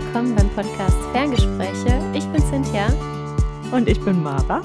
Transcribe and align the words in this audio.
willkommen 0.00 0.36
beim 0.36 0.48
Podcast 0.50 0.96
Ferngespräche. 1.10 2.00
Ich 2.14 2.24
bin 2.26 2.40
Cynthia. 2.40 2.86
Und 3.72 3.88
ich 3.88 4.00
bin 4.04 4.22
Mara. 4.22 4.62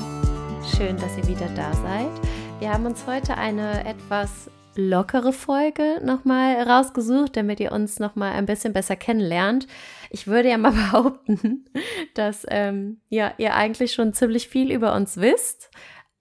Schön, 0.78 0.96
dass 0.98 1.18
ihr 1.18 1.28
wieder 1.28 1.48
da 1.56 1.74
seid. 1.74 2.12
Wir 2.60 2.72
haben 2.72 2.86
uns 2.86 3.08
heute 3.08 3.36
eine 3.36 3.84
etwas 3.84 4.52
lockere 4.76 5.34
Folge 5.34 6.00
nochmal 6.04 6.62
rausgesucht, 6.62 7.36
damit 7.36 7.60
ihr 7.60 7.72
uns 7.72 7.98
nochmal 7.98 8.34
ein 8.34 8.46
bisschen 8.46 8.74
besser 8.74 8.96
kennenlernt. 8.96 9.66
Ich 10.12 10.28
würde 10.28 10.50
ja 10.50 10.60
mal 10.60 10.72
behaupten, 10.92 11.66
dass 12.14 12.46
ähm, 12.52 13.02
ja, 13.10 13.34
ihr 13.40 13.56
eigentlich 13.56 13.94
schon 13.94 14.14
ziemlich 14.14 14.50
viel 14.50 14.72
über 14.72 14.94
uns 14.94 15.18
wisst. 15.18 15.72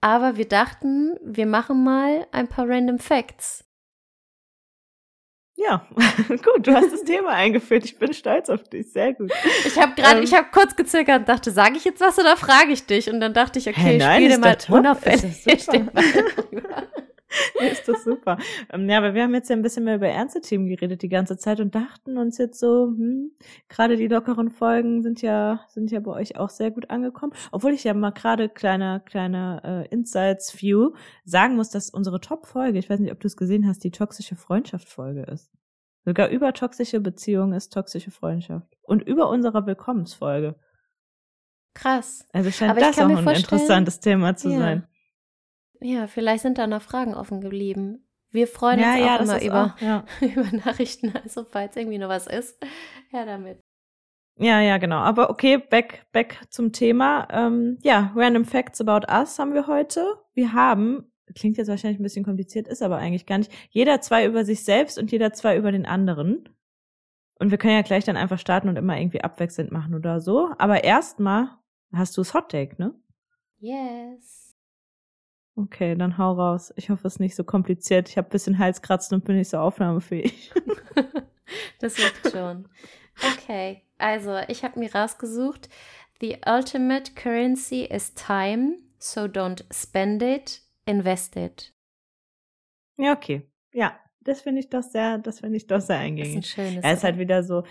Aber 0.01 0.39
wir 0.39 0.49
dachten, 0.49 1.19
wir 1.23 1.45
machen 1.45 1.85
mal 1.85 2.27
ein 2.33 2.49
paar 2.49 2.67
Random 2.67 2.99
Facts. 2.99 3.63
Ja, 5.65 5.87
gut, 6.29 6.67
du 6.67 6.73
hast 6.75 6.93
das 6.93 7.05
Thema 7.05 7.31
eingeführt. 7.31 7.85
Ich 7.85 7.99
bin 7.99 8.13
stolz 8.13 8.49
auf 8.49 8.63
dich. 8.65 8.91
Sehr 8.93 9.13
gut. 9.15 9.31
Ich 9.67 9.79
habe 9.79 9.93
gerade, 9.95 10.19
ähm, 10.19 10.25
ich 10.25 10.35
habe 10.35 10.47
kurz 10.53 10.75
gezögert 10.75 11.21
und 11.21 11.29
dachte, 11.29 11.51
sage 11.51 11.77
ich 11.77 11.85
jetzt 11.85 12.01
was 12.01 12.19
oder 12.19 12.37
frage 12.37 12.73
ich 12.73 12.87
dich? 12.87 13.11
Und 13.11 13.21
dann 13.21 13.35
dachte 13.35 13.59
ich, 13.59 13.69
okay, 13.69 13.81
hey, 13.81 13.99
nein, 13.99 14.23
ich 14.23 14.33
spiele 14.33 14.41
mal 14.41 14.57
unauffällig. 14.69 15.45
ist 17.61 17.89
das 17.89 18.05
super. 18.05 18.39
Ähm, 18.71 18.89
ja, 18.89 18.99
aber 18.99 19.15
wir 19.15 19.23
haben 19.23 19.35
jetzt 19.35 19.51
ja 19.51 19.57
ein 19.57 19.63
bisschen 19.63 19.85
mehr 19.85 19.97
über 19.97 20.09
ernste 20.09 20.41
Themen 20.41 20.67
geredet 20.67 21.03
die 21.03 21.09
ganze 21.09 21.37
Zeit 21.37 21.61
und 21.61 21.75
dachten 21.75 22.19
uns 22.19 22.39
jetzt 22.39 22.59
so, 22.59 22.87
hm, 22.87 23.33
gerade 23.69 23.97
die 23.97 24.09
lockeren 24.09 24.51
Folgen 24.51 25.03
sind 25.03 25.23
ja, 25.23 25.65
sind 25.69 25.91
ja 25.91 26.01
bei 26.01 26.13
euch 26.13 26.37
auch 26.37 26.51
sehr 26.51 26.71
gut 26.71 26.91
angekommen. 26.91 27.33
Obwohl 27.51 27.73
ich 27.73 27.85
ja 27.85 27.95
mal 27.95 28.11
gerade 28.11 28.49
kleine, 28.49 29.03
kleine 29.05 29.61
äh, 29.65 29.95
Insights 29.95 30.61
View 30.61 30.93
sagen 31.25 31.57
muss, 31.57 31.71
dass 31.71 31.91
unsere 31.91 32.21
Top-Folge, 32.21 32.79
ich 32.79 32.91
weiß 32.91 33.01
nicht, 33.01 33.13
ob 33.13 33.21
du 33.21 33.27
es 33.27 33.37
gesehen 33.37 33.67
hast, 33.67 33.85
die 33.85 33.91
toxische 33.91 34.37
Freundschaft-Folge 34.37 35.23
ist. 35.23 35.51
Sogar 36.05 36.29
über 36.29 36.53
toxische 36.53 37.01
Beziehungen 37.01 37.53
ist 37.53 37.73
toxische 37.73 38.11
Freundschaft. 38.11 38.77
Und 38.83 39.03
über 39.03 39.29
unserer 39.29 39.67
Willkommensfolge. 39.67 40.57
Krass. 41.75 42.27
Also 42.33 42.51
scheint 42.51 42.81
das 42.81 42.99
auch 42.99 43.09
ein 43.09 43.37
interessantes 43.37 44.01
Thema 44.01 44.37
zu 44.37 44.51
ja. 44.51 44.59
sein. 44.59 44.89
Ja, 45.83 46.07
vielleicht 46.07 46.43
sind 46.43 46.59
da 46.59 46.67
noch 46.67 46.83
Fragen 46.83 47.15
offen 47.15 47.41
geblieben. 47.41 48.07
Wir 48.31 48.47
freuen 48.47 48.81
ja, 48.81 48.95
uns 48.95 49.01
ja, 49.01 49.17
auch 49.17 49.21
immer 49.21 49.43
über, 49.43 49.75
auch, 49.77 49.81
ja. 49.81 50.05
über 50.21 50.57
Nachrichten, 50.57 51.13
also 51.23 51.45
falls 51.45 51.77
irgendwie 51.77 51.99
noch 51.99 52.09
was 52.09 52.27
ist, 52.27 52.59
ja 53.13 53.27
damit. 53.27 53.61
Ja, 54.39 54.61
ja, 54.61 54.79
genau. 54.79 54.97
Aber 54.97 55.29
okay, 55.29 55.59
back, 55.59 56.07
back 56.13 56.41
zum 56.49 56.73
Thema. 56.73 57.29
Ähm, 57.31 57.79
ja, 57.83 58.13
Random 58.17 58.45
Facts 58.47 58.81
about 58.81 59.07
Us 59.13 59.39
haben 59.39 59.53
wir 59.53 59.67
heute. 59.67 60.07
Wir 60.33 60.55
haben, 60.55 61.13
klingt 61.35 61.59
jetzt 61.59 61.69
wahrscheinlich 61.69 62.01
ein 62.01 62.03
bisschen 62.03 62.25
kompliziert, 62.25 62.67
ist 62.67 62.83
aber 62.83 62.97
eigentlich 62.97 63.27
gar 63.27 63.39
nicht, 63.39 63.53
jeder 63.71 64.01
zwei 64.01 64.25
über 64.25 64.45
sich 64.45 64.65
selbst 64.65 64.99
und 64.99 65.13
jeder 65.13 65.35
zwei 65.35 65.57
über 65.57 65.71
den 65.71 65.85
anderen. 65.85 66.49
Und 67.39 67.51
wir 67.51 67.59
können 67.59 67.75
ja 67.75 67.83
gleich 67.83 68.05
dann 68.05 68.17
einfach 68.17 68.39
starten 68.39 68.69
und 68.69 68.77
immer 68.77 68.99
irgendwie 68.99 69.21
abwechselnd 69.21 69.71
machen 69.71 69.95
oder 69.95 70.21
so. 70.21 70.51
Aber 70.59 70.85
erstmal 70.85 71.51
hast 71.93 72.17
du 72.17 72.23
das 72.23 72.33
Hot 72.33 72.51
Take, 72.51 72.81
ne? 72.81 72.95
Yes. 73.59 74.42
Okay, 75.55 75.95
dann 75.97 76.17
hau 76.17 76.33
raus. 76.33 76.73
Ich 76.77 76.89
hoffe, 76.89 77.07
es 77.07 77.15
ist 77.15 77.21
nicht 77.21 77.35
so 77.35 77.45
kompliziert. 77.45 78.09
Ich 78.09 78.17
habe 78.17 78.29
ein 78.29 78.31
bisschen 78.31 78.59
Halskratzen 78.59 79.17
und 79.17 79.25
bin 79.25 79.37
nicht 79.37 79.51
so 79.51 79.59
aufnahmefähig. 79.59 80.51
das 81.79 81.99
wird 81.99 82.33
schon. 82.33 82.69
Okay, 83.35 83.83
also 83.99 84.39
ich 84.49 84.65
habe 84.65 84.79
mir 84.79 84.95
rausgesucht, 84.95 85.69
The 86.23 86.39
ultimate 86.47 87.15
currency 87.15 87.85
is 87.85 88.15
time, 88.15 88.77
so 88.99 89.23
don't 89.23 89.65
spend 89.73 90.23
it, 90.23 90.63
invest 90.87 91.37
it. 91.37 91.75
Ja, 92.97 93.13
okay. 93.13 93.51
Ja, 93.73 93.99
das 94.21 94.43
finde 94.43 94.61
ich 94.61 94.71
doch 94.71 94.85
sehr, 94.85 95.19
das 95.19 95.41
finde 95.41 95.57
ich 95.57 95.67
doch 95.67 95.81
sehr 95.81 95.99
eingängig. 95.99 96.37
Das 96.37 96.45
ist 96.47 96.59
ein 96.59 96.67
schönes. 96.69 96.85
Er 96.85 96.93
ist 96.93 97.03
halt 97.05 97.19
wieder 97.19 97.43
so, 97.43 97.65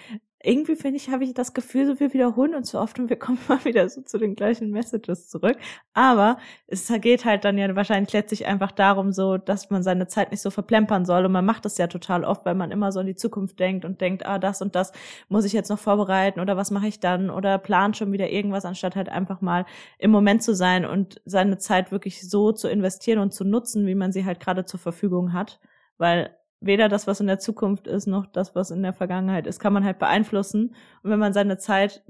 irgendwie 0.44 0.76
finde 0.76 0.98
ich, 0.98 1.10
habe 1.10 1.24
ich 1.24 1.34
das 1.34 1.54
Gefühl, 1.54 1.86
so 1.86 2.00
wir 2.00 2.14
wiederholen 2.14 2.56
uns 2.56 2.72
so 2.72 2.80
oft 2.80 2.98
und 3.00 3.10
wir 3.10 3.18
kommen 3.18 3.40
mal 3.48 3.64
wieder 3.66 3.88
so 3.90 4.02
zu 4.02 4.18
den 4.18 4.36
gleichen 4.36 4.72
Messages 4.72 5.28
zurück. 5.30 5.58
Aber 5.94 6.38
es 6.68 6.92
geht 7.02 7.26
halt 7.26 7.46
dann 7.46 7.58
ja 7.58 7.76
wahrscheinlich 7.76 8.14
letztlich 8.14 8.46
einfach 8.48 8.72
darum, 8.72 9.12
so, 9.12 9.38
dass 9.38 9.70
man 9.70 9.84
seine 9.84 10.08
Zeit 10.08 10.32
nicht 10.32 10.42
so 10.42 10.50
verplempern 10.50 11.06
soll. 11.06 11.26
Und 11.26 11.32
man 11.32 11.46
macht 11.46 11.66
das 11.66 11.78
ja 11.78 11.88
total 11.88 12.24
oft, 12.24 12.46
weil 12.46 12.56
man 12.56 12.72
immer 12.72 12.92
so 12.92 13.00
in 13.00 13.08
die 13.08 13.16
Zukunft 13.16 13.60
denkt 13.60 13.86
und 13.86 14.02
denkt, 14.02 14.26
ah, 14.26 14.40
das 14.40 14.62
und 14.62 14.76
das 14.76 14.92
muss 15.30 15.46
ich 15.46 15.54
jetzt 15.54 15.70
noch 15.70 15.80
vorbereiten 15.80 16.40
oder 16.40 16.58
was 16.58 16.72
mache 16.72 16.88
ich 16.88 17.00
dann 17.00 17.30
oder 17.30 17.58
plant 17.58 17.98
schon 17.98 18.12
wieder 18.12 18.30
irgendwas, 18.30 18.66
anstatt 18.66 18.96
halt 18.96 19.10
einfach 19.10 19.42
mal 19.42 19.66
im 20.00 20.12
Moment 20.12 20.44
zu 20.44 20.56
sein 20.56 20.86
und 20.86 21.22
seine 21.26 21.58
Zeit 21.58 21.92
wirklich 21.92 22.28
so 22.28 22.52
zu 22.52 22.68
investieren 22.68 23.20
und 23.20 23.34
zu 23.34 23.44
nutzen, 23.44 23.86
wie 23.86 23.96
man 23.96 24.12
sie 24.12 24.26
halt 24.26 24.40
gerade 24.40 24.66
zur 24.66 24.80
Verfügung 24.80 25.34
hat. 25.34 25.60
Weil 25.98 26.36
weder 26.62 26.88
das, 26.90 27.08
was 27.08 27.20
in 27.20 27.28
der 27.28 27.40
Zukunft 27.40 27.88
ist, 27.88 28.08
noch 28.08 28.28
das, 28.28 28.56
was 28.56 28.72
in 28.72 28.84
der 28.84 28.94
Vergangenheit 28.94 29.48
ist, 29.48 29.60
kann 29.60 29.74
man 29.74 29.84
halt 29.84 30.00
beeinflussen. 30.00 30.76
Und 31.04 31.12
wenn 31.12 31.20
man 31.20 31.34
seine 31.34 31.58
Zeit 31.58 32.04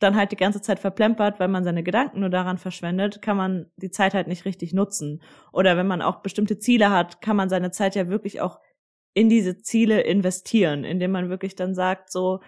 dann 0.00 0.16
halt 0.16 0.32
die 0.32 0.36
ganze 0.36 0.60
Zeit 0.60 0.80
verplempert, 0.80 1.38
weil 1.38 1.48
man 1.48 1.62
seine 1.62 1.84
Gedanken 1.84 2.20
nur 2.20 2.28
daran 2.28 2.58
verschwendet, 2.58 3.22
kann 3.22 3.36
man 3.36 3.70
die 3.76 3.90
Zeit 3.90 4.14
halt 4.14 4.26
nicht 4.26 4.44
richtig 4.44 4.72
nutzen. 4.72 5.22
Oder 5.52 5.76
wenn 5.76 5.86
man 5.86 6.02
auch 6.02 6.22
bestimmte 6.22 6.58
Ziele 6.58 6.90
hat, 6.90 7.20
kann 7.20 7.36
man 7.36 7.48
seine 7.48 7.70
Zeit 7.70 7.94
ja 7.94 8.08
wirklich 8.08 8.40
auch 8.40 8.58
in 9.14 9.28
diese 9.28 9.58
Ziele 9.58 10.00
investieren, 10.00 10.84
indem 10.84 11.12
man 11.12 11.28
wirklich 11.28 11.54
dann 11.54 11.74
sagt, 11.74 12.10
so 12.10 12.40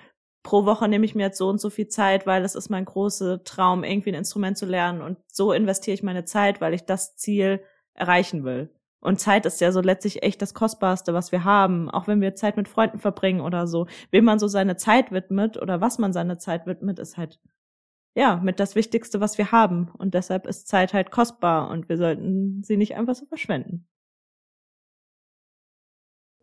pro 0.43 0.67
Woche 0.67 0.89
nehme 0.89 1.05
ich 1.05 1.15
mir 1.15 1.25
jetzt 1.25 1.39
so 1.39 1.49
und 1.49 1.61
so 1.61 1.71
viel 1.71 1.89
Zeit, 1.89 2.27
weil 2.27 2.43
das 2.43 2.55
ist 2.55 2.71
mein 2.71 2.85
großer 2.85 3.45
Traum, 3.45 3.85
irgendwie 3.85 4.11
ein 4.11 4.17
Instrument 4.17 4.59
zu 4.59 4.67
lernen 4.67 5.01
und 5.01 5.19
so 5.31 5.53
investiere 5.53 5.95
ich 5.95 6.03
meine 6.03 6.25
Zeit, 6.25 6.61
weil 6.61 6.75
ich 6.75 6.85
das 6.85 7.17
Ziel 7.17 7.63
erreichen 7.95 8.45
will. 8.45 8.71
Und 9.05 9.21
Zeit 9.21 9.47
ist 9.47 9.61
ja 9.61 9.71
so 9.71 9.81
letztlich 9.81 10.23
echt 10.23 10.41
das 10.43 10.55
Kostbarste, 10.55 11.15
was 11.15 11.31
wir 11.31 11.45
haben. 11.45 11.91
Auch 11.91 12.09
wenn 12.09 12.21
wir 12.21 12.35
Zeit 12.35 12.57
mit 12.57 12.69
Freunden 12.69 12.99
verbringen 12.99 13.41
oder 13.41 13.67
so. 13.67 13.87
Wem 14.11 14.25
man 14.25 14.39
so 14.39 14.49
seine 14.49 14.77
Zeit 14.77 15.13
widmet 15.13 15.61
oder 15.61 15.81
was 15.81 15.99
man 15.99 16.13
seine 16.13 16.39
Zeit 16.39 16.67
widmet, 16.67 16.99
ist 16.99 17.17
halt, 17.19 17.39
ja, 18.17 18.37
mit 18.37 18.61
das 18.61 18.75
Wichtigste, 18.77 19.21
was 19.21 19.39
wir 19.39 19.53
haben. 19.53 19.91
Und 19.99 20.15
deshalb 20.15 20.47
ist 20.47 20.69
Zeit 20.69 20.95
halt 20.95 21.11
kostbar 21.11 21.71
und 21.71 21.89
wir 21.89 21.99
sollten 21.99 22.63
sie 22.65 22.77
nicht 22.79 22.97
einfach 22.97 23.15
so 23.15 23.27
verschwenden. 23.27 23.87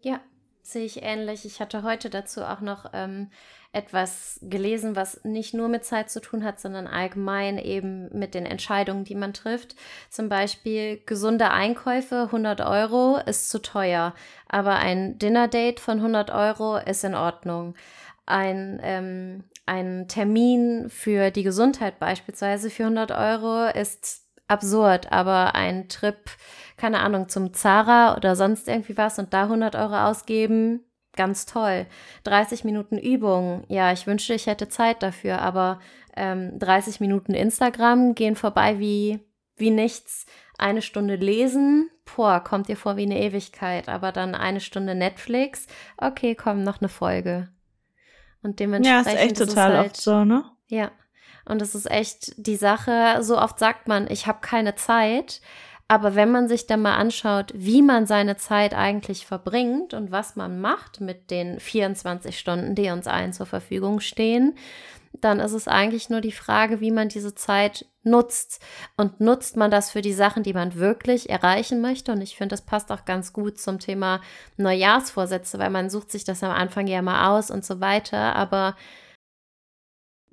Ja, 0.03 0.21
sehe 0.63 0.85
ich 0.85 1.03
ähnlich. 1.03 1.45
Ich 1.45 1.59
hatte 1.59 1.83
heute 1.83 2.09
dazu 2.09 2.43
auch 2.43 2.61
noch 2.61 2.91
ähm, 2.93 3.29
etwas 3.73 4.39
gelesen, 4.41 4.95
was 4.95 5.23
nicht 5.23 5.53
nur 5.53 5.69
mit 5.69 5.85
Zeit 5.85 6.09
zu 6.09 6.19
tun 6.19 6.43
hat, 6.43 6.59
sondern 6.59 6.87
allgemein 6.87 7.57
eben 7.57 8.09
mit 8.17 8.33
den 8.33 8.45
Entscheidungen, 8.45 9.05
die 9.05 9.15
man 9.15 9.33
trifft. 9.33 9.75
Zum 10.09 10.27
Beispiel 10.27 11.01
gesunde 11.05 11.51
Einkäufe, 11.51 12.23
100 12.23 12.61
Euro 12.61 13.17
ist 13.25 13.49
zu 13.49 13.61
teuer, 13.61 14.13
aber 14.47 14.75
ein 14.75 15.17
Dinner-Date 15.17 15.79
von 15.79 15.97
100 15.97 16.31
Euro 16.31 16.77
ist 16.77 17.03
in 17.03 17.15
Ordnung. 17.15 17.75
Ein, 18.25 18.79
ähm, 18.83 19.43
ein 19.65 20.07
Termin 20.07 20.89
für 20.89 21.31
die 21.31 21.43
Gesundheit 21.43 21.97
beispielsweise 21.99 22.69
für 22.69 22.83
100 22.83 23.11
Euro 23.11 23.67
ist 23.69 24.30
absurd, 24.51 25.11
aber 25.11 25.55
ein 25.55 25.87
Trip, 25.87 26.17
keine 26.77 26.99
Ahnung, 26.99 27.29
zum 27.29 27.53
Zara 27.53 28.15
oder 28.17 28.35
sonst 28.35 28.67
irgendwie 28.67 28.97
was 28.97 29.17
und 29.17 29.33
da 29.33 29.43
100 29.43 29.75
Euro 29.75 29.97
ausgeben, 29.97 30.83
ganz 31.15 31.45
toll. 31.45 31.87
30 32.25 32.63
Minuten 32.63 32.97
Übung, 32.97 33.63
ja, 33.67 33.91
ich 33.91 34.07
wünschte, 34.07 34.33
ich 34.33 34.47
hätte 34.47 34.69
Zeit 34.69 35.01
dafür, 35.01 35.41
aber 35.41 35.79
ähm, 36.15 36.59
30 36.59 36.99
Minuten 36.99 37.33
Instagram 37.33 38.13
gehen 38.13 38.35
vorbei 38.35 38.79
wie, 38.79 39.19
wie 39.55 39.71
nichts. 39.71 40.25
Eine 40.57 40.81
Stunde 40.81 41.15
lesen, 41.15 41.89
boah, 42.15 42.39
kommt 42.39 42.67
dir 42.67 42.77
vor 42.77 42.97
wie 42.97 43.03
eine 43.03 43.19
Ewigkeit, 43.19 43.89
aber 43.89 44.11
dann 44.11 44.35
eine 44.35 44.59
Stunde 44.59 44.93
Netflix, 44.93 45.65
okay, 45.97 46.35
komm, 46.35 46.63
noch 46.63 46.81
eine 46.81 46.89
Folge. 46.89 47.49
Und 48.43 48.59
dementsprechend. 48.59 49.05
Ja, 49.05 49.11
ist 49.11 49.19
echt 49.19 49.37
total 49.37 49.77
halt, 49.77 49.91
oft 49.91 50.01
so, 50.01 50.23
ne? 50.23 50.43
Ja. 50.67 50.91
Und 51.45 51.61
es 51.61 51.75
ist 51.75 51.89
echt 51.89 52.33
die 52.37 52.55
Sache, 52.55 53.17
so 53.21 53.37
oft 53.37 53.59
sagt 53.59 53.87
man, 53.87 54.09
ich 54.09 54.27
habe 54.27 54.39
keine 54.41 54.75
Zeit. 54.75 55.41
Aber 55.87 56.15
wenn 56.15 56.31
man 56.31 56.47
sich 56.47 56.67
dann 56.67 56.81
mal 56.81 56.95
anschaut, 56.95 57.51
wie 57.53 57.81
man 57.81 58.05
seine 58.05 58.37
Zeit 58.37 58.73
eigentlich 58.73 59.25
verbringt 59.25 59.93
und 59.93 60.09
was 60.09 60.37
man 60.37 60.61
macht 60.61 61.01
mit 61.01 61.29
den 61.31 61.59
24 61.59 62.39
Stunden, 62.39 62.75
die 62.75 62.89
uns 62.91 63.07
allen 63.07 63.33
zur 63.33 63.45
Verfügung 63.45 63.99
stehen, 63.99 64.55
dann 65.19 65.39
ist 65.39 65.51
es 65.51 65.67
eigentlich 65.67 66.09
nur 66.09 66.21
die 66.21 66.31
Frage, 66.31 66.79
wie 66.79 66.91
man 66.91 67.09
diese 67.09 67.35
Zeit 67.35 67.85
nutzt. 68.03 68.61
Und 68.95 69.19
nutzt 69.19 69.57
man 69.57 69.69
das 69.69 69.91
für 69.91 70.01
die 70.01 70.13
Sachen, 70.13 70.43
die 70.43 70.53
man 70.53 70.75
wirklich 70.75 71.29
erreichen 71.29 71.81
möchte? 71.81 72.13
Und 72.13 72.21
ich 72.21 72.37
finde, 72.37 72.53
das 72.53 72.61
passt 72.61 72.91
auch 72.91 73.03
ganz 73.03 73.33
gut 73.33 73.59
zum 73.59 73.79
Thema 73.79 74.21
Neujahrsvorsätze, 74.57 75.59
weil 75.59 75.69
man 75.69 75.89
sucht 75.89 76.11
sich 76.11 76.23
das 76.23 76.43
am 76.43 76.51
Anfang 76.51 76.87
ja 76.87 77.01
mal 77.01 77.37
aus 77.37 77.51
und 77.51 77.65
so 77.65 77.81
weiter. 77.81 78.35
Aber 78.35 78.75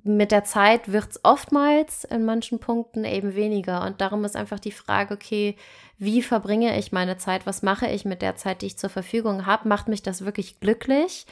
mit 0.03 0.31
der 0.31 0.43
Zeit 0.45 0.91
wird 0.91 1.11
es 1.11 1.19
oftmals 1.23 2.05
in 2.05 2.23
manchen 2.23 2.59
Punkten 2.59 3.03
eben 3.03 3.35
weniger. 3.35 3.85
Und 3.85 3.99
darum 3.99 4.23
ist 4.23 4.35
einfach 4.35 4.59
die 4.59 4.71
Frage, 4.71 5.13
okay, 5.13 5.55
wie 5.97 6.21
verbringe 6.21 6.77
ich 6.79 6.91
meine 6.91 7.17
Zeit? 7.17 7.45
Was 7.45 7.61
mache 7.61 7.87
ich 7.87 8.05
mit 8.05 8.21
der 8.21 8.35
Zeit, 8.35 8.61
die 8.61 8.67
ich 8.67 8.77
zur 8.77 8.89
Verfügung 8.89 9.45
habe? 9.45 9.67
Macht 9.67 9.89
mich 9.89 10.01
das 10.01 10.23
wirklich 10.23 10.59
glücklich? 10.61 11.25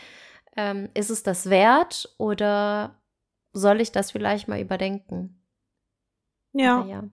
Ähm, 0.57 0.89
ist 0.93 1.09
es 1.09 1.23
das 1.23 1.49
wert 1.49 2.13
oder 2.17 2.99
soll 3.53 3.79
ich 3.79 3.91
das 3.91 4.11
vielleicht 4.11 4.47
mal 4.47 4.59
überdenken? 4.59 5.41
Ja. 6.51 6.85
ja. 6.85 7.03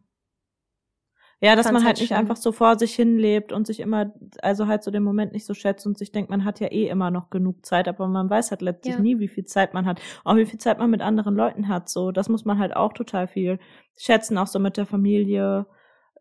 Ja, 1.40 1.56
dass 1.56 1.66
man 1.66 1.76
halt, 1.76 1.86
halt 1.86 2.00
nicht 2.00 2.12
einfach 2.12 2.36
so 2.36 2.52
vor 2.52 2.78
sich 2.78 2.94
hin 2.94 3.18
lebt 3.18 3.52
und 3.52 3.66
sich 3.66 3.80
immer, 3.80 4.12
also 4.40 4.66
halt 4.66 4.82
so 4.82 4.90
den 4.90 5.02
Moment 5.02 5.32
nicht 5.32 5.44
so 5.44 5.52
schätzt 5.52 5.86
und 5.86 5.98
sich 5.98 6.12
denkt, 6.12 6.30
man 6.30 6.44
hat 6.44 6.60
ja 6.60 6.68
eh 6.68 6.88
immer 6.88 7.10
noch 7.10 7.30
genug 7.30 7.66
Zeit, 7.66 7.88
aber 7.88 8.08
man 8.08 8.30
weiß 8.30 8.50
halt 8.50 8.62
letztlich 8.62 8.94
ja. 8.94 9.00
nie, 9.00 9.18
wie 9.18 9.28
viel 9.28 9.44
Zeit 9.44 9.74
man 9.74 9.84
hat. 9.86 10.00
Auch 10.24 10.36
wie 10.36 10.46
viel 10.46 10.58
Zeit 10.58 10.78
man 10.78 10.90
mit 10.90 11.02
anderen 11.02 11.34
Leuten 11.34 11.68
hat. 11.68 11.88
So, 11.88 12.12
das 12.12 12.28
muss 12.28 12.44
man 12.44 12.58
halt 12.58 12.74
auch 12.74 12.92
total 12.92 13.26
viel 13.26 13.58
schätzen, 13.96 14.38
auch 14.38 14.46
so 14.46 14.58
mit 14.58 14.76
der 14.76 14.86
Familie. 14.86 15.66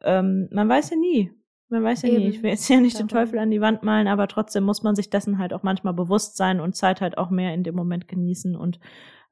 Ähm, 0.01 0.50
man 0.51 0.68
weiß 0.68 0.89
ja 0.89 0.98
nie. 0.98 1.31
Man 1.69 1.83
weiß 1.83 2.04
ja 2.04 2.09
Eben. 2.09 2.18
nie. 2.19 2.30
Ich 2.30 2.44
will 2.44 2.51
jetzt 2.51 2.69
ja 2.69 2.80
nicht 2.80 2.95
Darum. 2.95 3.07
den 3.07 3.16
Teufel 3.16 3.39
an 3.39 3.50
die 3.50 3.62
Wand 3.62 3.81
malen, 3.81 4.07
aber 4.07 4.27
trotzdem 4.27 4.63
muss 4.63 4.83
man 4.83 4.95
sich 4.95 5.09
dessen 5.09 5.38
halt 5.38 5.54
auch 5.54 5.63
manchmal 5.63 5.94
bewusst 5.94 6.38
sein 6.38 6.59
und 6.59 6.75
Zeit 6.75 7.01
halt 7.01 7.18
auch 7.18 7.30
mehr 7.30 7.54
in 7.54 7.63
dem 7.63 7.75
Moment 7.75 8.07
genießen 8.07 8.56
und 8.56 8.80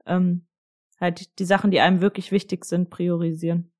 ähm, 0.05 0.47
halt 0.99 1.37
die 1.39 1.45
Sachen, 1.45 1.71
die 1.71 1.81
einem 1.81 2.01
wirklich 2.01 2.31
wichtig 2.31 2.65
sind, 2.65 2.89
priorisieren. 2.89 3.70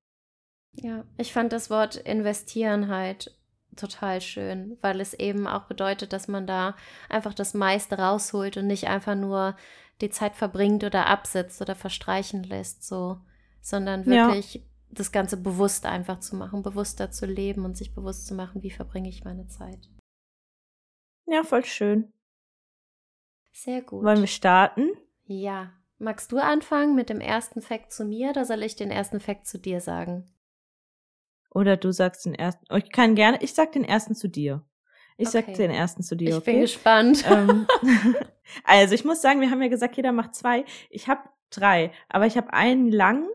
Ja, 0.74 1.04
ich 1.18 1.32
fand 1.32 1.52
das 1.52 1.70
Wort 1.70 1.96
investieren 1.96 2.88
halt 2.88 3.36
total 3.76 4.20
schön, 4.20 4.76
weil 4.80 5.00
es 5.00 5.14
eben 5.14 5.46
auch 5.46 5.64
bedeutet, 5.64 6.12
dass 6.12 6.28
man 6.28 6.46
da 6.46 6.76
einfach 7.08 7.34
das 7.34 7.54
meiste 7.54 7.98
rausholt 7.98 8.56
und 8.56 8.66
nicht 8.66 8.88
einfach 8.88 9.14
nur 9.14 9.56
die 10.00 10.10
Zeit 10.10 10.34
verbringt 10.34 10.84
oder 10.84 11.06
absitzt 11.06 11.60
oder 11.60 11.74
verstreichen 11.74 12.42
lässt, 12.42 12.86
so, 12.86 13.20
sondern 13.60 14.06
wirklich 14.06 14.54
ja. 14.54 14.60
das 14.90 15.12
Ganze 15.12 15.36
bewusst 15.36 15.86
einfach 15.86 16.20
zu 16.20 16.36
machen, 16.36 16.62
bewusster 16.62 17.10
zu 17.10 17.26
leben 17.26 17.64
und 17.64 17.76
sich 17.76 17.94
bewusst 17.94 18.26
zu 18.26 18.34
machen, 18.34 18.62
wie 18.62 18.70
verbringe 18.70 19.08
ich 19.08 19.24
meine 19.24 19.46
Zeit. 19.46 19.88
Ja, 21.26 21.44
voll 21.44 21.64
schön. 21.64 22.12
Sehr 23.52 23.82
gut. 23.82 24.04
Wollen 24.04 24.20
wir 24.20 24.26
starten? 24.26 24.90
Ja. 25.24 25.72
Magst 25.98 26.32
du 26.32 26.38
anfangen 26.38 26.96
mit 26.96 27.10
dem 27.10 27.20
ersten 27.20 27.62
Fact 27.62 27.92
zu 27.92 28.04
mir 28.04 28.30
oder 28.30 28.44
soll 28.44 28.64
ich 28.64 28.74
den 28.74 28.90
ersten 28.90 29.20
Fact 29.20 29.46
zu 29.46 29.56
dir 29.58 29.80
sagen? 29.80 30.31
Oder 31.54 31.76
du 31.76 31.92
sagst 31.92 32.24
den 32.24 32.34
ersten. 32.34 32.64
Oh, 32.70 32.76
ich 32.76 32.90
kann 32.90 33.14
gerne, 33.14 33.38
ich 33.42 33.52
sag 33.52 33.72
den 33.72 33.84
ersten 33.84 34.14
zu 34.14 34.28
dir. 34.28 34.64
Ich 35.18 35.28
okay. 35.28 35.44
sag 35.46 35.54
den 35.54 35.70
ersten 35.70 36.02
zu 36.02 36.16
dir. 36.16 36.30
Ich 36.30 36.36
okay? 36.36 36.52
bin 36.52 36.60
gespannt. 36.62 37.24
Ähm, 37.28 37.66
also 38.64 38.94
ich 38.94 39.04
muss 39.04 39.20
sagen, 39.20 39.40
wir 39.40 39.50
haben 39.50 39.62
ja 39.62 39.68
gesagt, 39.68 39.96
jeder 39.96 40.12
macht 40.12 40.34
zwei. 40.34 40.64
Ich 40.88 41.08
habe 41.08 41.20
drei, 41.50 41.92
aber 42.08 42.26
ich 42.26 42.36
habe 42.36 42.52
einen 42.52 42.90
lang 42.90 43.28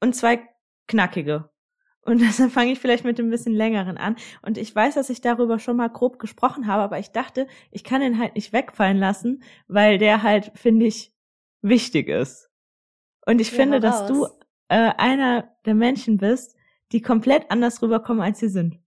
und 0.00 0.14
zwei 0.14 0.42
knackige. 0.86 1.48
Und 2.02 2.20
deshalb 2.20 2.52
fange 2.52 2.72
ich 2.72 2.78
vielleicht 2.78 3.04
mit 3.04 3.18
dem 3.18 3.30
bisschen 3.30 3.54
längeren 3.54 3.96
an. 3.96 4.16
Und 4.42 4.58
ich 4.58 4.74
weiß, 4.74 4.94
dass 4.94 5.10
ich 5.10 5.20
darüber 5.22 5.58
schon 5.58 5.76
mal 5.76 5.88
grob 5.88 6.18
gesprochen 6.18 6.66
habe, 6.66 6.82
aber 6.82 6.98
ich 6.98 7.12
dachte, 7.12 7.46
ich 7.70 7.84
kann 7.84 8.00
den 8.00 8.18
halt 8.18 8.34
nicht 8.34 8.52
wegfallen 8.52 8.98
lassen, 8.98 9.42
weil 9.68 9.98
der 9.98 10.22
halt, 10.22 10.52
finde 10.54 10.86
ich, 10.86 11.12
wichtig 11.62 12.08
ist. 12.08 12.50
Und 13.24 13.40
ich 13.40 13.50
ja, 13.50 13.56
finde, 13.56 13.80
dass 13.80 14.06
du 14.06 14.26
äh, 14.68 14.92
einer 14.98 15.56
der 15.64 15.74
Menschen 15.74 16.18
bist, 16.18 16.56
die 16.94 17.02
komplett 17.02 17.50
anders 17.50 17.82
rüberkommen, 17.82 18.22
als 18.22 18.38
sie 18.38 18.48
sind. 18.48 18.78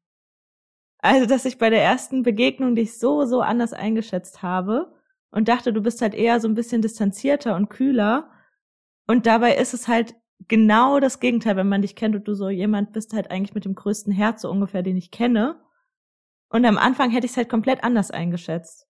Also, 1.00 1.28
dass 1.28 1.46
ich 1.46 1.58
bei 1.58 1.70
der 1.70 1.84
ersten 1.84 2.24
Begegnung 2.24 2.74
dich 2.74 2.98
so, 2.98 3.26
so 3.26 3.42
anders 3.42 3.74
eingeschätzt 3.74 4.42
habe 4.42 4.96
und 5.30 5.50
dachte, 5.50 5.74
du 5.74 5.82
bist 5.82 6.02
halt 6.02 6.16
eher 6.16 6.40
so 6.40 6.48
ein 6.48 6.56
bisschen 6.56 6.82
distanzierter 6.82 7.56
und 7.56 7.70
kühler. 7.70 8.32
Und 9.08 9.26
dabei 9.26 9.56
ist 9.58 9.74
es 9.74 9.90
halt 9.90 10.16
genau 10.48 11.00
das 11.02 11.20
Gegenteil, 11.20 11.58
wenn 11.58 11.68
man 11.68 11.82
dich 11.82 11.96
kennt 11.96 12.16
und 12.16 12.28
du 12.28 12.34
so 12.34 12.50
jemand 12.50 12.94
bist 12.94 13.14
halt 13.14 13.30
eigentlich 13.30 13.54
mit 13.54 13.66
dem 13.66 13.76
größten 13.76 14.14
Herz 14.14 14.42
so 14.42 14.50
ungefähr, 14.50 14.84
den 14.84 14.98
ich 14.98 15.12
kenne. 15.12 15.60
Und 16.50 16.66
am 16.66 16.78
Anfang 16.78 17.12
hätte 17.12 17.26
ich 17.26 17.32
es 17.32 17.38
halt 17.38 17.50
komplett 17.50 17.84
anders 17.84 18.10
eingeschätzt. 18.10 18.87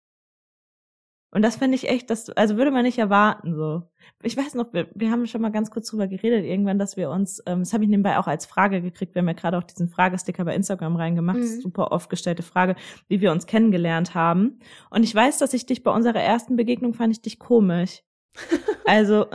Und 1.35 1.43
das 1.43 1.57
finde 1.57 1.75
ich 1.75 1.89
echt, 1.89 2.11
das, 2.11 2.31
also 2.31 2.57
würde 2.57 2.71
man 2.71 2.85
nicht 2.85 2.99
erwarten, 2.99 3.57
so. 3.57 3.83
Ich 4.23 4.37
weiß 4.37 4.55
noch, 4.55 4.73
wir, 4.73 4.87
wir 4.95 5.11
haben 5.11 5.27
schon 5.27 5.43
mal 5.43 5.51
ganz 5.51 5.69
kurz 5.69 5.91
drüber 5.91 6.07
geredet, 6.07 6.45
irgendwann, 6.45 6.79
dass 6.79 6.97
wir 6.97 7.11
uns, 7.11 7.43
ähm, 7.47 7.59
das 7.59 7.73
habe 7.73 7.83
ich 7.83 7.91
nebenbei 7.91 8.19
auch 8.19 8.29
als 8.29 8.47
Frage 8.47 8.81
gekriegt, 8.81 9.17
wir 9.17 9.21
haben 9.21 9.27
ja 9.27 9.35
gerade 9.35 9.59
auch 9.59 9.65
diesen 9.65 9.89
Fragesticker 9.89 10.45
bei 10.45 10.55
Instagram 10.55 10.95
reingemacht, 10.95 11.39
mhm. 11.39 11.61
super 11.61 11.91
oft 11.91 12.09
gestellte 12.09 12.45
Frage, 12.45 12.77
wie 13.09 13.21
wir 13.21 13.33
uns 13.33 13.47
kennengelernt 13.47 14.15
haben. 14.15 14.61
Und 14.91 15.03
ich 15.03 15.13
weiß, 15.13 15.39
dass 15.39 15.53
ich 15.55 15.67
dich 15.67 15.83
bei 15.83 15.91
unserer 15.91 16.21
ersten 16.21 16.55
Begegnung 16.55 16.95
fand 16.95 17.13
ich 17.13 17.21
dich 17.21 17.39
komisch. 17.39 18.03
Also. 18.87 19.29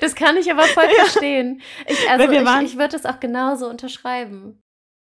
das 0.00 0.16
kann 0.16 0.36
ich 0.36 0.50
aber 0.50 0.64
voll 0.64 0.88
verstehen. 0.96 1.62
Ich, 1.86 2.10
also 2.10 2.24
ich, 2.32 2.72
ich 2.72 2.78
würde 2.78 2.96
es 2.96 3.06
auch 3.06 3.20
genauso 3.20 3.68
unterschreiben. 3.68 4.61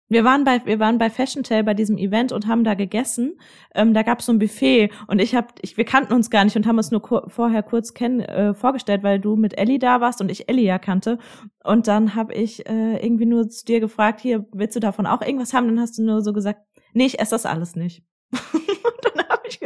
Wir 0.10 0.24
waren 0.24 0.46
bei 0.46 0.66
wir 0.66 0.80
waren 0.80 0.98
bei 0.98 1.10
Fashion 1.10 1.44
Tale 1.44 1.64
bei 1.64 1.74
diesem 1.74 1.98
Event 1.98 2.32
und 2.32 2.48
haben 2.48 2.64
da 2.64 2.76
gegessen. 2.76 3.38
Ähm, 3.76 3.94
da 3.94 4.04
gab 4.04 4.20
es 4.20 4.26
so 4.26 4.32
ein 4.32 4.40
Buffet 4.40 4.90
und 5.08 5.20
ich 5.20 5.36
habe 5.36 5.48
ich 5.62 5.76
wir 5.76 5.84
kannten 5.84 6.14
uns 6.14 6.30
gar 6.30 6.46
nicht 6.46 6.56
und 6.56 6.66
haben 6.66 6.78
uns 6.78 6.92
nur 6.92 7.02
kur 7.02 7.30
vorher 7.30 7.62
kurz 7.62 7.94
kenn 7.94 8.22
äh, 8.22 8.54
vorgestellt, 8.54 9.04
weil 9.04 9.20
du 9.20 9.36
mit 9.36 9.58
Ellie 9.58 9.80
da 9.80 10.00
warst 10.00 10.22
und 10.22 10.32
ich 10.32 10.48
Ellie 10.48 10.66
ja 10.66 10.80
kannte. 10.80 11.20
Und 11.64 11.88
dann 11.88 12.16
habe 12.16 12.34
ich 12.34 12.68
äh, 12.70 13.04
irgendwie 13.04 13.26
nur 13.26 13.50
zu 13.50 13.66
dir 13.66 13.82
gefragt, 13.82 14.22
hier 14.22 14.46
willst 14.54 14.76
du 14.76 14.80
davon 14.80 15.06
auch 15.06 15.22
irgendwas 15.22 15.54
haben? 15.54 15.68
Dann 15.68 15.80
hast 15.80 15.98
du 15.98 16.04
nur 16.04 16.22
so 16.22 16.32
gesagt, 16.32 16.62
nee, 16.94 17.06
ich 17.06 17.20
esse 17.20 17.32
das 17.32 17.46
alles 17.46 17.76
nicht. 17.76 18.04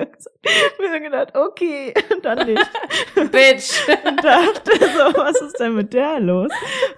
ich 0.04 0.12
gesagt, 0.12 0.38
mir 0.80 1.00
gedacht, 1.00 1.36
okay, 1.36 1.94
dann 2.24 2.48
nicht. 2.48 2.72
Bitch. 3.16 3.88
und 4.06 4.24
dachte 4.24 4.72
so, 4.80 5.18
was 5.18 5.42
ist 5.42 5.60
denn 5.60 5.76
mit 5.76 5.94
der 5.94 6.20
los? 6.20 6.52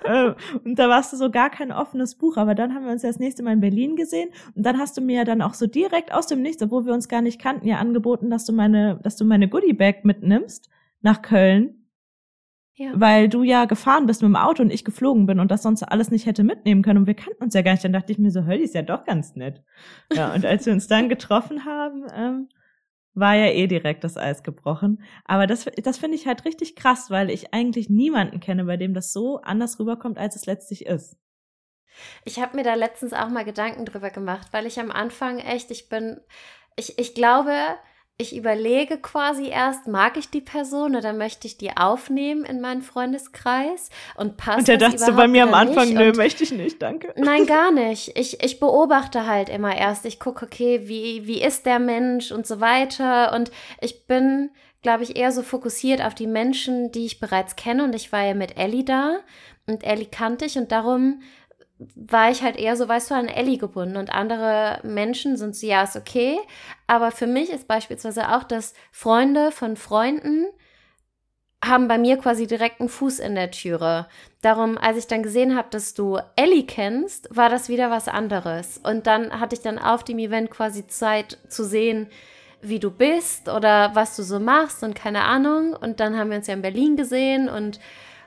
Ähm, 0.06 0.36
und 0.64 0.78
da 0.78 0.90
warst 0.90 1.14
du 1.14 1.18
so 1.18 1.30
gar 1.30 1.50
kein 1.50 1.72
offenes 1.72 2.16
Buch, 2.16 2.38
aber 2.38 2.56
dann 2.56 2.74
haben 2.74 2.86
wir 2.86 2.92
uns 2.92 3.04
ja 3.04 3.10
das 3.10 3.20
nächste 3.20 3.44
Mal 3.44 3.54
in 3.54 3.62
Berlin 3.62 3.96
gesehen 3.96 4.30
und 4.56 4.66
dann 4.66 4.78
hast 4.78 4.98
du 4.98 5.02
mir 5.02 5.18
ja 5.18 5.24
dann 5.24 5.42
auch 5.42 5.54
so 5.54 5.68
direkt 5.68 6.14
aus 6.14 6.28
dem 6.28 6.42
Nichts, 6.42 6.62
obwohl 6.62 6.86
wir 6.86 6.94
uns 6.94 7.08
gar 7.08 7.22
nicht 7.22 7.40
kannten, 7.40 7.68
ja 7.68 7.78
angeboten, 7.78 8.30
dass 8.30 8.46
du 8.46 8.54
meine, 8.54 9.00
dass 9.04 9.16
du 9.16 9.26
meine 9.26 9.48
Goodie 9.48 9.74
Bag 9.74 10.04
mitnimmst 10.04 10.70
nach 11.02 11.22
Köln. 11.22 11.80
Ja. 12.76 12.92
Weil 12.96 13.30
du 13.30 13.44
ja 13.44 13.66
gefahren 13.66 14.08
bist 14.08 14.24
mit 14.24 14.30
dem 14.30 14.36
Auto 14.36 14.64
und 14.64 14.74
ich 14.74 14.84
geflogen 14.84 15.28
bin 15.28 15.40
und 15.40 15.52
das 15.52 15.62
sonst 15.62 15.84
alles 15.84 16.10
nicht 16.10 16.26
hätte 16.26 16.44
mitnehmen 16.44 16.82
können 16.82 17.00
und 17.00 17.08
wir 17.08 17.14
kannten 17.14 17.44
uns 17.44 17.54
ja 17.54 17.62
gar 17.62 17.74
nicht. 17.74 17.84
Dann 17.84 17.94
dachte 17.94 18.12
ich 18.12 18.18
mir 18.18 18.32
so, 18.32 18.46
Hölli 18.48 18.64
ist 18.64 18.74
ja 18.74 18.82
doch 18.82 19.04
ganz 19.04 19.36
nett. 19.36 19.62
Ja, 20.12 20.34
und 20.34 20.44
als 20.44 20.66
wir 20.66 20.74
uns 20.74 20.88
dann 20.88 21.08
getroffen 21.08 21.66
haben, 21.66 22.06
ähm, 22.16 22.50
war 23.14 23.36
ja 23.36 23.48
eh 23.48 23.68
direkt 23.68 24.04
das 24.04 24.18
Eis 24.18 24.44
gebrochen. 24.44 25.04
Aber 25.26 25.48
das, 25.48 25.66
das 25.84 25.98
finde 25.98 26.16
ich 26.16 26.28
halt 26.28 26.46
richtig 26.46 26.76
krass, 26.76 27.10
weil 27.10 27.30
ich 27.30 27.54
eigentlich 27.54 27.90
niemanden 27.90 28.40
kenne, 28.40 28.66
bei 28.66 28.78
dem 28.78 28.94
das 28.94 29.12
so 29.12 29.40
anders 29.42 29.80
rüberkommt, 29.80 30.18
als 30.18 30.36
es 30.36 30.46
letztlich 30.46 30.86
ist. 30.86 31.18
Ich 32.26 32.40
habe 32.40 32.56
mir 32.56 32.64
da 32.64 32.74
letztens 32.74 33.14
auch 33.14 33.30
mal 33.30 33.46
Gedanken 33.46 33.86
drüber 33.86 34.10
gemacht, 34.10 34.48
weil 34.52 34.66
ich 34.66 34.80
am 34.80 34.92
Anfang 34.92 35.40
echt, 35.40 35.70
ich 35.70 35.90
bin, 35.90 36.20
ich, 36.76 36.98
ich 36.98 37.14
glaube, 37.14 37.54
ich 38.18 38.36
überlege 38.36 38.98
quasi 38.98 39.48
erst, 39.48 39.88
mag 39.88 40.18
ich 40.18 40.30
die 40.30 40.42
Person 40.42 40.96
oder 40.96 41.14
möchte 41.14 41.48
ich 41.48 41.58
die 41.58 41.76
aufnehmen 41.76 42.46
in 42.46 42.62
meinen 42.62 42.84
Freundeskreis 42.84 43.90
und 44.16 44.38
passt 44.38 44.60
Und 44.60 44.68
da 44.70 44.78
dachtest 44.78 45.08
du 45.08 45.14
bei 45.14 45.28
mir 45.28 45.44
am 45.44 45.54
Anfang, 45.56 45.90
nicht? 45.90 45.98
nö, 45.98 46.10
und 46.10 46.18
möchte 46.18 46.44
ich 46.44 46.52
nicht, 46.52 46.82
danke. 46.82 47.12
Nein, 47.18 47.48
gar 47.48 47.72
nicht. 47.72 48.16
Ich, 48.16 48.44
ich 48.44 48.60
beobachte 48.60 49.26
halt 49.26 49.50
immer 49.50 49.76
erst. 49.76 50.06
Ich 50.06 50.20
gucke, 50.20 50.46
okay, 50.46 50.82
wie, 50.84 51.26
wie 51.26 51.42
ist 51.42 51.66
der 51.66 51.80
Mensch 51.80 52.32
und 52.32 52.46
so 52.46 52.60
weiter. 52.60 53.34
Und 53.34 53.52
ich 53.82 54.06
bin, 54.06 54.52
glaube 54.84 55.04
ich, 55.04 55.16
eher 55.16 55.32
so 55.32 55.42
fokussiert 55.42 56.04
auf 56.04 56.14
die 56.14 56.28
Menschen, 56.28 56.92
die 56.92 57.08
ich 57.08 57.20
bereits 57.20 57.56
kenne. 57.56 57.84
Und 57.84 57.96
ich 57.96 58.12
war 58.12 58.24
ja 58.24 58.36
mit 58.36 58.58
Ellie 58.58 58.84
da 58.84 59.18
und 59.66 59.84
Ellie 59.84 60.08
kannte 60.08 60.46
ich 60.46 60.58
und 60.58 60.72
darum 60.72 61.22
war 61.96 62.32
ich 62.32 62.44
halt 62.44 62.56
eher 62.56 62.76
so, 62.76 62.88
weißt 62.88 63.12
du, 63.12 63.16
an 63.16 63.28
Ellie 63.28 63.58
gebunden 63.58 63.98
und 63.98 64.14
andere 64.14 64.80
Menschen 64.84 65.38
sind 65.38 65.56
so, 65.56 65.68
ja, 65.68 65.84
ist 65.84 65.96
okay. 65.96 66.38
Aber 66.88 67.12
für 67.12 67.28
mich 67.28 67.50
ist 67.50 67.68
beispielsweise 67.68 68.36
auch, 68.36 68.44
dass 68.44 68.74
Freunde 68.92 69.52
von 69.52 69.76
Freunden 69.76 70.46
haben 71.64 71.88
bei 71.88 71.98
mir 71.98 72.18
quasi 72.18 72.46
direkt 72.46 72.80
einen 72.80 72.90
Fuß 72.90 73.20
in 73.20 73.36
der 73.36 73.52
Türe. 73.52 74.08
Darum, 74.42 74.78
als 74.78 74.98
ich 74.98 75.08
dann 75.08 75.24
gesehen 75.24 75.56
habe, 75.56 75.70
dass 75.72 75.94
du 75.94 76.20
Ellie 76.36 76.66
kennst, 76.66 77.34
war 77.36 77.50
das 77.50 77.70
wieder 77.70 77.90
was 77.90 78.08
anderes. 78.08 78.80
Und 78.84 79.08
dann 79.08 79.40
hatte 79.40 79.56
ich 79.56 79.62
dann 79.62 79.80
auf 79.80 80.04
dem 80.04 80.20
Event 80.20 80.52
quasi 80.52 80.88
Zeit 80.88 81.38
zu 81.48 81.64
sehen, 81.64 82.08
wie 82.62 82.80
du 82.80 82.92
bist 82.92 83.50
oder 83.50 83.92
was 83.94 84.16
du 84.16 84.24
so 84.24 84.40
machst 84.40 84.84
und 84.84 84.96
keine 84.96 85.24
Ahnung. 85.24 85.74
Und 85.74 86.00
dann 86.00 86.18
haben 86.18 86.30
wir 86.30 86.38
uns 86.38 86.48
ja 86.48 86.54
in 86.54 86.62
Berlin 86.62 86.96
gesehen 86.98 87.50
und 87.50 87.80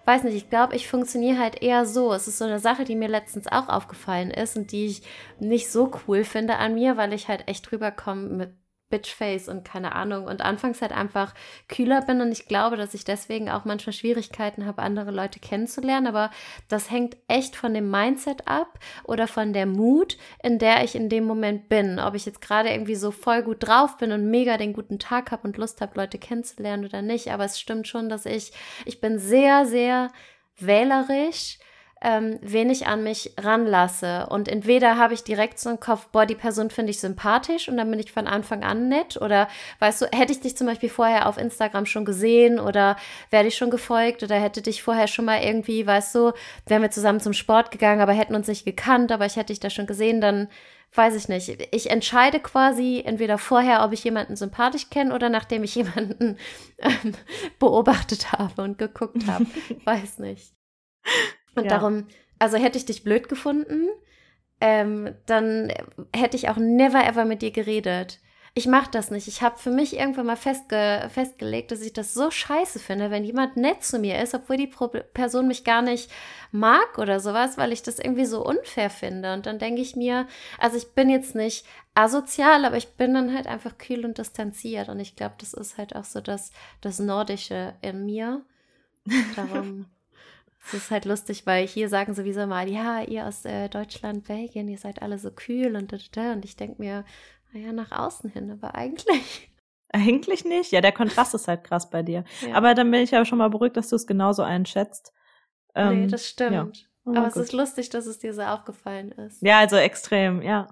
weiß 0.07 0.25
nicht, 0.25 0.37
ich 0.37 0.51
glaube, 0.51 0.77
ich 0.77 0.89
funktioniere 0.89 1.39
halt 1.39 1.63
eher 1.63 1.85
so. 1.87 2.13
Es 2.13 2.29
ist 2.29 2.39
so 2.39 2.45
eine 2.45 2.59
Sache, 2.59 2.85
die 2.85 2.97
mir 2.97 3.09
letztens 3.09 3.49
auch 3.49 3.69
aufgefallen 3.69 4.31
ist 4.31 4.57
und 4.57 4.73
die 4.73 4.87
ich 4.87 5.03
nicht 5.41 5.71
so 5.71 5.91
cool 6.07 6.25
finde 6.25 6.57
an 6.57 6.75
mir, 6.75 6.97
weil 6.97 7.13
ich 7.13 7.29
halt 7.29 7.49
echt 7.49 7.71
drüber 7.71 7.91
komme 7.91 8.29
mit 8.29 8.55
Bitchface 8.89 9.49
und 9.49 9.65
keine 9.65 9.95
Ahnung. 9.95 10.27
Und 10.27 10.43
anfangs 10.43 10.81
halt 10.81 10.93
einfach 10.93 11.35
kühler 11.69 12.03
bin 12.03 12.21
und 12.21 12.31
ich 12.31 12.47
glaube, 12.47 12.77
dass 12.77 12.95
ich 12.95 13.05
deswegen 13.05 13.51
auch 13.51 13.65
manchmal 13.65 13.93
Schwierigkeiten 13.93 14.65
habe, 14.65 14.83
andere 14.83 15.11
Leute 15.11 15.41
kennenzulernen, 15.41 16.07
aber 16.07 16.31
das 16.69 16.91
hängt 16.91 17.17
echt 17.29 17.57
von 17.57 17.75
dem 17.75 17.91
Mindset 17.91 18.47
ab 18.47 18.79
oder 19.05 19.27
von 19.27 19.53
der 19.53 19.67
Mut, 19.67 20.17
in 20.43 20.59
der 20.59 20.85
ich 20.85 20.95
in 20.95 21.09
dem 21.09 21.25
Moment 21.25 21.69
bin, 21.69 21.99
ob 21.99 22.15
ich 22.15 22.27
jetzt 22.27 22.41
gerade 22.41 22.71
irgendwie 22.71 22.95
so 22.95 23.11
voll 23.11 23.43
gut 23.43 23.67
drauf 23.67 23.97
bin 23.97 24.13
und 24.13 24.31
mega 24.31 24.57
den 24.57 24.73
guten 24.73 24.99
Tag 24.99 25.33
habe 25.33 25.49
und 25.49 25.57
Lust 25.57 25.81
habe, 25.81 25.97
Leute 25.97 26.19
kennenzulernen 26.19 26.85
oder 26.85 27.03
nicht, 27.03 27.33
aber 27.33 27.45
es 27.45 27.59
stimmt 27.59 27.89
schon, 27.89 28.09
dass 28.09 28.27
ich 28.27 28.53
ich 28.85 29.01
bin 29.01 29.19
sehr 29.19 29.67
sehr 29.67 30.11
wählerisch 30.59 31.59
ähm, 32.03 32.39
wen 32.43 32.69
ich 32.69 32.87
an 32.87 33.03
mich 33.03 33.33
ranlasse. 33.39 34.27
Und 34.29 34.49
entweder 34.49 34.99
habe 34.99 35.15
ich 35.15 35.25
direkt 35.25 35.59
so 35.59 35.71
im 35.71 35.81
Kopf, 35.81 36.09
boah, 36.09 36.27
die 36.27 36.35
Person 36.35 36.71
finde 36.71 36.91
ich 36.91 37.01
sympathisch 37.01 37.69
und 37.69 37.77
dann 37.77 37.91
bin 37.91 37.99
ich 37.99 38.13
von 38.13 38.27
Anfang 38.27 38.65
an 38.65 38.89
nett. 38.89 39.17
Oder 39.21 39.49
weißt 39.79 40.03
du, 40.03 40.07
hätte 40.13 40.33
ich 40.33 40.41
dich 40.41 40.57
zum 40.57 40.67
Beispiel 40.67 40.91
vorher 40.91 41.27
auf 41.27 41.39
Instagram 41.39 41.87
schon 41.87 42.05
gesehen 42.05 42.61
oder 42.61 42.97
werde 43.31 43.49
ich 43.49 43.57
schon 43.57 43.71
gefolgt 43.71 44.23
oder 44.23 44.37
hätte 44.37 44.61
dich 44.61 44.83
vorher 44.83 45.07
schon 45.07 45.25
mal 45.25 45.43
irgendwie, 45.43 45.87
weißt 45.87 46.15
du, 46.15 46.33
wären 46.67 46.83
wir 46.83 46.91
zusammen 46.91 47.21
zum 47.21 47.33
Sport 47.33 47.71
gegangen, 47.71 48.01
aber 48.01 48.13
hätten 48.13 48.35
uns 48.35 48.49
nicht 48.49 48.65
gekannt, 48.65 49.11
aber 49.11 49.25
ich 49.25 49.37
hätte 49.37 49.53
dich 49.53 49.61
da 49.61 49.71
schon 49.71 49.87
gesehen, 49.87 50.21
dann 50.21 50.49
weiß 50.95 51.15
ich 51.15 51.29
nicht. 51.29 51.69
Ich 51.73 51.91
entscheide 51.91 52.41
quasi 52.41 53.03
entweder 53.05 53.39
vorher, 53.39 53.85
ob 53.85 53.93
ich 53.93 54.05
jemanden 54.05 54.37
sympathisch 54.37 54.91
kenne 54.91 55.15
oder 55.15 55.29
nachdem 55.29 55.65
ich 55.65 55.75
jemanden 55.75 56.37
ähm, 56.79 57.15
beobachtet 57.59 58.33
habe 58.33 58.63
und 58.63 58.79
geguckt 58.79 59.27
habe. 59.27 59.47
weiß 59.85 60.19
nicht. 60.19 60.55
Und 61.57 61.65
ja. 61.65 61.71
darum, 61.71 62.07
also 62.39 62.57
hätte 62.57 62.79
ich 62.79 62.87
dich 62.87 63.03
blöd 63.03 63.29
gefunden, 63.29 63.89
ähm, 64.61 65.15
dann 65.27 65.73
hätte 66.15 66.37
ich 66.37 66.49
auch 66.49 66.57
never 66.57 67.05
ever 67.05 67.25
mit 67.25 67.43
dir 67.43 67.51
geredet. 67.51 68.21
Ich 68.59 68.67
mache 68.67 68.91
das 68.91 69.11
nicht. 69.11 69.29
Ich 69.29 69.43
habe 69.43 69.59
für 69.59 69.71
mich 69.71 69.99
irgendwann 69.99 70.25
mal 70.25 70.37
festge 70.37 71.11
festgelegt, 71.13 71.71
dass 71.71 71.83
ich 71.83 71.93
das 71.93 72.15
so 72.15 72.31
scheiße 72.31 72.79
finde, 72.79 73.11
wenn 73.11 73.23
jemand 73.23 73.59
nett 73.59 73.85
zu 73.85 73.99
mir 73.99 74.19
ist, 74.19 74.35
obwohl 74.35 74.57
die 74.57 74.67
Pro 74.67 74.89
Person 74.89 75.47
mich 75.47 75.63
gar 75.63 75.83
nicht 75.83 76.11
mag 76.53 76.97
oder 76.97 77.21
sowas, 77.21 77.59
weil 77.59 77.71
ich 77.71 77.83
das 77.83 77.99
irgendwie 77.99 78.25
so 78.25 78.43
unfair 78.43 78.89
finde. 78.89 79.35
Und 79.35 79.45
dann 79.45 79.59
denke 79.59 79.83
ich 79.83 79.95
mir, 79.95 80.27
also 80.59 80.79
ich 80.79 80.93
bin 80.93 81.11
jetzt 81.11 81.35
nicht 81.35 81.67
asozial, 81.95 82.65
aber 82.65 82.79
ich 82.79 82.95
bin 82.95 83.13
dann 83.13 83.35
halt 83.35 83.47
einfach 83.47 83.77
kühl 83.77 84.07
und 84.07 84.17
distanziert. 84.17 84.89
Und 84.89 85.01
ich 85.01 85.17
glaube, 85.17 85.35
das 85.37 85.53
ist 85.53 85.77
halt 85.77 85.95
auch 85.95 86.05
so 86.05 86.23
das, 86.23 86.51
das 86.81 86.99
Nordische 86.99 87.75
in 87.83 88.07
mir. 88.07 88.41
Darum. 89.37 89.85
Es 90.67 90.75
ist 90.75 90.91
halt 90.91 91.05
lustig, 91.05 91.47
weil 91.47 91.67
hier 91.67 91.89
sagen 91.89 92.15
sowieso 92.15 92.47
mal, 92.47 92.69
ja, 92.69 93.03
ihr 93.03 93.27
aus 93.27 93.45
äh, 93.45 93.69
Deutschland, 93.69 94.27
Belgien, 94.27 94.69
ihr 94.69 94.79
seid 94.79 95.01
alle 95.01 95.19
so 95.19 95.31
kühl 95.31 95.77
und 95.77 95.93
da, 95.93 95.99
da, 96.13 96.33
und 96.33 96.45
ich 96.45 96.57
denke 96.57 96.83
mir, 96.83 97.05
naja, 97.53 97.73
nach 97.73 97.93
außen 97.93 98.31
hin, 98.31 98.51
aber 98.51 98.75
eigentlich. 98.75 99.51
Eigentlich 99.93 100.45
nicht. 100.45 100.73
Ja, 100.73 100.81
der 100.81 100.93
Kontrast 100.93 101.35
ist 101.35 101.47
halt 101.47 101.63
krass 101.63 101.89
bei 101.89 102.03
dir. 102.03 102.25
Ja. 102.47 102.55
Aber 102.55 102.75
dann 102.75 102.91
bin 102.91 103.01
ich 103.01 103.13
ja 103.13 103.25
schon 103.25 103.39
mal 103.39 103.49
beruhigt, 103.49 103.77
dass 103.77 103.89
du 103.89 103.97
es 103.97 104.07
genauso 104.07 104.43
einschätzt. 104.43 105.13
Ähm, 105.75 106.03
nee, 106.03 106.07
das 106.09 106.27
stimmt. 106.27 106.79
Ja. 106.79 106.87
Oh, 107.05 107.11
aber 107.11 107.29
gut. 107.29 107.37
es 107.37 107.37
ist 107.37 107.53
lustig, 107.53 107.89
dass 107.91 108.07
es 108.07 108.19
dir 108.19 108.35
so 108.35 108.43
aufgefallen 108.43 109.13
ist. 109.13 109.41
Ja, 109.43 109.61
also 109.61 109.77
extrem, 109.77 110.43
ja. 110.43 110.67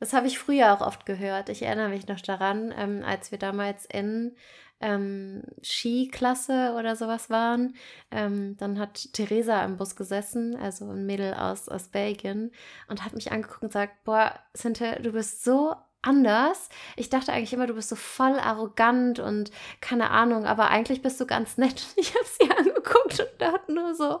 Das 0.00 0.12
habe 0.12 0.26
ich 0.26 0.38
früher 0.38 0.72
auch 0.72 0.80
oft 0.80 1.06
gehört. 1.06 1.50
Ich 1.50 1.62
erinnere 1.62 1.90
mich 1.90 2.08
noch 2.08 2.20
daran, 2.20 2.74
ähm, 2.76 3.02
als 3.06 3.30
wir 3.30 3.38
damals 3.38 3.84
in 3.86 4.34
ähm, 4.80 5.42
Skiklasse 5.62 6.74
oder 6.78 6.96
sowas 6.96 7.30
waren. 7.30 7.74
Ähm, 8.10 8.56
dann 8.58 8.78
hat 8.78 9.12
Theresa 9.12 9.64
im 9.64 9.76
Bus 9.76 9.96
gesessen, 9.96 10.56
also 10.56 10.90
ein 10.90 11.06
Mädel 11.06 11.34
aus, 11.34 11.68
aus 11.68 11.88
Belgien, 11.88 12.52
und 12.88 13.04
hat 13.04 13.14
mich 13.14 13.32
angeguckt 13.32 13.62
und 13.62 13.68
gesagt, 13.68 14.04
boah, 14.04 14.38
Cynthia, 14.56 14.98
du 14.98 15.12
bist 15.12 15.44
so 15.44 15.74
anders. 16.02 16.68
Ich 16.96 17.08
dachte 17.08 17.32
eigentlich 17.32 17.52
immer, 17.52 17.66
du 17.66 17.74
bist 17.74 17.88
so 17.88 17.96
voll 17.96 18.38
arrogant 18.38 19.18
und 19.18 19.50
keine 19.80 20.10
Ahnung, 20.10 20.44
aber 20.44 20.68
eigentlich 20.68 21.02
bist 21.02 21.20
du 21.20 21.26
ganz 21.26 21.56
nett. 21.56 21.86
Ich 21.96 22.14
habe 22.14 22.26
sie 22.26 22.50
angeguckt 22.50 23.20
und 23.20 23.40
dachte 23.40 23.72
nur 23.72 23.94
so, 23.94 24.20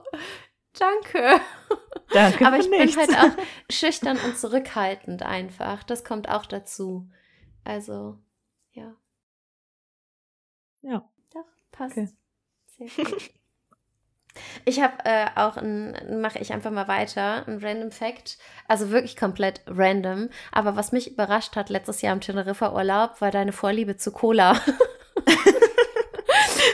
danke. 0.78 1.40
Danke. 2.12 2.46
aber 2.46 2.58
ich 2.58 2.68
nichts. 2.68 2.96
bin 2.96 3.06
halt 3.06 3.18
auch 3.18 3.42
schüchtern 3.70 4.18
und 4.24 4.38
zurückhaltend 4.38 5.22
einfach. 5.22 5.82
Das 5.82 6.04
kommt 6.04 6.28
auch 6.28 6.46
dazu. 6.46 7.08
Also, 7.64 8.18
ja. 8.72 8.94
Ja. 10.84 11.08
Doch, 11.32 11.44
passt. 11.72 11.96
Okay. 11.96 12.08
Sehr 12.78 13.04
gut. 13.04 13.30
Ich 14.64 14.80
habe 14.80 14.94
äh, 15.04 15.26
auch 15.36 15.56
ein, 15.56 16.20
mache 16.20 16.40
ich 16.40 16.52
einfach 16.52 16.72
mal 16.72 16.88
weiter, 16.88 17.46
ein 17.46 17.58
Random 17.62 17.92
Fact, 17.92 18.36
also 18.66 18.90
wirklich 18.90 19.14
komplett 19.16 19.62
random. 19.68 20.28
Aber 20.50 20.74
was 20.74 20.90
mich 20.90 21.12
überrascht 21.12 21.54
hat 21.54 21.70
letztes 21.70 22.02
Jahr 22.02 22.14
im 22.14 22.20
Teneriffa-Urlaub, 22.20 23.20
war 23.20 23.30
deine 23.30 23.52
Vorliebe 23.52 23.96
zu 23.96 24.10
Cola. 24.10 24.60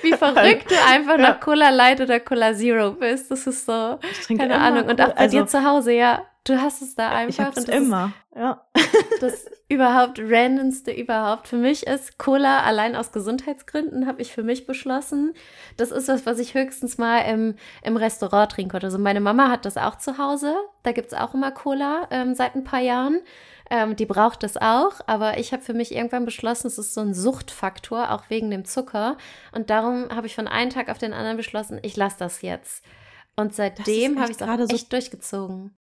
Wie 0.02 0.12
verrückt 0.12 0.70
du 0.70 0.74
einfach 0.88 1.18
ja. 1.18 1.30
nach 1.30 1.40
Cola 1.40 1.70
Light 1.70 2.00
oder 2.00 2.20
Cola 2.20 2.54
Zero 2.54 2.92
bist. 2.92 3.30
Das 3.30 3.46
ist 3.46 3.66
so, 3.66 3.98
keine 4.28 4.58
Ahnung. 4.58 4.88
Und 4.88 5.00
auch 5.00 5.14
bei 5.14 5.22
also, 5.22 5.38
dir 5.38 5.46
zu 5.46 5.64
Hause, 5.64 5.92
ja. 5.92 6.24
Du 6.44 6.60
hast 6.60 6.80
es 6.80 6.94
da 6.94 7.10
einfach. 7.10 7.52
Ich 7.52 7.56
und 7.58 7.68
immer, 7.68 8.12
ja. 8.34 8.64
Das 9.20 9.46
überhaupt 9.68 10.18
randomste 10.18 10.90
überhaupt 10.90 11.46
für 11.46 11.56
mich 11.56 11.86
ist 11.86 12.18
Cola 12.18 12.62
allein 12.62 12.96
aus 12.96 13.12
Gesundheitsgründen 13.12 14.06
habe 14.06 14.20
ich 14.20 14.32
für 14.32 14.42
mich 14.42 14.66
beschlossen. 14.66 15.34
Das 15.76 15.90
ist 15.90 16.08
was, 16.08 16.26
was 16.26 16.38
ich 16.38 16.54
höchstens 16.54 16.98
mal 16.98 17.20
im, 17.20 17.54
im 17.82 17.96
Restaurant 17.96 18.50
trinke. 18.50 18.80
Also 18.82 18.98
meine 18.98 19.20
Mama 19.20 19.48
hat 19.48 19.64
das 19.64 19.76
auch 19.76 19.98
zu 19.98 20.18
Hause. 20.18 20.56
Da 20.82 20.92
gibt 20.92 21.12
es 21.12 21.18
auch 21.18 21.34
immer 21.34 21.52
Cola 21.52 22.08
ähm, 22.10 22.34
seit 22.34 22.56
ein 22.56 22.64
paar 22.64 22.80
Jahren. 22.80 23.20
Ähm, 23.72 23.94
die 23.94 24.06
braucht 24.06 24.42
es 24.42 24.56
auch, 24.56 25.00
aber 25.06 25.38
ich 25.38 25.52
habe 25.52 25.62
für 25.62 25.74
mich 25.74 25.94
irgendwann 25.94 26.24
beschlossen, 26.24 26.66
es 26.66 26.76
ist 26.76 26.92
so 26.92 27.00
ein 27.02 27.14
Suchtfaktor, 27.14 28.10
auch 28.10 28.28
wegen 28.28 28.50
dem 28.50 28.64
Zucker. 28.64 29.16
Und 29.52 29.70
darum 29.70 30.08
habe 30.10 30.26
ich 30.26 30.34
von 30.34 30.48
einem 30.48 30.70
Tag 30.70 30.90
auf 30.90 30.98
den 30.98 31.12
anderen 31.12 31.36
beschlossen, 31.36 31.78
ich 31.82 31.96
lasse 31.96 32.16
das 32.18 32.42
jetzt. 32.42 32.84
Und 33.36 33.54
seitdem 33.54 34.20
habe 34.20 34.32
ich 34.32 34.40
es 34.40 34.42
auch 34.42 34.58
echt 34.58 34.70
so 34.70 34.86
durchgezogen. 34.88 35.76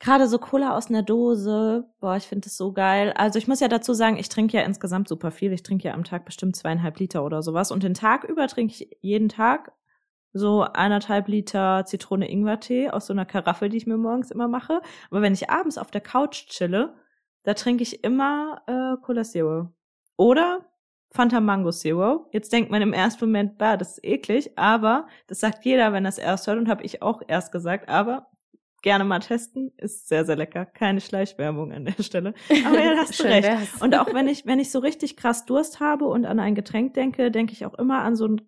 Gerade 0.00 0.26
so 0.28 0.38
Cola 0.38 0.76
aus 0.76 0.88
einer 0.88 1.02
Dose, 1.02 1.90
boah, 2.00 2.16
ich 2.16 2.24
finde 2.24 2.46
das 2.46 2.56
so 2.56 2.72
geil. 2.72 3.12
Also 3.16 3.38
ich 3.38 3.48
muss 3.48 3.60
ja 3.60 3.68
dazu 3.68 3.92
sagen, 3.92 4.16
ich 4.16 4.28
trinke 4.28 4.56
ja 4.56 4.62
insgesamt 4.62 5.08
super 5.08 5.30
viel. 5.30 5.52
Ich 5.52 5.64
trinke 5.64 5.88
ja 5.88 5.94
am 5.94 6.04
Tag 6.04 6.24
bestimmt 6.24 6.56
zweieinhalb 6.56 6.98
Liter 6.98 7.24
oder 7.24 7.42
sowas. 7.42 7.72
Und 7.72 7.82
den 7.82 7.94
Tag 7.94 8.24
über 8.24 8.46
trinke 8.46 8.72
ich 8.72 8.96
jeden 9.00 9.28
Tag 9.28 9.72
so 10.32 10.62
eineinhalb 10.62 11.26
Liter 11.26 11.84
Zitrone-Ingwer-Tee 11.84 12.90
aus 12.90 13.06
so 13.06 13.12
einer 13.12 13.26
Karaffe, 13.26 13.68
die 13.68 13.76
ich 13.76 13.86
mir 13.86 13.96
morgens 13.96 14.30
immer 14.30 14.46
mache. 14.46 14.80
Aber 15.10 15.20
wenn 15.20 15.34
ich 15.34 15.50
abends 15.50 15.78
auf 15.78 15.90
der 15.90 16.00
Couch 16.00 16.46
chille, 16.46 16.94
da 17.42 17.54
trinke 17.54 17.82
ich 17.82 18.04
immer 18.04 18.62
äh, 18.66 19.00
Cola 19.04 19.22
Zero. 19.22 19.72
Oder 20.16 20.66
Fanta 21.10 21.40
Mango 21.40 21.70
Zero. 21.70 22.28
Jetzt 22.32 22.52
denkt 22.52 22.70
man 22.70 22.82
im 22.82 22.92
ersten 22.92 23.24
Moment, 23.24 23.58
bah, 23.58 23.76
das 23.76 23.98
ist 23.98 24.04
eklig, 24.04 24.58
aber 24.58 25.06
das 25.26 25.40
sagt 25.40 25.64
jeder, 25.64 25.92
wenn 25.92 26.04
das 26.04 26.18
erst 26.18 26.46
hört 26.46 26.58
und 26.58 26.68
habe 26.68 26.84
ich 26.84 27.02
auch 27.02 27.22
erst 27.26 27.52
gesagt, 27.52 27.88
aber 27.88 28.30
gerne 28.82 29.04
mal 29.04 29.20
testen. 29.20 29.72
Ist 29.76 30.08
sehr, 30.08 30.24
sehr 30.24 30.36
lecker. 30.36 30.66
Keine 30.66 31.00
Schleichwerbung 31.00 31.72
an 31.72 31.86
der 31.86 32.02
Stelle. 32.02 32.34
Aber 32.66 32.78
ja, 32.78 32.96
hast 32.96 33.18
du 33.18 33.24
recht. 33.24 33.48
Wär's. 33.48 33.80
Und 33.80 33.96
auch 33.96 34.12
wenn 34.12 34.28
ich, 34.28 34.46
wenn 34.46 34.60
ich 34.60 34.70
so 34.70 34.78
richtig 34.78 35.16
krass 35.16 35.46
Durst 35.46 35.80
habe 35.80 36.06
und 36.06 36.26
an 36.26 36.38
ein 36.40 36.54
Getränk 36.54 36.94
denke, 36.94 37.30
denke 37.30 37.52
ich 37.52 37.66
auch 37.66 37.74
immer 37.74 38.02
an 38.02 38.16
so 38.16 38.26
ein 38.26 38.42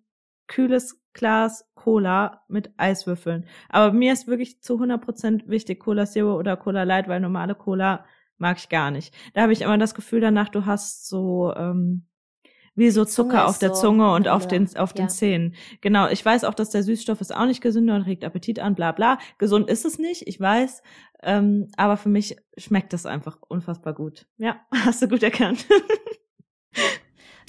kühles 0.47 1.01
Glas 1.13 1.69
Cola 1.75 2.43
mit 2.47 2.71
Eiswürfeln. 2.77 3.45
Aber 3.69 3.93
mir 3.93 4.13
ist 4.13 4.27
wirklich 4.27 4.61
zu 4.61 4.75
100% 4.75 5.47
wichtig 5.47 5.79
Cola 5.79 6.05
Zero 6.05 6.37
oder 6.37 6.55
Cola 6.57 6.83
Light, 6.83 7.07
weil 7.07 7.19
normale 7.19 7.55
Cola 7.55 8.05
mag 8.41 8.57
ich 8.57 8.67
gar 8.67 8.91
nicht. 8.91 9.13
Da 9.33 9.43
habe 9.43 9.53
ich 9.53 9.61
immer 9.61 9.77
das 9.77 9.95
Gefühl 9.95 10.19
danach, 10.19 10.49
du 10.49 10.65
hast 10.65 11.07
so 11.07 11.53
ähm, 11.55 12.05
wie 12.75 12.89
so 12.89 13.05
Zucker 13.05 13.47
auf 13.47 13.59
der 13.59 13.73
so 13.73 13.81
Zunge 13.81 14.11
und 14.13 14.27
auf 14.27 14.47
den, 14.47 14.75
auf 14.77 14.93
den 14.93 15.09
Zähnen. 15.09 15.55
Genau, 15.81 16.07
ich 16.07 16.25
weiß 16.25 16.43
auch, 16.43 16.53
dass 16.53 16.69
der 16.69 16.83
Süßstoff 16.83 17.21
ist 17.21 17.35
auch 17.35 17.45
nicht 17.45 17.61
gesünder 17.61 17.95
und 17.95 18.03
regt 18.03 18.23
Appetit 18.23 18.59
an, 18.59 18.75
bla 18.75 18.91
bla. 18.91 19.19
Gesund 19.37 19.69
ist 19.69 19.85
es 19.85 19.99
nicht, 19.99 20.27
ich 20.27 20.39
weiß. 20.39 20.81
Ähm, 21.23 21.67
aber 21.77 21.97
für 21.97 22.09
mich 22.09 22.37
schmeckt 22.57 22.93
es 22.93 23.05
einfach 23.05 23.37
unfassbar 23.47 23.93
gut. 23.93 24.25
Ja, 24.37 24.61
hast 24.85 25.01
du 25.01 25.07
gut 25.07 25.23
erkannt. 25.23 25.65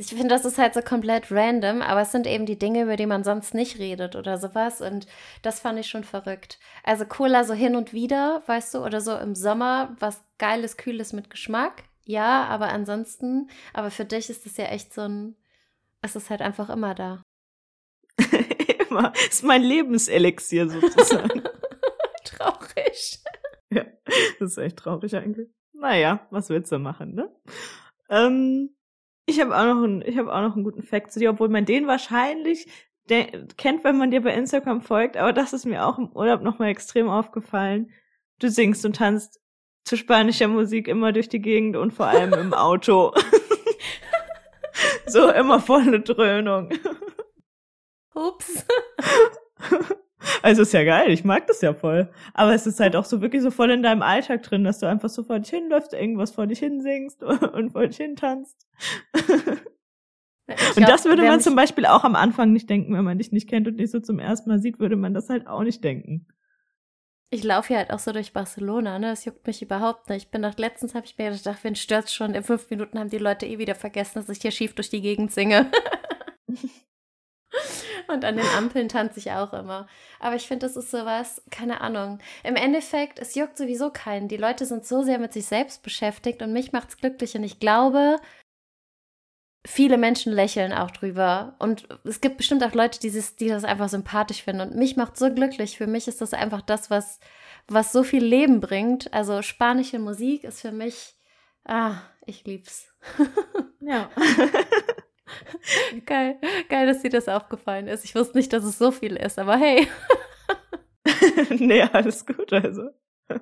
Ich 0.03 0.09
finde, 0.09 0.35
das 0.35 0.45
ist 0.45 0.59
halt 0.59 0.75
so 0.75 0.83
komplett 0.83 1.31
random, 1.31 1.81
aber 1.81 2.01
es 2.01 2.11
sind 2.11 2.27
eben 2.27 2.45
die 2.45 2.59
Dinge, 2.59 2.83
über 2.83 2.97
die 2.97 3.07
man 3.07 3.23
sonst 3.23 3.55
nicht 3.55 3.79
redet 3.79 4.17
oder 4.17 4.37
sowas. 4.37 4.81
Und 4.81 5.07
das 5.43 5.61
fand 5.61 5.79
ich 5.79 5.87
schon 5.87 6.03
verrückt. 6.03 6.59
Also 6.83 7.05
Cola 7.05 7.45
so 7.45 7.55
hin 7.55 7.77
und 7.77 7.93
wieder, 7.93 8.43
weißt 8.47 8.75
du, 8.75 8.79
oder 8.85 9.01
so 9.01 9.17
im 9.17 9.37
Sommer 9.37 9.95
was 10.01 10.21
Geiles, 10.39 10.77
Kühles 10.77 11.13
mit 11.13 11.31
Geschmack. 11.31 11.85
Ja, 12.05 12.47
aber 12.47 12.71
ansonsten, 12.71 13.49
aber 13.73 13.93
für 13.93 14.05
dich 14.05 14.29
ist 14.29 14.45
es 14.45 14.57
ja 14.57 14.65
echt 14.65 14.93
so 14.93 15.03
ein, 15.03 15.37
es 16.01 16.17
ist 16.17 16.31
halt 16.31 16.43
einfach 16.43 16.69
immer 16.69 16.97
da. 16.97 17.23
immer. 18.91 19.13
Ist 19.29 19.45
mein 19.45 19.63
Lebenselixier 19.63 20.69
sozusagen. 20.69 21.45
traurig. 22.25 23.23
Ja, 23.71 23.85
das 24.41 24.51
ist 24.51 24.59
echt 24.59 24.79
traurig 24.79 25.15
eigentlich. 25.15 25.49
Naja, 25.73 26.27
was 26.31 26.49
willst 26.49 26.73
du 26.73 26.81
machen, 26.81 27.15
ne? 27.15 27.31
Ähm, 28.11 28.75
ich 29.27 29.41
habe 29.41 29.57
auch 29.57 29.65
noch 29.65 29.83
einen, 29.83 30.03
ich 30.03 30.19
habe 30.19 30.35
auch 30.35 30.43
noch 30.43 30.55
einen 30.55 30.65
guten 30.65 30.83
Fact 30.83 31.13
zu 31.13 31.21
dir, 31.21 31.31
obwohl 31.31 31.49
man 31.49 31.65
den 31.65 31.87
wahrscheinlich 31.87 32.67
kennt, 33.57 33.85
wenn 33.85 33.99
man 33.99 34.11
dir 34.11 34.23
bei 34.23 34.33
Instagram 34.33 34.81
folgt, 34.81 35.17
aber 35.17 35.33
das 35.33 35.53
ist 35.53 35.67
mir 35.67 35.85
auch 35.85 35.99
im 35.99 36.11
Urlaub 36.13 36.43
nochmal 36.43 36.69
extrem 36.69 37.09
aufgefallen. 37.09 37.91
Du 38.39 38.49
singst 38.49 38.85
und 38.85 38.97
tanzt 38.97 39.41
zu 39.85 39.97
spanischer 39.97 40.49
Musik 40.49 40.89
immer 40.89 41.13
durch 41.13 41.29
die 41.29 41.41
Gegend 41.41 41.77
und 41.77 41.93
vor 41.93 42.07
allem 42.07 42.33
im 42.35 42.55
Auto. 42.55 43.13
so 45.07 45.31
immer 45.31 45.61
volle 45.61 46.01
Dröhnung. 46.01 46.71
Ups. 48.15 48.65
Also 50.43 50.63
ist 50.63 50.73
ja 50.73 50.85
geil, 50.85 51.11
ich 51.11 51.25
mag 51.25 51.47
das 51.47 51.61
ja 51.61 51.75
voll. 51.75 52.11
Aber 52.35 52.55
es 52.55 52.67
ist 52.67 52.81
halt 52.81 52.97
auch 52.97 53.05
so 53.05 53.21
wirklich 53.21 53.43
so 53.43 53.51
voll 53.51 53.71
in 53.71 53.83
deinem 53.83 54.03
Alltag 54.03 54.43
drin, 54.43 54.65
dass 54.65 54.79
du 54.79 54.87
einfach 54.87 55.09
so 55.09 55.23
vor 55.23 55.39
dich 55.39 55.51
hinläufst, 55.51 55.93
irgendwas 55.93 56.31
vor 56.31 56.47
dich 56.47 56.59
hinsingst 56.61 57.23
und 57.23 57.73
vor 57.73 57.87
dich 57.87 57.97
hintanzt. 57.97 58.67
und 60.77 60.89
das 60.89 61.05
würde 61.05 61.23
man 61.23 61.41
zum 61.41 61.57
Beispiel 61.57 61.87
auch 61.87 62.05
am 62.05 62.17
Anfang 62.17 62.53
nicht 62.53 62.69
denken, 62.69 62.95
wenn 62.95 63.05
man 63.05 63.19
dich 63.19 63.33
nicht 63.33 63.49
kennt 63.49 63.69
und 63.69 63.77
dich 63.79 63.91
so 63.91 64.01
zum 64.01 64.19
ersten 64.19 64.51
Mal 64.51 64.61
sieht, 64.61 64.79
würde 64.79 64.97
man 64.97 65.15
das 65.15 65.29
halt 65.29 65.47
auch 65.47 65.63
nicht 65.63 65.83
denken. 65.83 66.27
ich 67.31 67.43
laufe 67.45 67.69
hier 67.69 67.79
halt 67.79 67.91
auch 67.91 67.99
so 67.99 68.13
durch 68.13 68.33
Barcelona, 68.33 68.99
ne? 68.99 69.09
Das 69.09 69.25
juckt 69.25 69.47
mich 69.47 69.63
überhaupt 69.63 70.09
nicht. 70.09 70.25
Ich 70.25 70.31
bin 70.31 70.43
nach 70.43 70.57
letztens 70.59 70.95
habe 70.95 71.07
ich 71.07 71.17
mir 71.19 71.31
gedacht, 71.31 71.61
wenn 71.63 71.77
stört 71.77 72.11
schon, 72.11 72.35
in 72.35 72.43
fünf 72.43 72.69
Minuten 72.71 72.99
haben 72.99 73.11
die 73.11 73.19
Leute 73.19 73.47
eh 73.47 73.59
wieder 73.59 73.75
vergessen, 73.75 74.19
dass 74.19 74.29
ich 74.29 74.43
hier 74.43 74.51
schief 74.51 74.75
durch 74.75 74.91
die 74.91 75.01
Gegend 75.01 75.33
singe. 75.33 75.71
Und 78.09 78.25
an 78.25 78.37
den 78.37 78.47
Ampeln 78.57 78.89
tanze 78.89 79.19
ich 79.19 79.31
auch 79.33 79.53
immer. 79.53 79.87
Aber 80.21 80.37
ich 80.37 80.47
finde, 80.47 80.67
das 80.67 80.77
ist 80.77 80.91
sowas, 80.91 81.43
keine 81.51 81.81
Ahnung. 81.81 82.19
Im 82.45 82.57
Endeffekt, 82.57 83.19
es 83.19 83.35
juckt 83.35 83.57
sowieso 83.57 83.91
keinen. 83.91 84.29
Die 84.29 84.37
Leute 84.37 84.67
sind 84.67 84.87
so 84.87 85.03
sehr 85.03 85.19
mit 85.19 85.33
sich 85.33 85.47
selbst 85.47 85.83
beschäftigt 85.83 86.43
und 86.43 86.53
mich 86.53 86.73
macht 86.73 86.91
es 86.91 86.97
glücklich. 86.97 87.35
Und 87.35 87.45
ich 87.45 87.61
glaube, 87.61 88.19
viele 89.65 89.99
Menschen 89.99 90.33
lächeln 90.33 90.73
auch 90.73 90.91
drüber. 90.91 91.55
Und 91.59 91.89
es 92.05 92.21
gibt 92.21 92.37
bestimmt 92.37 92.65
auch 92.65 92.75
Leute, 92.75 93.01
die, 93.01 93.11
das, 93.11 93.37
die 93.37 93.49
das 93.49 93.65
einfach 93.65 93.89
sympathisch 93.89 94.43
finden. 94.43 94.63
Und 94.63 94.75
mich 94.77 94.97
macht 94.97 95.17
so 95.17 95.33
glücklich. 95.33 95.77
Für 95.77 95.87
mich 95.87 96.09
ist 96.09 96.21
das 96.21 96.35
einfach 96.35 96.63
das, 96.63 96.91
was, 96.91 97.21
was 97.69 97.93
so 97.93 98.03
viel 98.03 98.25
Leben 98.25 98.61
bringt. 98.61 99.13
Also 99.13 99.43
spanische 99.43 99.99
Musik 99.99 100.45
ist 100.45 100.61
für 100.61 100.73
mich, 100.73 101.15
ah, 101.65 101.97
ich 102.27 102.45
lieb's. 102.45 102.89
Ja. 103.85 104.09
Geil, 106.07 106.39
geil, 106.69 106.87
dass 106.87 107.03
dir 107.03 107.11
das 107.11 107.29
aufgefallen 107.29 107.89
ist. 107.89 108.05
Ich 108.05 108.15
wusste 108.15 108.37
nicht, 108.37 108.53
dass 108.53 108.65
es 108.65 108.79
so 108.79 108.91
viel 108.91 109.17
ist, 109.17 109.39
aber 109.39 109.57
hey. 109.57 109.89
nee, 111.51 111.83
alles 111.83 112.27
gut, 112.27 112.53
also. 112.53 112.91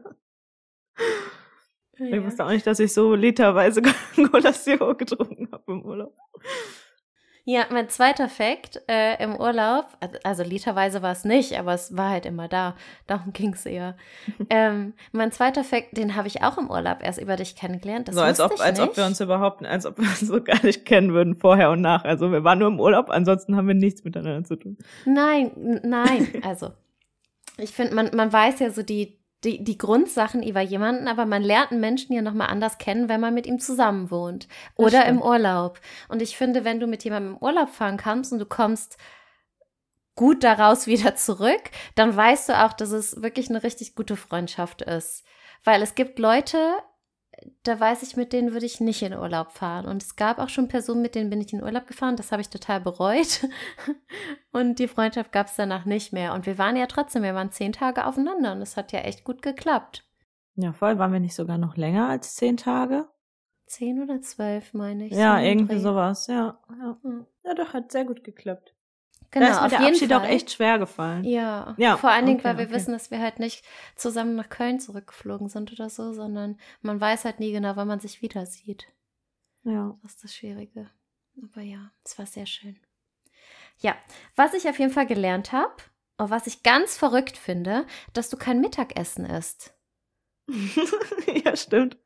Ja. 1.99 2.17
Ich 2.17 2.25
wusste 2.25 2.47
auch 2.47 2.51
nicht, 2.51 2.67
dass 2.67 2.81
ich 2.81 2.95
so 2.95 3.15
literweise 3.15 3.83
Cola 4.31 4.55
Zero 4.55 4.95
getrunken 4.95 5.51
habe 5.53 5.71
im 5.71 5.85
Urlaub. 5.85 6.17
Ja, 7.45 7.65
mein 7.71 7.89
zweiter 7.89 8.29
Fakt 8.29 8.81
äh, 8.89 9.23
im 9.23 9.37
Urlaub, 9.37 9.87
also 10.25 10.43
literweise 10.43 11.03
war 11.03 11.13
es 11.13 11.25
nicht, 11.25 11.59
aber 11.59 11.75
es 11.75 11.97
war 11.97 12.11
halt 12.11 12.27
immer 12.27 12.49
da. 12.49 12.77
Darum 13.07 13.33
ging 13.33 13.55
es 13.55 13.67
eher. 13.67 13.97
ähm, 14.51 14.95
mein 15.13 15.33
zweiter 15.33 15.65
Fakt, 15.65 15.97
den 15.97 16.17
habe 16.17 16.29
ich 16.29 16.43
auch 16.43 16.59
im 16.59 16.71
Urlaub 16.71 16.99
erst 17.03 17.21
über 17.21 17.37
dich 17.37 17.57
kennengelernt. 17.57 18.09
Das 18.09 18.15
so 18.15 18.21
als 18.21 18.41
ob, 18.41 18.61
als 18.61 18.79
ob 18.79 18.97
wir 18.97 19.07
uns 19.07 19.21
überhaupt, 19.21 19.65
als 19.65 19.87
ob 19.87 19.99
wir 19.99 20.05
uns 20.05 20.21
so 20.21 20.43
gar 20.43 20.63
nicht 20.65 20.85
kennen 20.85 21.13
würden, 21.13 21.37
vorher 21.37 21.71
und 21.71 21.81
nach. 21.81 22.05
Also 22.05 22.31
wir 22.31 22.45
waren 22.45 22.59
nur 22.59 22.69
im 22.69 22.81
Urlaub, 22.81 23.11
ansonsten 23.11 23.57
haben 23.57 23.69
wir 23.69 23.75
nichts 23.75 24.05
miteinander 24.05 24.45
zu 24.45 24.57
tun. 24.57 24.77
Nein, 25.07 25.81
nein. 25.83 26.29
Also 26.43 26.71
ich 27.59 27.71
finde, 27.71 27.95
man, 27.95 28.11
man 28.15 28.33
weiß 28.33 28.61
ja 28.61 28.71
so 28.71 28.83
die, 28.83 29.20
die, 29.45 29.65
die 29.65 29.79
Grundsachen 29.79 30.43
über 30.43 30.61
jemanden, 30.61 31.09
aber 31.09 31.25
man 31.25 31.43
lernt 31.43 31.71
einen 31.73 31.81
Menschen 31.81 32.13
ja 32.15 32.23
nochmal 32.23 32.49
anders 32.49 32.79
kennen, 32.79 33.09
wenn 33.09 33.21
man 33.21 33.35
mit 33.35 33.47
ihm 33.47 33.59
zusammen 33.59 34.11
wohnt 34.11 34.49
oder 34.77 35.07
im 35.07 35.23
Urlaub. 35.23 35.81
Und 36.09 36.21
ich 36.21 36.37
finde, 36.37 36.65
wenn 36.65 36.81
du 36.81 36.87
mit 36.87 37.05
jemandem 37.05 37.35
im 37.35 37.43
Urlaub 37.43 37.71
fahren 37.71 37.97
kannst 37.97 38.33
und 38.33 38.39
du 38.39 38.47
kommst 38.47 38.99
gut 40.15 40.45
daraus 40.45 40.87
wieder 40.87 41.17
zurück, 41.17 41.63
dann 41.95 42.15
weißt 42.15 42.51
du 42.51 42.65
auch, 42.65 42.73
dass 42.75 42.91
es 42.91 43.23
wirklich 43.23 43.49
eine 43.49 43.63
richtig 43.63 43.95
gute 43.95 44.17
Freundschaft 44.17 44.83
ist. 44.83 45.25
Weil 45.65 45.83
es 45.83 45.95
gibt 45.95 46.19
Leute, 46.19 46.59
da 47.63 47.79
weiß 47.79 48.03
ich, 48.03 48.17
mit 48.17 48.33
denen 48.33 48.53
würde 48.53 48.67
ich 48.67 48.81
nicht 48.81 49.03
in 49.03 49.13
Urlaub 49.13 49.53
fahren. 49.53 49.87
Und 49.87 50.03
es 50.03 50.17
gab 50.17 50.39
auch 50.39 50.49
schon 50.49 50.69
Personen, 50.69 51.03
mit 51.03 51.15
denen 51.15 51.31
bin 51.31 51.41
ich 51.41 51.53
in 51.53 51.63
Urlaub 51.63 51.87
gefahren. 51.87 52.17
Das 52.17 52.33
habe 52.33 52.43
ich 52.43 52.49
total 52.49 52.81
bereut. 52.81 53.47
Und 54.53 54.79
die 54.79 54.89
Freundschaft 54.89 55.33
gab 55.33 55.47
es 55.47 55.57
danach 55.57 55.85
nicht 55.85 56.13
mehr. 56.13 56.35
Und 56.35 56.47
wir 56.47 56.59
waren 56.59 56.77
ja 56.77 56.87
trotzdem, 56.87 57.23
wir 57.23 57.35
waren 57.35 57.51
zehn 57.51 57.73
Tage 57.73 58.07
aufeinander 58.07 58.53
und 58.53 58.63
es 58.63 58.77
hat 58.77 58.91
ja 58.91 59.01
echt 59.01 59.23
gut 59.23 59.43
geklappt. 59.43 60.05
Ja, 60.57 60.73
voll. 60.73 60.99
Waren 60.99 61.13
wir 61.13 61.21
nicht 61.21 61.37
sogar 61.37 61.57
noch 61.57 61.77
länger 61.77 62.09
als 62.09 62.35
zehn 62.35 62.57
Tage? 62.57 63.09
Zehn 63.67 64.03
oder 64.03 64.21
zwölf, 64.21 64.75
meine 64.75 65.07
ich. 65.07 65.13
Ja, 65.13 65.39
so 65.39 65.45
irgendwie 65.45 65.79
sowas, 65.79 66.27
ja. 66.27 66.59
Ja, 66.69 66.99
ja 67.45 67.55
doch, 67.55 67.73
hat 67.73 67.93
sehr 67.93 68.05
gut 68.05 68.25
geklappt. 68.25 68.75
Genau, 69.33 69.47
da 69.47 69.53
ist 69.53 69.59
mir 69.59 69.65
auf 69.65 69.71
der 69.71 69.81
jeden 69.81 69.93
Abschied 69.95 70.09
Fall. 70.11 70.21
auch 70.21 70.25
echt 70.25 70.51
schwer 70.51 70.79
gefallen. 70.79 71.25
Ja, 71.25 71.75
Ja, 71.79 71.97
vor 71.97 72.11
allen 72.11 72.27
Dingen, 72.27 72.41
okay, 72.41 72.49
weil 72.49 72.59
wir 72.59 72.65
okay. 72.67 72.75
wissen, 72.75 72.93
dass 72.93 73.11
wir 73.11 73.21
halt 73.21 73.39
nicht 73.39 73.65
zusammen 73.95 74.35
nach 74.35 74.49
Köln 74.49 74.81
zurückgeflogen 74.81 75.49
sind 75.49 75.73
oder 75.73 75.89
so, 75.89 76.13
sondern 76.13 76.59
man 76.83 77.01
weiß 77.01 77.25
halt 77.25 77.39
nie 77.39 77.53
genau, 77.53 77.77
wann 77.77 77.89
man 77.89 78.01
sich 78.01 78.23
wieder 78.23 78.45
sieht. 78.47 78.89
Ja. 79.63 79.97
Das 80.03 80.13
ist 80.13 80.25
das 80.25 80.35
Schwierige. 80.35 80.91
Aber 81.43 81.63
ja, 81.63 81.93
es 82.05 82.19
war 82.19 82.27
sehr 82.27 82.47
schön. 82.47 82.79
Ja, 83.79 83.97
was 84.37 84.53
ich 84.55 84.69
auf 84.69 84.79
jeden 84.79 84.93
Fall 84.93 85.07
gelernt 85.07 85.53
habe 85.53 85.75
und 86.19 86.31
was 86.31 86.47
ich 86.47 86.63
ganz 86.63 86.99
verrückt 86.99 87.37
finde, 87.37 87.87
dass 88.13 88.31
du 88.31 88.37
kein 88.37 88.61
Mittagessen 88.61 89.25
isst. 89.25 89.75
ja, 91.45 91.57
stimmt. 91.57 91.97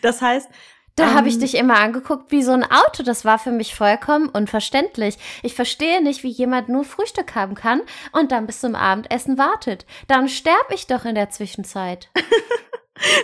Das 0.00 0.20
heißt, 0.20 0.50
Da 0.96 1.14
habe 1.14 1.28
ich 1.28 1.34
Ähm. 1.34 1.40
dich 1.40 1.56
immer 1.56 1.78
angeguckt 1.78 2.30
wie 2.30 2.42
so 2.42 2.52
ein 2.52 2.64
Auto. 2.64 3.02
Das 3.02 3.24
war 3.24 3.38
für 3.38 3.50
mich 3.50 3.74
vollkommen 3.74 4.28
unverständlich. 4.28 5.16
Ich 5.42 5.54
verstehe 5.54 6.02
nicht, 6.02 6.22
wie 6.22 6.28
jemand 6.28 6.68
nur 6.68 6.84
Frühstück 6.84 7.34
haben 7.34 7.54
kann 7.54 7.80
und 8.12 8.30
dann 8.32 8.46
bis 8.46 8.60
zum 8.60 8.74
Abendessen 8.74 9.38
wartet. 9.38 9.86
Dann 10.06 10.28
sterbe 10.28 10.74
ich 10.74 10.86
doch 10.86 11.04
in 11.04 11.14
der 11.14 11.30
Zwischenzeit. 11.30 12.10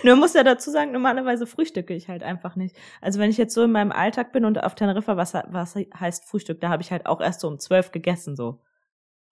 Nur 0.03 0.15
muss 0.17 0.33
ja 0.33 0.43
dazu 0.43 0.71
sagen, 0.71 0.91
normalerweise 0.91 1.47
frühstücke 1.47 1.93
ich 1.93 2.09
halt 2.09 2.23
einfach 2.23 2.55
nicht. 2.55 2.75
Also 3.01 3.19
wenn 3.19 3.29
ich 3.29 3.37
jetzt 3.37 3.53
so 3.53 3.63
in 3.63 3.71
meinem 3.71 3.91
Alltag 3.91 4.33
bin 4.33 4.43
und 4.43 4.61
auf 4.61 4.75
Teneriffa, 4.75 5.15
was, 5.15 5.33
was 5.33 5.75
heißt 5.75 6.25
Frühstück, 6.25 6.59
da 6.59 6.69
habe 6.69 6.81
ich 6.81 6.91
halt 6.91 7.05
auch 7.05 7.21
erst 7.21 7.39
so 7.41 7.47
um 7.47 7.59
zwölf 7.59 7.91
gegessen, 7.91 8.35
so. 8.35 8.61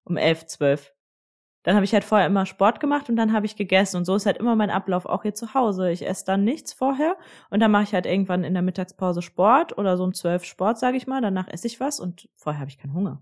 Um 0.04 0.16
elf, 0.16 0.46
zwölf. 0.46 0.94
Dann 1.68 1.76
habe 1.76 1.84
ich 1.84 1.92
halt 1.92 2.06
vorher 2.06 2.28
immer 2.28 2.46
Sport 2.46 2.80
gemacht 2.80 3.10
und 3.10 3.18
dann 3.18 3.34
habe 3.34 3.46
ich 3.46 3.58
gegessen. 3.58 3.98
Und 3.98 4.06
so 4.06 4.16
ist 4.16 4.26
halt 4.26 4.38
immer 4.38 4.56
mein 4.56 4.70
Ablauf 4.70 5.06
auch 5.06 5.24
hier 5.24 5.36
zu 5.36 5.54
Hause. 5.54 5.92
Ich 5.92 6.08
esse 6.08 6.24
dann 6.24 6.46
nichts 6.46 6.72
vorher 6.72 7.18
und 7.50 7.60
dann 7.60 7.72
mache 7.72 7.84
ich 7.84 7.94
halt 7.94 8.06
irgendwann 8.06 8.46
in 8.46 8.54
der 8.54 8.64
Mittagspause 8.64 9.22
Sport 9.22 9.78
oder 9.78 9.98
so 9.98 10.06
um 10.06 10.14
zwölf 10.14 10.46
Sport, 10.46 10.80
sage 10.80 10.96
ich 10.96 11.08
mal. 11.08 11.20
Danach 11.22 11.50
esse 11.50 11.68
ich 11.68 11.82
was 11.82 12.00
und 12.00 12.30
vorher 12.38 12.62
habe 12.62 12.70
ich 12.70 12.78
keinen 12.78 12.94
Hunger. 12.94 13.22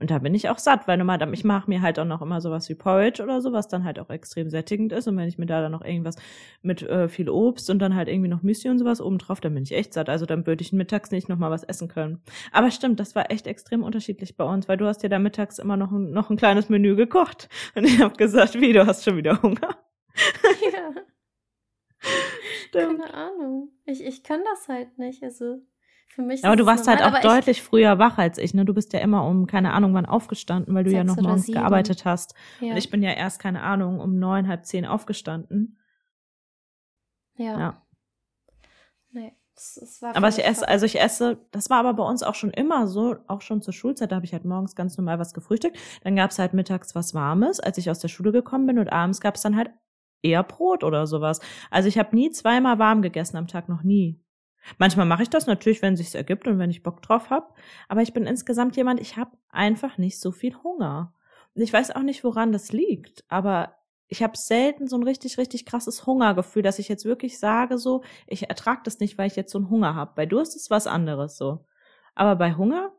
Und 0.00 0.10
da 0.10 0.18
bin 0.18 0.34
ich 0.34 0.48
auch 0.48 0.58
satt, 0.58 0.88
weil 0.88 0.98
normal, 0.98 1.32
ich 1.32 1.44
mache 1.44 1.70
mir 1.70 1.80
halt 1.80 1.98
auch 2.00 2.04
noch 2.04 2.20
immer 2.20 2.40
sowas 2.40 2.68
wie 2.68 2.74
Porridge 2.74 3.22
oder 3.22 3.40
so, 3.40 3.52
was 3.52 3.68
dann 3.68 3.84
halt 3.84 4.00
auch 4.00 4.10
extrem 4.10 4.50
sättigend 4.50 4.92
ist. 4.92 5.06
Und 5.06 5.16
wenn 5.16 5.28
ich 5.28 5.38
mir 5.38 5.46
da 5.46 5.60
dann 5.60 5.70
noch 5.70 5.84
irgendwas 5.84 6.16
mit 6.62 6.82
äh, 6.82 7.08
viel 7.08 7.30
Obst 7.30 7.70
und 7.70 7.78
dann 7.78 7.94
halt 7.94 8.08
irgendwie 8.08 8.28
noch 8.28 8.42
Müsli 8.42 8.70
und 8.70 8.78
sowas 8.78 9.00
oben 9.00 9.18
drauf, 9.18 9.40
dann 9.40 9.54
bin 9.54 9.62
ich 9.62 9.72
echt 9.72 9.94
satt. 9.94 10.08
Also 10.08 10.26
dann 10.26 10.46
würde 10.46 10.62
ich 10.62 10.72
mittags 10.72 11.12
nicht 11.12 11.28
noch 11.28 11.38
mal 11.38 11.50
was 11.50 11.62
essen 11.62 11.88
können. 11.88 12.20
Aber 12.50 12.72
stimmt, 12.72 12.98
das 12.98 13.14
war 13.14 13.30
echt 13.30 13.46
extrem 13.46 13.84
unterschiedlich 13.84 14.36
bei 14.36 14.44
uns, 14.44 14.68
weil 14.68 14.76
du 14.76 14.86
hast 14.86 15.02
ja 15.04 15.08
da 15.08 15.20
mittags 15.20 15.60
immer 15.60 15.76
noch 15.76 15.92
ein, 15.92 16.10
noch 16.10 16.28
ein 16.28 16.36
kleines 16.36 16.68
Menü 16.68 16.96
gekocht. 16.96 17.48
Und 17.76 17.84
ich 17.84 18.00
habe 18.00 18.16
gesagt, 18.16 18.60
wie, 18.60 18.72
du 18.72 18.86
hast 18.86 19.04
schon 19.04 19.16
wieder 19.16 19.40
Hunger? 19.42 19.78
ja, 20.72 20.90
Stimmt. 22.68 23.00
keine 23.00 23.14
Ahnung. 23.14 23.70
Ich, 23.84 24.04
ich 24.04 24.22
kann 24.22 24.42
das 24.44 24.68
halt 24.68 24.98
nicht. 24.98 25.22
Also 25.22 25.62
für 26.14 26.22
mich 26.22 26.44
Aber 26.44 26.56
du 26.56 26.62
es 26.62 26.66
warst 26.66 26.86
halt 26.88 27.00
normal, 27.00 27.20
auch 27.20 27.24
aber 27.24 27.34
deutlich 27.36 27.62
früher 27.62 27.98
wach 27.98 28.18
als 28.18 28.38
ich, 28.38 28.54
ne? 28.54 28.64
Du 28.64 28.72
bist 28.74 28.92
ja 28.92 29.00
immer 29.00 29.26
um, 29.26 29.46
keine 29.46 29.72
Ahnung, 29.72 29.94
wann 29.94 30.06
aufgestanden, 30.06 30.74
weil 30.74 30.84
du 30.84 30.92
ja 30.92 31.04
noch 31.04 31.16
morgens 31.16 31.46
sieben. 31.46 31.58
gearbeitet 31.58 32.04
hast. 32.04 32.34
Ja, 32.60 32.70
Und 32.72 32.76
ich 32.76 32.90
bin 32.90 33.02
ja 33.02 33.10
erst, 33.12 33.40
keine 33.40 33.62
Ahnung, 33.62 34.00
um 34.00 34.18
neun, 34.18 34.48
halb 34.48 34.64
zehn 34.64 34.86
aufgestanden. 34.86 35.78
ja. 37.36 37.58
Ja. 37.58 37.80
Nee, 39.10 39.32
es, 39.56 39.76
es 39.76 40.02
war 40.02 40.16
Aber 40.16 40.28
ich 40.28 40.44
esse, 40.44 40.66
also 40.66 40.86
ich 40.86 41.00
esse, 41.00 41.38
das 41.52 41.70
war 41.70 41.78
aber 41.78 41.94
bei 41.94 42.02
uns 42.04 42.22
auch 42.24 42.34
schon 42.34 42.50
immer 42.50 42.88
so, 42.88 43.16
auch 43.28 43.42
schon 43.42 43.62
zur 43.62 43.72
Schulzeit, 43.72 44.10
da 44.10 44.16
habe 44.16 44.26
ich 44.26 44.32
halt 44.32 44.44
morgens 44.44 44.74
ganz 44.74 44.96
normal 44.98 45.18
was 45.18 45.34
gefrühstückt. 45.34 45.78
Dann 46.02 46.16
gab's 46.16 46.38
halt 46.38 46.52
mittags 46.54 46.94
was 46.94 47.14
Warmes, 47.14 47.60
als 47.60 47.78
ich 47.78 47.90
aus 47.90 48.00
der 48.00 48.08
Schule 48.08 48.32
gekommen 48.32 48.66
bin 48.66 48.78
und 48.78 48.88
abends 48.92 49.20
gab's 49.20 49.42
dann 49.42 49.56
halt 49.56 49.70
eher 50.22 50.42
Brot 50.42 50.82
oder 50.82 51.06
sowas. 51.06 51.40
Also 51.70 51.88
ich 51.88 51.98
habe 51.98 52.14
nie 52.16 52.30
zweimal 52.30 52.78
warm 52.78 53.02
gegessen 53.02 53.36
am 53.36 53.46
Tag, 53.46 53.68
noch 53.68 53.82
nie. 53.82 54.23
Manchmal 54.78 55.06
mache 55.06 55.22
ich 55.22 55.30
das 55.30 55.46
natürlich, 55.46 55.82
wenn 55.82 55.96
sich's 55.96 56.14
ergibt 56.14 56.46
und 56.48 56.58
wenn 56.58 56.70
ich 56.70 56.82
Bock 56.82 57.02
drauf 57.02 57.30
hab. 57.30 57.56
Aber 57.88 58.02
ich 58.02 58.12
bin 58.12 58.26
insgesamt 58.26 58.76
jemand, 58.76 59.00
ich 59.00 59.16
habe 59.16 59.36
einfach 59.50 59.98
nicht 59.98 60.20
so 60.20 60.32
viel 60.32 60.56
Hunger. 60.62 61.12
Und 61.54 61.62
ich 61.62 61.72
weiß 61.72 61.92
auch 61.92 62.02
nicht, 62.02 62.24
woran 62.24 62.52
das 62.52 62.72
liegt, 62.72 63.24
aber 63.28 63.76
ich 64.08 64.22
habe 64.22 64.36
selten 64.36 64.86
so 64.86 64.96
ein 64.96 65.02
richtig, 65.02 65.38
richtig 65.38 65.66
krasses 65.66 66.06
Hungergefühl, 66.06 66.62
dass 66.62 66.78
ich 66.78 66.88
jetzt 66.88 67.04
wirklich 67.04 67.38
sage, 67.38 67.78
so, 67.78 68.02
ich 68.26 68.48
ertrage 68.48 68.82
das 68.84 69.00
nicht, 69.00 69.18
weil 69.18 69.28
ich 69.28 69.36
jetzt 69.36 69.52
so 69.52 69.58
einen 69.58 69.70
Hunger 69.70 69.94
habe. 69.94 70.12
Bei 70.14 70.26
Durst 70.26 70.56
ist 70.56 70.70
was 70.70 70.86
anderes 70.86 71.36
so. 71.36 71.64
Aber 72.14 72.36
bei 72.36 72.54
Hunger, 72.54 72.92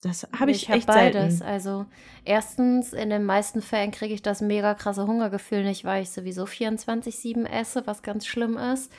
das 0.00 0.28
habe 0.38 0.50
ich, 0.50 0.64
ich 0.64 0.68
hab 0.68 0.76
echt 0.76 0.86
beides. 0.86 1.38
selten. 1.38 1.52
Also 1.52 1.86
erstens, 2.24 2.92
in 2.92 3.10
den 3.10 3.24
meisten 3.24 3.62
Fällen 3.62 3.90
kriege 3.90 4.14
ich 4.14 4.22
das 4.22 4.40
mega 4.40 4.74
krasse 4.74 5.06
Hungergefühl 5.06 5.64
nicht, 5.64 5.84
weil 5.84 6.02
ich 6.02 6.10
sowieso 6.10 6.44
24-7 6.44 7.46
esse, 7.46 7.86
was 7.86 8.02
ganz 8.02 8.26
schlimm 8.26 8.56
ist. 8.56 8.92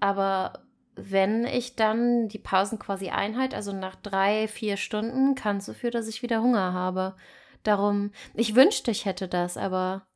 Aber 0.00 0.63
wenn 0.96 1.44
ich 1.44 1.76
dann 1.76 2.28
die 2.28 2.38
Pausen 2.38 2.78
quasi 2.78 3.10
einhalte, 3.10 3.56
also 3.56 3.72
nach 3.72 3.96
drei, 3.96 4.46
vier 4.48 4.76
Stunden, 4.76 5.34
kann 5.34 5.56
es 5.58 5.66
dafür, 5.66 5.90
dass 5.90 6.08
ich 6.08 6.22
wieder 6.22 6.40
Hunger 6.42 6.72
habe. 6.72 7.16
Darum, 7.62 8.12
ich 8.34 8.54
wünschte, 8.54 8.90
ich 8.90 9.04
hätte 9.04 9.26
das, 9.28 9.56
aber 9.56 10.06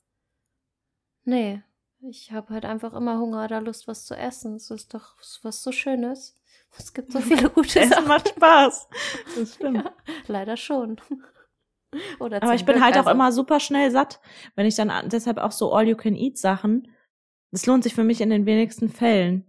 nee. 1.25 1.63
Ich 2.01 2.31
habe 2.31 2.55
halt 2.55 2.65
einfach 2.65 2.95
immer 2.95 3.19
Hunger 3.19 3.45
oder 3.45 3.61
Lust, 3.61 3.89
was 3.89 4.05
zu 4.07 4.15
essen. 4.17 4.55
Es 4.55 4.71
ist 4.71 4.95
doch 4.95 5.17
was 5.43 5.63
so 5.65 5.73
Schönes. 5.73 6.37
Es 6.79 6.95
gibt 6.95 7.11
so 7.11 7.19
viele 7.21 7.51
gute 7.51 7.81
Essen 7.81 7.91
Sachen. 7.93 8.07
macht 8.07 8.29
Spaß. 8.29 8.89
Das 9.37 9.55
stimmt. 9.57 9.79
Ja, 9.85 9.93
leider 10.29 10.57
schon. 10.57 11.01
Oder 12.21 12.41
Aber 12.43 12.55
ich 12.55 12.65
bin 12.67 12.75
Glück, 12.75 12.85
halt 12.85 12.95
auch 12.95 12.99
also- 13.07 13.11
immer 13.11 13.33
super 13.33 13.59
schnell 13.59 13.91
satt, 13.91 14.21
wenn 14.55 14.67
ich 14.67 14.77
dann 14.77 14.91
an- 14.91 15.09
deshalb 15.09 15.39
auch 15.39 15.51
so 15.53 15.73
All-You-Can-Eat-Sachen. 15.73 16.87
Das 17.51 17.67
lohnt 17.67 17.83
sich 17.83 17.95
für 17.95 18.05
mich 18.05 18.21
in 18.21 18.31
den 18.31 18.47
wenigsten 18.47 18.91
Fällen. 18.91 19.48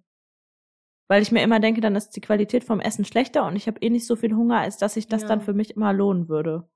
Weil 1.09 1.23
ich 1.23 1.31
mir 1.31 1.41
immer 1.41 1.59
denke, 1.59 1.81
dann 1.81 1.95
ist 1.95 2.11
die 2.11 2.21
Qualität 2.21 2.63
vom 2.63 2.79
Essen 2.79 3.03
schlechter 3.03 3.45
und 3.45 3.55
ich 3.55 3.67
habe 3.67 3.81
eh 3.81 3.89
nicht 3.89 4.05
so 4.05 4.15
viel 4.15 4.33
Hunger, 4.35 4.59
als 4.59 4.77
dass 4.77 4.93
sich 4.93 5.07
das 5.07 5.23
Ja. 5.23 5.27
dann 5.29 5.41
für 5.41 5.53
mich 5.53 5.75
immer 5.75 5.91
lohnen 5.91 6.29
würde. 6.29 6.69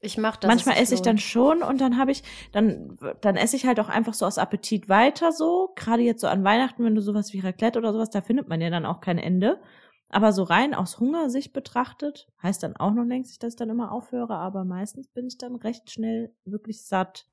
Ich 0.00 0.18
mache 0.18 0.40
das. 0.40 0.48
Manchmal 0.48 0.76
esse 0.76 0.94
ich 0.94 1.02
dann 1.02 1.18
schon 1.18 1.62
und 1.62 1.80
dann 1.80 1.98
habe 1.98 2.10
ich, 2.10 2.22
dann, 2.52 2.98
dann 3.20 3.36
esse 3.36 3.56
ich 3.56 3.66
halt 3.66 3.80
auch 3.80 3.88
einfach 3.88 4.14
so 4.14 4.26
aus 4.26 4.38
Appetit 4.38 4.88
weiter 4.88 5.32
so. 5.32 5.72
Gerade 5.76 6.02
jetzt 6.02 6.20
so 6.20 6.26
an 6.26 6.44
Weihnachten, 6.44 6.84
wenn 6.84 6.94
du 6.94 7.00
sowas 7.00 7.32
wie 7.32 7.40
Raclette 7.40 7.78
oder 7.78 7.92
sowas, 7.92 8.10
da 8.10 8.22
findet 8.22 8.48
man 8.48 8.60
ja 8.60 8.70
dann 8.70 8.86
auch 8.86 9.00
kein 9.00 9.18
Ende. 9.18 9.60
Aber 10.08 10.32
so 10.32 10.42
rein 10.42 10.74
aus 10.74 10.98
Hungersicht 10.98 11.52
betrachtet, 11.52 12.28
heißt 12.42 12.62
dann 12.62 12.76
auch 12.76 12.92
noch 12.92 13.04
längst, 13.04 13.42
dass 13.42 13.54
ich 13.54 13.58
dann 13.58 13.70
immer 13.70 13.92
aufhöre, 13.92 14.34
aber 14.34 14.64
meistens 14.64 15.06
bin 15.08 15.26
ich 15.26 15.36
dann 15.38 15.56
recht 15.56 15.90
schnell 15.90 16.34
wirklich 16.44 16.82
satt. 16.82 17.26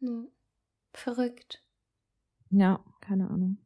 Hm. 0.00 0.28
Verrückt. 0.92 1.62
Ja, 2.50 2.80
keine 3.00 3.28
Ahnung. 3.28 3.58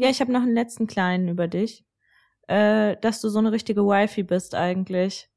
Ja, 0.00 0.08
ich 0.08 0.22
habe 0.22 0.32
noch 0.32 0.40
einen 0.40 0.54
letzten 0.54 0.86
kleinen 0.86 1.28
über 1.28 1.46
dich. 1.46 1.84
Äh, 2.48 2.96
dass 3.02 3.20
du 3.20 3.28
so 3.28 3.38
eine 3.38 3.52
richtige 3.52 3.82
Wifi 3.84 4.22
bist 4.22 4.54
eigentlich. 4.54 5.28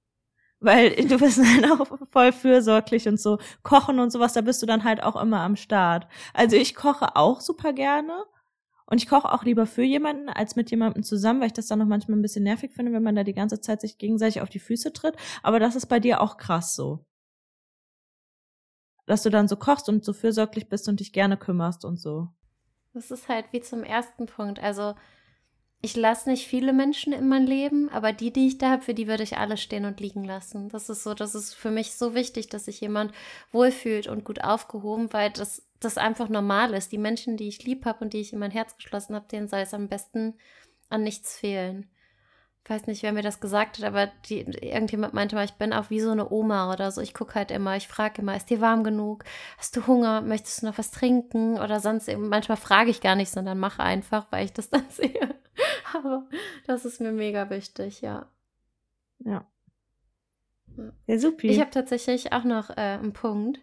Weil 0.62 0.96
du 1.08 1.18
bist 1.20 1.38
dann 1.40 1.70
auch 1.70 1.86
voll 2.12 2.32
fürsorglich 2.32 3.10
und 3.10 3.20
so. 3.20 3.40
Kochen 3.64 4.00
und 4.00 4.12
sowas, 4.12 4.32
da 4.34 4.42
bist 4.42 4.62
du 4.62 4.66
dann 4.66 4.86
halt 4.86 5.04
auch 5.04 5.22
immer 5.22 5.42
am 5.42 5.58
Start. 5.58 6.08
Also 6.34 6.56
ich 6.56 6.76
koche 6.76 7.18
auch 7.18 7.42
super 7.42 7.74
gerne. 7.74 8.24
Und 8.86 9.02
ich 9.02 9.10
koche 9.10 9.34
auch 9.34 9.44
lieber 9.44 9.66
für 9.66 9.84
jemanden 9.84 10.30
als 10.30 10.56
mit 10.56 10.72
jemandem 10.72 11.04
zusammen, 11.04 11.42
weil 11.42 11.48
ich 11.48 11.54
das 11.54 11.68
dann 11.68 11.80
noch 11.80 11.86
manchmal 11.88 12.18
ein 12.18 12.22
bisschen 12.22 12.44
nervig 12.46 12.72
finde, 12.74 12.94
wenn 12.94 13.04
man 13.04 13.16
da 13.16 13.26
die 13.26 13.34
ganze 13.34 13.60
Zeit 13.60 13.82
sich 13.82 13.98
gegenseitig 13.98 14.42
auf 14.42 14.50
die 14.50 14.60
Füße 14.60 14.94
tritt. 14.94 15.18
Aber 15.42 15.60
das 15.60 15.76
ist 15.76 15.88
bei 15.88 16.00
dir 16.00 16.22
auch 16.22 16.38
krass 16.38 16.74
so. 16.74 17.06
Dass 19.08 19.24
du 19.24 19.30
dann 19.30 19.50
so 19.50 19.58
kochst 19.58 19.90
und 19.90 20.06
so 20.06 20.14
fürsorglich 20.14 20.70
bist 20.70 20.88
und 20.88 21.02
dich 21.02 21.12
gerne 21.12 21.36
kümmerst 21.36 21.84
und 21.84 22.00
so. 22.00 22.30
Das 22.94 23.12
ist 23.12 23.28
halt 23.28 23.46
wie 23.52 23.62
zum 23.62 23.84
ersten 23.84 24.26
Punkt. 24.28 24.62
Also 24.62 24.96
ich 25.82 25.96
lasse 25.96 26.30
nicht 26.30 26.48
viele 26.48 26.72
Menschen 26.72 27.12
in 27.12 27.28
mein 27.28 27.46
Leben, 27.46 27.90
aber 27.90 28.14
die, 28.14 28.32
die 28.32 28.48
ich 28.48 28.58
da 28.58 28.72
habe, 28.72 28.84
für 28.84 28.94
die 28.94 29.08
würde 29.08 29.24
ich 29.24 29.38
alle 29.38 29.58
stehen 29.58 29.86
und 29.86 30.00
liegen 30.00 30.24
lassen. 30.24 30.70
Das 30.70 30.90
ist 30.90 31.04
so, 31.04 31.14
das 31.14 31.36
ist 31.36 31.54
für 31.54 31.72
mich 31.72 31.96
so 31.96 32.16
wichtig, 32.16 32.48
dass 32.48 32.66
sich 32.66 32.80
jemand 32.80 33.12
wohlfühlt 33.52 34.08
und 34.08 34.24
gut 34.24 34.44
aufgehoben, 34.44 35.12
weil 35.12 35.32
das, 35.32 35.68
das 35.80 35.98
einfach 35.98 36.30
normal 36.30 36.74
ist. 36.74 36.92
Die 36.92 36.98
Menschen, 36.98 37.36
die 37.36 37.50
ich 37.50 37.66
lieb 37.66 37.86
habe 37.86 38.06
und 38.06 38.14
die 38.14 38.22
ich 38.22 38.32
in 38.32 38.40
mein 38.40 38.52
Herz 38.52 38.78
geschlossen 38.78 39.16
habe, 39.16 39.28
denen 39.28 39.50
soll 39.50 39.60
es 39.60 39.74
am 39.74 39.90
besten 39.90 40.36
an 40.90 41.04
nichts 41.04 41.38
fehlen 41.38 41.90
weiß 42.70 42.88
nicht, 42.88 43.04
wer 43.04 43.12
mir 43.12 43.24
das 43.24 43.42
gesagt 43.42 43.78
hat, 43.78 43.86
aber 43.86 44.08
die, 44.30 44.40
irgendjemand 44.40 45.14
meinte 45.14 45.36
mal, 45.36 45.44
ich 45.44 45.56
bin 45.56 45.74
auch 45.74 45.90
wie 45.90 46.00
so 46.00 46.12
eine 46.12 46.32
Oma 46.32 46.72
oder 46.72 46.92
so. 46.92 47.02
Ich 47.02 47.14
gucke 47.14 47.36
halt 47.36 47.52
immer, 47.52 47.76
ich 47.76 47.88
frage 47.88 48.22
immer, 48.22 48.36
ist 48.36 48.50
dir 48.50 48.62
warm 48.62 48.84
genug? 48.84 49.26
Hast 49.58 49.76
du 49.76 49.86
Hunger? 49.86 50.22
Möchtest 50.22 50.62
du 50.62 50.68
noch 50.68 50.78
was 50.78 50.92
trinken? 50.92 51.60
Oder 51.60 51.80
sonst, 51.82 52.10
manchmal 52.18 52.58
frage 52.58 52.90
ich 52.90 53.02
gar 53.02 53.16
nicht, 53.16 53.32
sondern 53.32 53.60
mache 53.60 53.84
einfach, 53.84 54.28
weil 54.30 54.46
ich 54.46 54.54
das 54.54 54.70
dann 54.72 54.86
sehe. 54.90 55.36
aber 55.94 56.28
das 56.66 56.86
ist 56.86 57.02
mir 57.02 57.12
mega 57.12 57.50
wichtig, 57.50 58.02
ja. 58.02 58.28
Ja. 59.20 59.46
Ja, 61.06 61.20
super. 61.20 61.44
Ich 61.44 61.60
habe 61.60 61.70
tatsächlich 61.70 62.34
auch 62.34 62.46
noch 62.46 62.70
äh, 62.72 62.98
einen 62.98 63.14
Punkt 63.14 63.60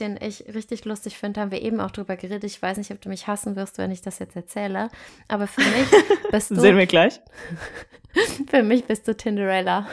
den 0.00 0.18
ich 0.20 0.44
richtig 0.54 0.84
lustig 0.84 1.16
finde, 1.16 1.40
haben 1.40 1.50
wir 1.50 1.62
eben 1.62 1.80
auch 1.80 1.90
drüber 1.90 2.16
geredet. 2.16 2.44
Ich 2.44 2.60
weiß 2.60 2.76
nicht, 2.78 2.90
ob 2.90 3.00
du 3.00 3.08
mich 3.08 3.26
hassen 3.26 3.56
wirst, 3.56 3.78
wenn 3.78 3.90
ich 3.90 4.02
das 4.02 4.18
jetzt 4.18 4.36
erzähle. 4.36 4.90
Aber 5.28 5.46
für 5.46 5.62
mich 5.62 5.88
bist 6.30 6.50
du. 6.50 6.60
Sehen 6.60 6.76
wir 6.76 6.86
gleich. 6.86 7.20
für 8.50 8.62
mich 8.62 8.84
bist 8.84 9.08
du 9.08 9.16
Tinderella. 9.16 9.86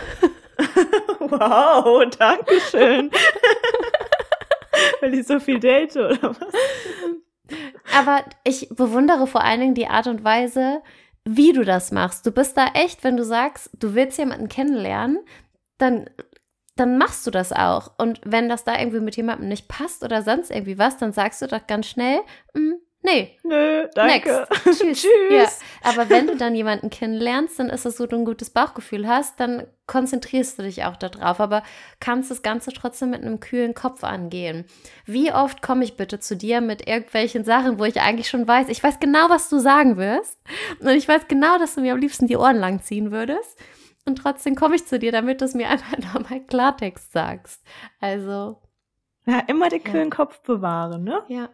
wow, 1.19 2.03
danke 2.17 2.59
schön. 2.69 3.11
Weil 5.01 5.13
ich 5.13 5.25
so 5.25 5.39
viel 5.39 5.59
date, 5.59 5.95
oder 5.95 6.21
was? 6.21 6.53
Aber 7.95 8.23
ich 8.43 8.69
bewundere 8.69 9.27
vor 9.27 9.43
allen 9.43 9.59
Dingen 9.59 9.75
die 9.75 9.87
Art 9.87 10.07
und 10.07 10.23
Weise, 10.23 10.81
wie 11.25 11.53
du 11.53 11.63
das 11.63 11.91
machst. 11.91 12.25
Du 12.25 12.31
bist 12.31 12.57
da 12.57 12.67
echt, 12.73 13.03
wenn 13.03 13.17
du 13.17 13.23
sagst, 13.23 13.69
du 13.79 13.95
willst 13.95 14.17
jemanden 14.17 14.49
kennenlernen, 14.49 15.19
dann 15.77 16.09
dann 16.75 16.97
machst 16.97 17.25
du 17.27 17.31
das 17.31 17.51
auch. 17.51 17.91
Und 17.97 18.19
wenn 18.25 18.49
das 18.49 18.63
da 18.63 18.79
irgendwie 18.79 18.99
mit 18.99 19.15
jemandem 19.15 19.47
nicht 19.47 19.67
passt 19.67 20.03
oder 20.03 20.21
sonst 20.23 20.51
irgendwie 20.51 20.77
was, 20.77 20.97
dann 20.97 21.13
sagst 21.13 21.41
du 21.41 21.47
doch 21.47 21.67
ganz 21.67 21.87
schnell, 21.87 22.19
mm, 22.53 22.73
nee. 23.03 23.37
Nö, 23.43 23.87
danke. 23.93 24.47
Next. 24.49 24.79
Tschüss. 24.79 25.01
Tschüss. 25.01 25.09
Ja. 25.29 25.47
Aber 25.83 26.09
wenn 26.09 26.27
du 26.27 26.35
dann 26.35 26.55
jemanden 26.55 26.89
kennenlernst, 26.89 27.59
dann 27.59 27.69
ist 27.69 27.85
es 27.85 27.97
so, 27.97 28.07
du 28.07 28.15
ein 28.15 28.25
gutes 28.25 28.49
Bauchgefühl 28.49 29.07
hast, 29.07 29.39
dann 29.39 29.67
konzentrierst 29.85 30.57
du 30.57 30.63
dich 30.63 30.85
auch 30.85 30.95
darauf, 30.95 31.39
aber 31.39 31.61
kannst 31.99 32.31
das 32.31 32.41
Ganze 32.41 32.71
trotzdem 32.71 33.11
mit 33.11 33.21
einem 33.21 33.39
kühlen 33.39 33.75
Kopf 33.75 34.03
angehen. 34.03 34.65
Wie 35.05 35.31
oft 35.31 35.61
komme 35.61 35.83
ich 35.83 35.97
bitte 35.97 36.19
zu 36.19 36.35
dir 36.35 36.61
mit 36.61 36.87
irgendwelchen 36.87 37.43
Sachen, 37.43 37.77
wo 37.77 37.83
ich 37.83 38.01
eigentlich 38.01 38.29
schon 38.29 38.47
weiß, 38.47 38.69
ich 38.69 38.81
weiß 38.81 38.99
genau, 38.99 39.29
was 39.29 39.49
du 39.49 39.59
sagen 39.59 39.97
wirst 39.97 40.39
und 40.79 40.87
ich 40.87 41.07
weiß 41.07 41.27
genau, 41.27 41.59
dass 41.59 41.75
du 41.75 41.81
mir 41.81 41.93
am 41.93 41.99
liebsten 41.99 42.27
die 42.27 42.37
Ohren 42.37 42.57
lang 42.57 42.81
ziehen 42.81 43.11
würdest. 43.11 43.59
Und 44.05 44.17
trotzdem 44.17 44.55
komme 44.55 44.75
ich 44.75 44.85
zu 44.85 44.99
dir, 44.99 45.11
damit 45.11 45.41
du 45.41 45.45
es 45.45 45.53
mir 45.53 45.69
einfach 45.69 45.97
nochmal 45.97 46.41
Klartext 46.41 47.11
sagst. 47.11 47.65
Also. 47.99 48.61
Ja, 49.25 49.39
immer 49.47 49.69
den 49.69 49.83
kühlen 49.83 50.09
ja. 50.09 50.15
Kopf 50.15 50.41
bewahren, 50.41 51.03
ne? 51.03 51.23
Ja. 51.29 51.49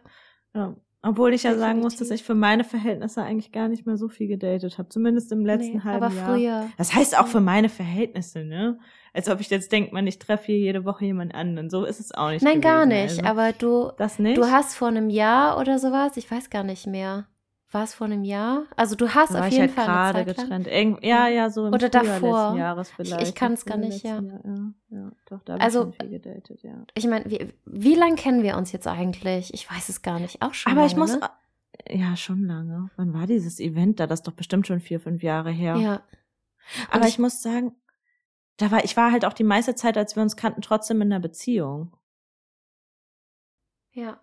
ja. 0.54 0.74
Obwohl 1.02 1.32
ich 1.32 1.44
ja 1.44 1.50
Definitiv. 1.50 1.68
sagen 1.68 1.80
muss, 1.80 1.96
dass 1.96 2.10
ich 2.10 2.22
für 2.22 2.34
meine 2.34 2.62
Verhältnisse 2.62 3.22
eigentlich 3.22 3.52
gar 3.52 3.68
nicht 3.68 3.86
mehr 3.86 3.96
so 3.96 4.08
viel 4.08 4.28
gedatet 4.28 4.76
habe. 4.76 4.90
Zumindest 4.90 5.32
im 5.32 5.46
letzten 5.46 5.78
nee, 5.78 5.82
halben 5.82 6.04
aber 6.04 6.14
Jahr. 6.14 6.34
Früher. 6.34 6.68
Das 6.76 6.94
heißt 6.94 7.18
auch 7.18 7.26
für 7.26 7.40
meine 7.40 7.70
Verhältnisse, 7.70 8.44
ne? 8.44 8.78
Als 9.14 9.28
ob 9.30 9.40
ich 9.40 9.48
jetzt 9.48 9.72
denke, 9.72 9.94
man, 9.94 10.06
ich 10.06 10.18
treffe 10.18 10.46
hier 10.46 10.58
jede 10.58 10.84
Woche 10.84 11.06
jemanden 11.06 11.34
anderen. 11.34 11.70
So 11.70 11.84
ist 11.84 12.00
es 12.00 12.12
auch 12.12 12.28
nicht. 12.28 12.42
Nein, 12.42 12.60
gewesen, 12.60 12.62
gar 12.62 12.86
nicht. 12.86 13.18
Also. 13.18 13.22
Aber 13.22 13.52
du, 13.52 13.92
das 13.96 14.18
nicht? 14.18 14.36
du 14.36 14.50
hast 14.50 14.76
vor 14.76 14.88
einem 14.88 15.08
Jahr 15.08 15.58
oder 15.58 15.78
sowas, 15.78 16.16
ich 16.16 16.30
weiß 16.30 16.50
gar 16.50 16.64
nicht 16.64 16.86
mehr. 16.86 17.26
War 17.72 17.84
es 17.84 17.94
vor 17.94 18.06
einem 18.06 18.24
Jahr? 18.24 18.64
Also 18.74 18.96
du 18.96 19.14
hast 19.14 19.34
auf 19.34 19.46
jeden 19.46 19.62
halt 19.62 19.70
Fall 19.70 19.86
gerade 19.86 20.24
getrennt. 20.24 20.66
Irgend, 20.66 21.04
ja, 21.04 21.28
ja, 21.28 21.50
so 21.50 21.66
im 21.66 21.72
Oder 21.72 21.88
Frühjahr 21.88 22.20
davor. 22.20 22.56
Jahres 22.56 22.90
vielleicht. 22.90 23.22
Ich, 23.22 23.28
ich 23.28 23.34
kann 23.36 23.52
es 23.52 23.64
gar 23.64 23.76
nicht, 23.76 24.02
ja. 24.02 24.20
Jahr, 24.20 24.40
ja. 24.44 24.72
Ja, 24.88 25.12
doch, 25.26 25.42
da 25.44 25.52
habe 25.52 25.62
also, 25.62 25.88
ich 25.88 25.96
schon 25.96 26.08
viel 26.08 26.18
gedatet, 26.18 26.62
ja. 26.64 26.84
Ich 26.94 27.06
meine, 27.06 27.30
wie, 27.30 27.54
wie 27.66 27.94
lange 27.94 28.16
kennen 28.16 28.42
wir 28.42 28.56
uns 28.56 28.72
jetzt 28.72 28.88
eigentlich? 28.88 29.54
Ich 29.54 29.70
weiß 29.70 29.88
es 29.88 30.02
gar 30.02 30.18
nicht. 30.18 30.42
Auch 30.42 30.52
schon 30.52 30.72
Aber 30.72 30.80
lange, 30.80 30.90
ich 30.92 30.96
muss, 30.96 31.12
ne? 31.12 31.30
ja, 31.88 32.16
schon 32.16 32.44
lange. 32.44 32.90
Wann 32.96 33.14
war 33.14 33.28
dieses 33.28 33.60
Event 33.60 34.00
da? 34.00 34.08
Das 34.08 34.20
ist 34.20 34.26
doch 34.26 34.32
bestimmt 34.32 34.66
schon 34.66 34.80
vier, 34.80 34.98
fünf 34.98 35.22
Jahre 35.22 35.52
her. 35.52 35.76
Ja. 35.76 36.02
Aber 36.90 37.06
ich, 37.06 37.14
ich 37.14 37.18
muss 37.20 37.40
sagen, 37.40 37.76
da 38.56 38.72
war, 38.72 38.84
ich 38.84 38.96
war 38.96 39.12
halt 39.12 39.24
auch 39.24 39.32
die 39.32 39.44
meiste 39.44 39.76
Zeit, 39.76 39.96
als 39.96 40.16
wir 40.16 40.24
uns 40.24 40.36
kannten, 40.36 40.60
trotzdem 40.60 41.00
in 41.02 41.12
einer 41.12 41.20
Beziehung. 41.20 41.96
Ja. 43.92 44.20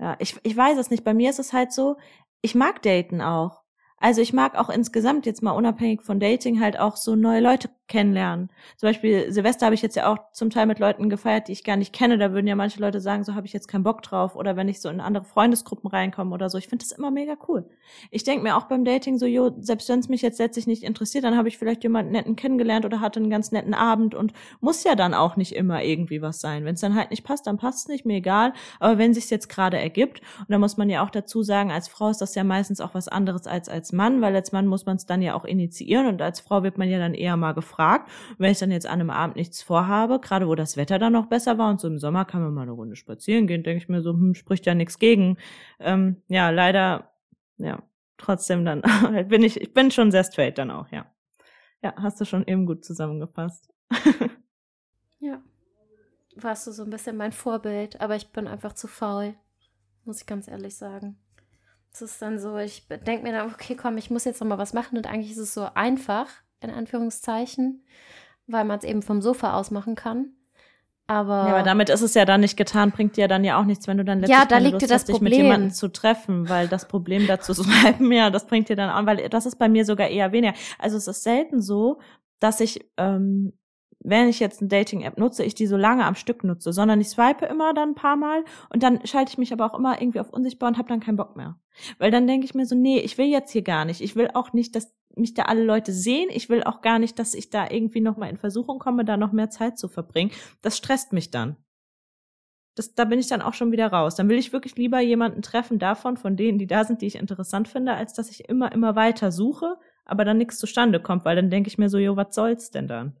Ja, 0.00 0.16
ich, 0.18 0.36
ich 0.42 0.56
weiß 0.56 0.78
es 0.78 0.90
nicht. 0.90 1.04
Bei 1.04 1.14
mir 1.14 1.30
ist 1.30 1.38
es 1.38 1.52
halt 1.52 1.72
so, 1.72 1.96
ich 2.40 2.54
mag 2.54 2.82
daten 2.82 3.20
auch. 3.20 3.62
Also 3.98 4.22
ich 4.22 4.32
mag 4.32 4.56
auch 4.56 4.70
insgesamt 4.70 5.26
jetzt 5.26 5.42
mal 5.42 5.50
unabhängig 5.52 6.02
von 6.02 6.18
Dating 6.20 6.60
halt 6.60 6.78
auch 6.78 6.96
so 6.96 7.16
neue 7.16 7.40
Leute 7.40 7.68
kennenlernen. 7.90 8.48
Zum 8.78 8.88
Beispiel 8.88 9.30
Silvester 9.30 9.66
habe 9.66 9.74
ich 9.74 9.82
jetzt 9.82 9.96
ja 9.96 10.10
auch 10.10 10.16
zum 10.32 10.48
Teil 10.48 10.64
mit 10.64 10.78
Leuten 10.78 11.10
gefeiert, 11.10 11.48
die 11.48 11.52
ich 11.52 11.64
gar 11.64 11.76
nicht 11.76 11.92
kenne. 11.92 12.16
Da 12.16 12.32
würden 12.32 12.46
ja 12.46 12.56
manche 12.56 12.80
Leute 12.80 13.00
sagen, 13.00 13.24
so 13.24 13.34
habe 13.34 13.46
ich 13.46 13.52
jetzt 13.52 13.68
keinen 13.68 13.82
Bock 13.82 14.02
drauf. 14.02 14.36
Oder 14.36 14.56
wenn 14.56 14.68
ich 14.68 14.80
so 14.80 14.88
in 14.88 15.00
andere 15.00 15.24
Freundesgruppen 15.24 15.90
reinkomme 15.90 16.34
oder 16.34 16.48
so. 16.48 16.56
Ich 16.56 16.68
finde 16.68 16.84
das 16.84 16.96
immer 16.96 17.10
mega 17.10 17.34
cool. 17.48 17.68
Ich 18.10 18.24
denke 18.24 18.42
mir 18.42 18.56
auch 18.56 18.64
beim 18.64 18.84
Dating 18.84 19.18
so, 19.18 19.26
jo, 19.26 19.54
selbst 19.58 19.88
wenn 19.90 19.98
es 19.98 20.08
mich 20.08 20.22
jetzt 20.22 20.38
letztlich 20.38 20.66
nicht 20.66 20.84
interessiert, 20.84 21.24
dann 21.24 21.36
habe 21.36 21.48
ich 21.48 21.58
vielleicht 21.58 21.82
jemanden 21.82 22.12
netten 22.12 22.36
kennengelernt 22.36 22.86
oder 22.86 23.00
hatte 23.00 23.20
einen 23.20 23.28
ganz 23.28 23.52
netten 23.52 23.74
Abend 23.74 24.14
und 24.14 24.32
muss 24.60 24.84
ja 24.84 24.94
dann 24.94 25.12
auch 25.12 25.36
nicht 25.36 25.54
immer 25.54 25.82
irgendwie 25.82 26.22
was 26.22 26.40
sein. 26.40 26.64
Wenn 26.64 26.76
es 26.76 26.80
dann 26.80 26.94
halt 26.94 27.10
nicht 27.10 27.24
passt, 27.24 27.46
dann 27.46 27.58
passt 27.58 27.80
es 27.80 27.88
nicht, 27.88 28.06
mir 28.06 28.18
egal. 28.18 28.52
Aber 28.78 28.96
wenn 28.98 29.12
sich 29.12 29.28
jetzt 29.28 29.48
gerade 29.48 29.78
ergibt, 29.78 30.20
und 30.38 30.50
da 30.50 30.58
muss 30.58 30.76
man 30.76 30.88
ja 30.88 31.04
auch 31.04 31.10
dazu 31.10 31.42
sagen, 31.42 31.72
als 31.72 31.88
Frau 31.88 32.08
ist 32.08 32.20
das 32.20 32.34
ja 32.36 32.44
meistens 32.44 32.80
auch 32.80 32.94
was 32.94 33.08
anderes 33.08 33.46
als 33.46 33.68
als 33.68 33.92
Mann, 33.92 34.20
weil 34.20 34.34
als 34.34 34.52
Mann 34.52 34.66
muss 34.66 34.86
man 34.86 34.96
es 34.96 35.06
dann 35.06 35.22
ja 35.22 35.34
auch 35.34 35.44
initiieren 35.44 36.06
und 36.06 36.22
als 36.22 36.40
Frau 36.40 36.62
wird 36.62 36.78
man 36.78 36.88
ja 36.88 36.98
dann 36.98 37.14
eher 37.14 37.36
mal 37.36 37.52
gefragt 37.52 37.79
gefragt. 37.80 38.10
wenn 38.38 38.52
ich 38.52 38.58
dann 38.58 38.70
jetzt 38.70 38.86
an 38.86 39.00
einem 39.00 39.10
Abend 39.10 39.36
nichts 39.36 39.62
vorhabe, 39.62 40.20
gerade 40.20 40.46
wo 40.46 40.54
das 40.54 40.76
Wetter 40.76 40.98
dann 40.98 41.12
noch 41.12 41.26
besser 41.26 41.58
war 41.58 41.70
und 41.70 41.80
so 41.80 41.88
im 41.88 41.98
Sommer 41.98 42.24
kann 42.24 42.42
man 42.42 42.52
mal 42.52 42.62
eine 42.62 42.72
Runde 42.72 42.96
spazieren 42.96 43.46
gehen, 43.46 43.62
denke 43.62 43.82
ich 43.82 43.88
mir 43.88 44.02
so, 44.02 44.12
hm, 44.12 44.34
spricht 44.34 44.66
ja 44.66 44.74
nichts 44.74 44.98
gegen. 44.98 45.38
Ähm, 45.78 46.22
ja, 46.28 46.50
leider, 46.50 47.12
ja, 47.56 47.82
trotzdem 48.18 48.64
dann 48.64 48.82
bin 49.28 49.42
ich, 49.42 49.60
ich 49.60 49.72
bin 49.72 49.90
schon 49.90 50.10
sehr 50.10 50.24
straight 50.24 50.58
dann 50.58 50.70
auch, 50.70 50.88
ja. 50.90 51.06
Ja, 51.82 51.94
hast 51.96 52.20
du 52.20 52.26
schon 52.26 52.46
eben 52.46 52.66
gut 52.66 52.84
zusammengefasst. 52.84 53.72
ja. 55.20 55.42
Warst 56.36 56.66
du 56.66 56.72
so 56.72 56.84
ein 56.84 56.90
bisschen 56.90 57.16
mein 57.16 57.32
Vorbild, 57.32 58.00
aber 58.00 58.16
ich 58.16 58.30
bin 58.30 58.46
einfach 58.46 58.74
zu 58.74 58.86
faul, 58.86 59.34
muss 60.04 60.20
ich 60.20 60.26
ganz 60.26 60.46
ehrlich 60.46 60.76
sagen. 60.76 61.18
Es 61.92 62.02
ist 62.02 62.20
dann 62.22 62.38
so, 62.38 62.56
ich 62.58 62.86
denke 62.88 63.22
mir 63.22 63.32
dann, 63.32 63.52
okay, 63.52 63.74
komm, 63.74 63.96
ich 63.96 64.10
muss 64.10 64.24
jetzt 64.24 64.40
noch 64.40 64.46
mal 64.46 64.58
was 64.58 64.74
machen 64.74 64.98
und 64.98 65.06
eigentlich 65.06 65.32
ist 65.32 65.38
es 65.38 65.54
so 65.54 65.66
einfach, 65.74 66.28
in 66.60 66.70
Anführungszeichen, 66.70 67.84
weil 68.46 68.64
man 68.64 68.78
es 68.78 68.84
eben 68.84 69.02
vom 69.02 69.22
Sofa 69.22 69.54
aus 69.54 69.70
machen 69.70 69.94
kann. 69.94 70.32
Aber, 71.06 71.48
ja, 71.48 71.54
aber 71.54 71.62
damit 71.64 71.88
ist 71.88 72.02
es 72.02 72.14
ja 72.14 72.24
dann 72.24 72.40
nicht 72.40 72.56
getan, 72.56 72.92
bringt 72.92 73.16
dir 73.16 73.26
dann 73.26 73.42
ja 73.42 73.60
auch 73.60 73.64
nichts, 73.64 73.88
wenn 73.88 73.98
du 73.98 74.04
dann 74.04 74.20
letztlich 74.20 74.38
ja, 74.38 74.44
da 74.44 74.58
liegt 74.58 74.74
Lust 74.74 74.82
dir 74.82 74.86
das 74.86 75.02
hast, 75.02 75.08
dich 75.08 75.20
mit 75.20 75.34
jemandem 75.34 75.72
zu 75.72 75.88
treffen, 75.88 76.48
weil 76.48 76.68
das 76.68 76.86
Problem 76.86 77.26
dazu 77.26 77.52
zu 77.54 77.64
schreiben, 77.64 78.12
ja, 78.12 78.30
das 78.30 78.46
bringt 78.46 78.68
dir 78.68 78.76
dann 78.76 78.90
auch, 78.90 79.06
weil 79.06 79.28
das 79.28 79.44
ist 79.44 79.56
bei 79.56 79.68
mir 79.68 79.84
sogar 79.84 80.06
eher 80.06 80.30
weniger. 80.30 80.54
Also 80.78 80.96
es 80.96 81.08
ist 81.08 81.24
selten 81.24 81.60
so, 81.60 81.98
dass 82.38 82.60
ich 82.60 82.88
ähm, 82.96 83.52
wenn 84.02 84.28
ich 84.28 84.40
jetzt 84.40 84.60
eine 84.60 84.68
Dating-App 84.68 85.18
nutze, 85.18 85.44
ich 85.44 85.54
die 85.54 85.66
so 85.66 85.76
lange 85.76 86.04
am 86.04 86.14
Stück 86.14 86.42
nutze, 86.42 86.72
sondern 86.72 87.00
ich 87.00 87.10
swipe 87.10 87.44
immer 87.44 87.74
dann 87.74 87.90
ein 87.90 87.94
paar 87.94 88.16
Mal 88.16 88.44
und 88.70 88.82
dann 88.82 89.04
schalte 89.06 89.32
ich 89.32 89.38
mich 89.38 89.52
aber 89.52 89.66
auch 89.66 89.78
immer 89.78 90.00
irgendwie 90.00 90.20
auf 90.20 90.30
unsichtbar 90.30 90.68
und 90.68 90.78
habe 90.78 90.88
dann 90.88 91.00
keinen 91.00 91.16
Bock 91.16 91.36
mehr. 91.36 91.58
Weil 91.98 92.10
dann 92.10 92.26
denke 92.26 92.46
ich 92.46 92.54
mir 92.54 92.64
so, 92.64 92.74
nee, 92.74 92.98
ich 92.98 93.18
will 93.18 93.26
jetzt 93.26 93.52
hier 93.52 93.62
gar 93.62 93.84
nicht. 93.84 94.00
Ich 94.00 94.16
will 94.16 94.30
auch 94.32 94.52
nicht, 94.52 94.74
dass 94.74 94.94
mich 95.16 95.34
da 95.34 95.42
alle 95.42 95.64
Leute 95.64 95.92
sehen. 95.92 96.28
Ich 96.30 96.48
will 96.48 96.62
auch 96.62 96.80
gar 96.80 96.98
nicht, 96.98 97.18
dass 97.18 97.34
ich 97.34 97.50
da 97.50 97.70
irgendwie 97.70 98.00
noch 98.00 98.16
mal 98.16 98.28
in 98.28 98.36
Versuchung 98.36 98.78
komme, 98.78 99.04
da 99.04 99.16
noch 99.16 99.32
mehr 99.32 99.50
Zeit 99.50 99.78
zu 99.78 99.88
verbringen. 99.88 100.30
Das 100.62 100.76
stresst 100.76 101.12
mich 101.12 101.30
dann. 101.30 101.56
Das, 102.76 102.94
da 102.94 103.04
bin 103.04 103.18
ich 103.18 103.26
dann 103.26 103.42
auch 103.42 103.54
schon 103.54 103.72
wieder 103.72 103.88
raus. 103.88 104.14
Dann 104.14 104.28
will 104.28 104.38
ich 104.38 104.52
wirklich 104.52 104.76
lieber 104.76 105.00
jemanden 105.00 105.42
treffen 105.42 105.78
davon, 105.78 106.16
von 106.16 106.36
denen, 106.36 106.58
die 106.58 106.66
da 106.66 106.84
sind, 106.84 107.02
die 107.02 107.06
ich 107.06 107.16
interessant 107.16 107.68
finde, 107.68 107.94
als 107.94 108.14
dass 108.14 108.30
ich 108.30 108.48
immer, 108.48 108.72
immer 108.72 108.94
weiter 108.94 109.32
suche, 109.32 109.76
aber 110.04 110.24
dann 110.24 110.38
nichts 110.38 110.58
zustande 110.58 111.00
kommt, 111.00 111.24
weil 111.24 111.36
dann 111.36 111.50
denke 111.50 111.68
ich 111.68 111.78
mir 111.78 111.88
so, 111.88 111.98
jo, 111.98 112.16
was 112.16 112.34
soll's 112.34 112.70
denn 112.70 112.86
dann? 112.86 113.16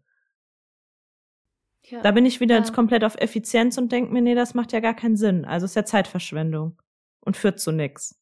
Ja, 1.84 2.00
da 2.02 2.12
bin 2.12 2.26
ich 2.26 2.40
wieder 2.40 2.58
ja. 2.58 2.70
komplett 2.70 3.04
auf 3.04 3.16
Effizienz 3.16 3.76
und 3.76 3.90
denke 3.90 4.12
mir, 4.12 4.22
nee, 4.22 4.34
das 4.34 4.54
macht 4.54 4.72
ja 4.72 4.80
gar 4.80 4.94
keinen 4.94 5.16
Sinn. 5.16 5.44
Also 5.44 5.64
ist 5.64 5.76
ja 5.76 5.84
Zeitverschwendung 5.84 6.80
und 7.20 7.36
führt 7.36 7.58
zu 7.58 7.72
nix. 7.72 8.18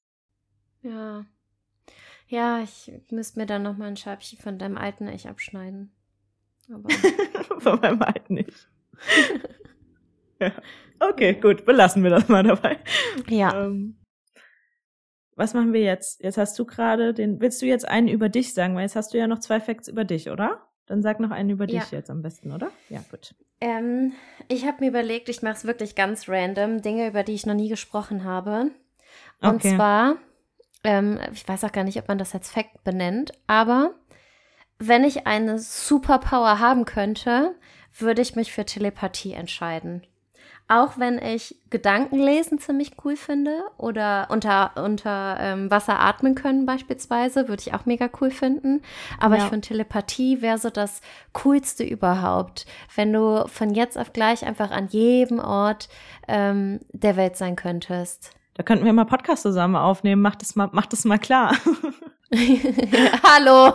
Ja. 0.82 1.26
Ja, 2.28 2.60
ich 2.62 2.92
müsste 3.10 3.38
mir 3.40 3.46
dann 3.46 3.62
noch 3.62 3.76
mal 3.76 3.88
ein 3.88 3.96
Scheibchen 3.96 4.38
von 4.38 4.58
deinem 4.58 4.76
alten 4.76 5.08
Ich 5.08 5.28
abschneiden. 5.28 5.92
Aber 6.72 6.88
von 7.60 7.80
meinem 7.80 8.02
alten 8.02 8.36
Ich. 8.38 8.68
ja. 10.40 10.52
Okay, 11.00 11.34
gut, 11.34 11.64
belassen 11.64 12.02
wir 12.02 12.10
das 12.10 12.28
mal 12.28 12.42
dabei. 12.42 12.78
Ja. 13.28 13.64
Ähm, 13.64 13.96
was 15.36 15.54
machen 15.54 15.72
wir 15.72 15.82
jetzt? 15.82 16.22
Jetzt 16.22 16.36
hast 16.36 16.58
du 16.58 16.66
gerade 16.66 17.14
den. 17.14 17.40
Willst 17.40 17.62
du 17.62 17.66
jetzt 17.66 17.88
einen 17.88 18.08
über 18.08 18.28
dich 18.28 18.54
sagen? 18.54 18.74
Weil 18.74 18.82
jetzt 18.82 18.96
hast 18.96 19.14
du 19.14 19.18
ja 19.18 19.26
noch 19.26 19.38
zwei 19.38 19.60
Facts 19.60 19.88
über 19.88 20.04
dich, 20.04 20.30
oder? 20.30 20.68
Dann 20.86 21.00
sag 21.02 21.20
noch 21.20 21.30
einen 21.30 21.50
über 21.50 21.68
ja. 21.68 21.80
dich 21.80 21.92
jetzt 21.92 22.10
am 22.10 22.22
besten, 22.22 22.52
oder? 22.52 22.70
Ja, 22.88 23.04
gut. 23.10 23.34
Ähm, 23.60 24.12
ich 24.48 24.66
habe 24.66 24.78
mir 24.80 24.88
überlegt, 24.88 25.28
ich 25.28 25.42
mache 25.42 25.54
es 25.54 25.64
wirklich 25.64 25.94
ganz 25.94 26.28
random, 26.28 26.82
Dinge, 26.82 27.08
über 27.08 27.22
die 27.22 27.34
ich 27.34 27.46
noch 27.46 27.54
nie 27.54 27.68
gesprochen 27.68 28.24
habe. 28.24 28.70
Und 29.40 29.56
okay. 29.56 29.76
zwar, 29.76 30.16
ähm, 30.84 31.18
ich 31.32 31.46
weiß 31.46 31.64
auch 31.64 31.72
gar 31.72 31.84
nicht, 31.84 31.98
ob 31.98 32.08
man 32.08 32.18
das 32.18 32.34
als 32.34 32.50
Fact 32.50 32.84
benennt, 32.84 33.32
aber 33.46 33.94
wenn 34.78 35.04
ich 35.04 35.26
eine 35.26 35.58
Superpower 35.58 36.58
haben 36.60 36.84
könnte, 36.84 37.54
würde 37.96 38.22
ich 38.22 38.36
mich 38.36 38.52
für 38.52 38.64
Telepathie 38.64 39.32
entscheiden. 39.32 40.06
Auch 40.70 40.98
wenn 40.98 41.16
ich 41.18 41.56
Gedankenlesen 41.70 42.58
ziemlich 42.58 42.92
cool 43.02 43.16
finde 43.16 43.62
oder 43.78 44.28
unter, 44.30 44.72
unter 44.76 45.38
ähm, 45.40 45.70
Wasser 45.70 45.98
atmen 45.98 46.34
können 46.34 46.66
beispielsweise, 46.66 47.48
würde 47.48 47.62
ich 47.66 47.72
auch 47.72 47.86
mega 47.86 48.10
cool 48.20 48.30
finden. 48.30 48.82
Aber 49.18 49.38
ja. 49.38 49.44
ich 49.44 49.48
finde, 49.48 49.66
Telepathie 49.66 50.42
wäre 50.42 50.58
so 50.58 50.68
das 50.68 51.00
Coolste 51.32 51.84
überhaupt, 51.84 52.66
wenn 52.94 53.14
du 53.14 53.48
von 53.48 53.74
jetzt 53.74 53.96
auf 53.96 54.12
gleich 54.12 54.44
einfach 54.44 54.70
an 54.70 54.88
jedem 54.88 55.38
Ort 55.38 55.88
ähm, 56.28 56.80
der 56.92 57.16
Welt 57.16 57.38
sein 57.38 57.56
könntest. 57.56 58.37
Da 58.58 58.64
könnten 58.64 58.84
wir 58.84 58.92
mal 58.92 59.04
Podcast 59.04 59.42
zusammen 59.42 59.76
aufnehmen. 59.76 60.20
Mach 60.20 60.34
das 60.34 60.56
mal, 60.56 60.68
mach 60.72 60.86
das 60.86 61.04
mal 61.04 61.18
klar. 61.18 61.56
Hallo. 63.22 63.72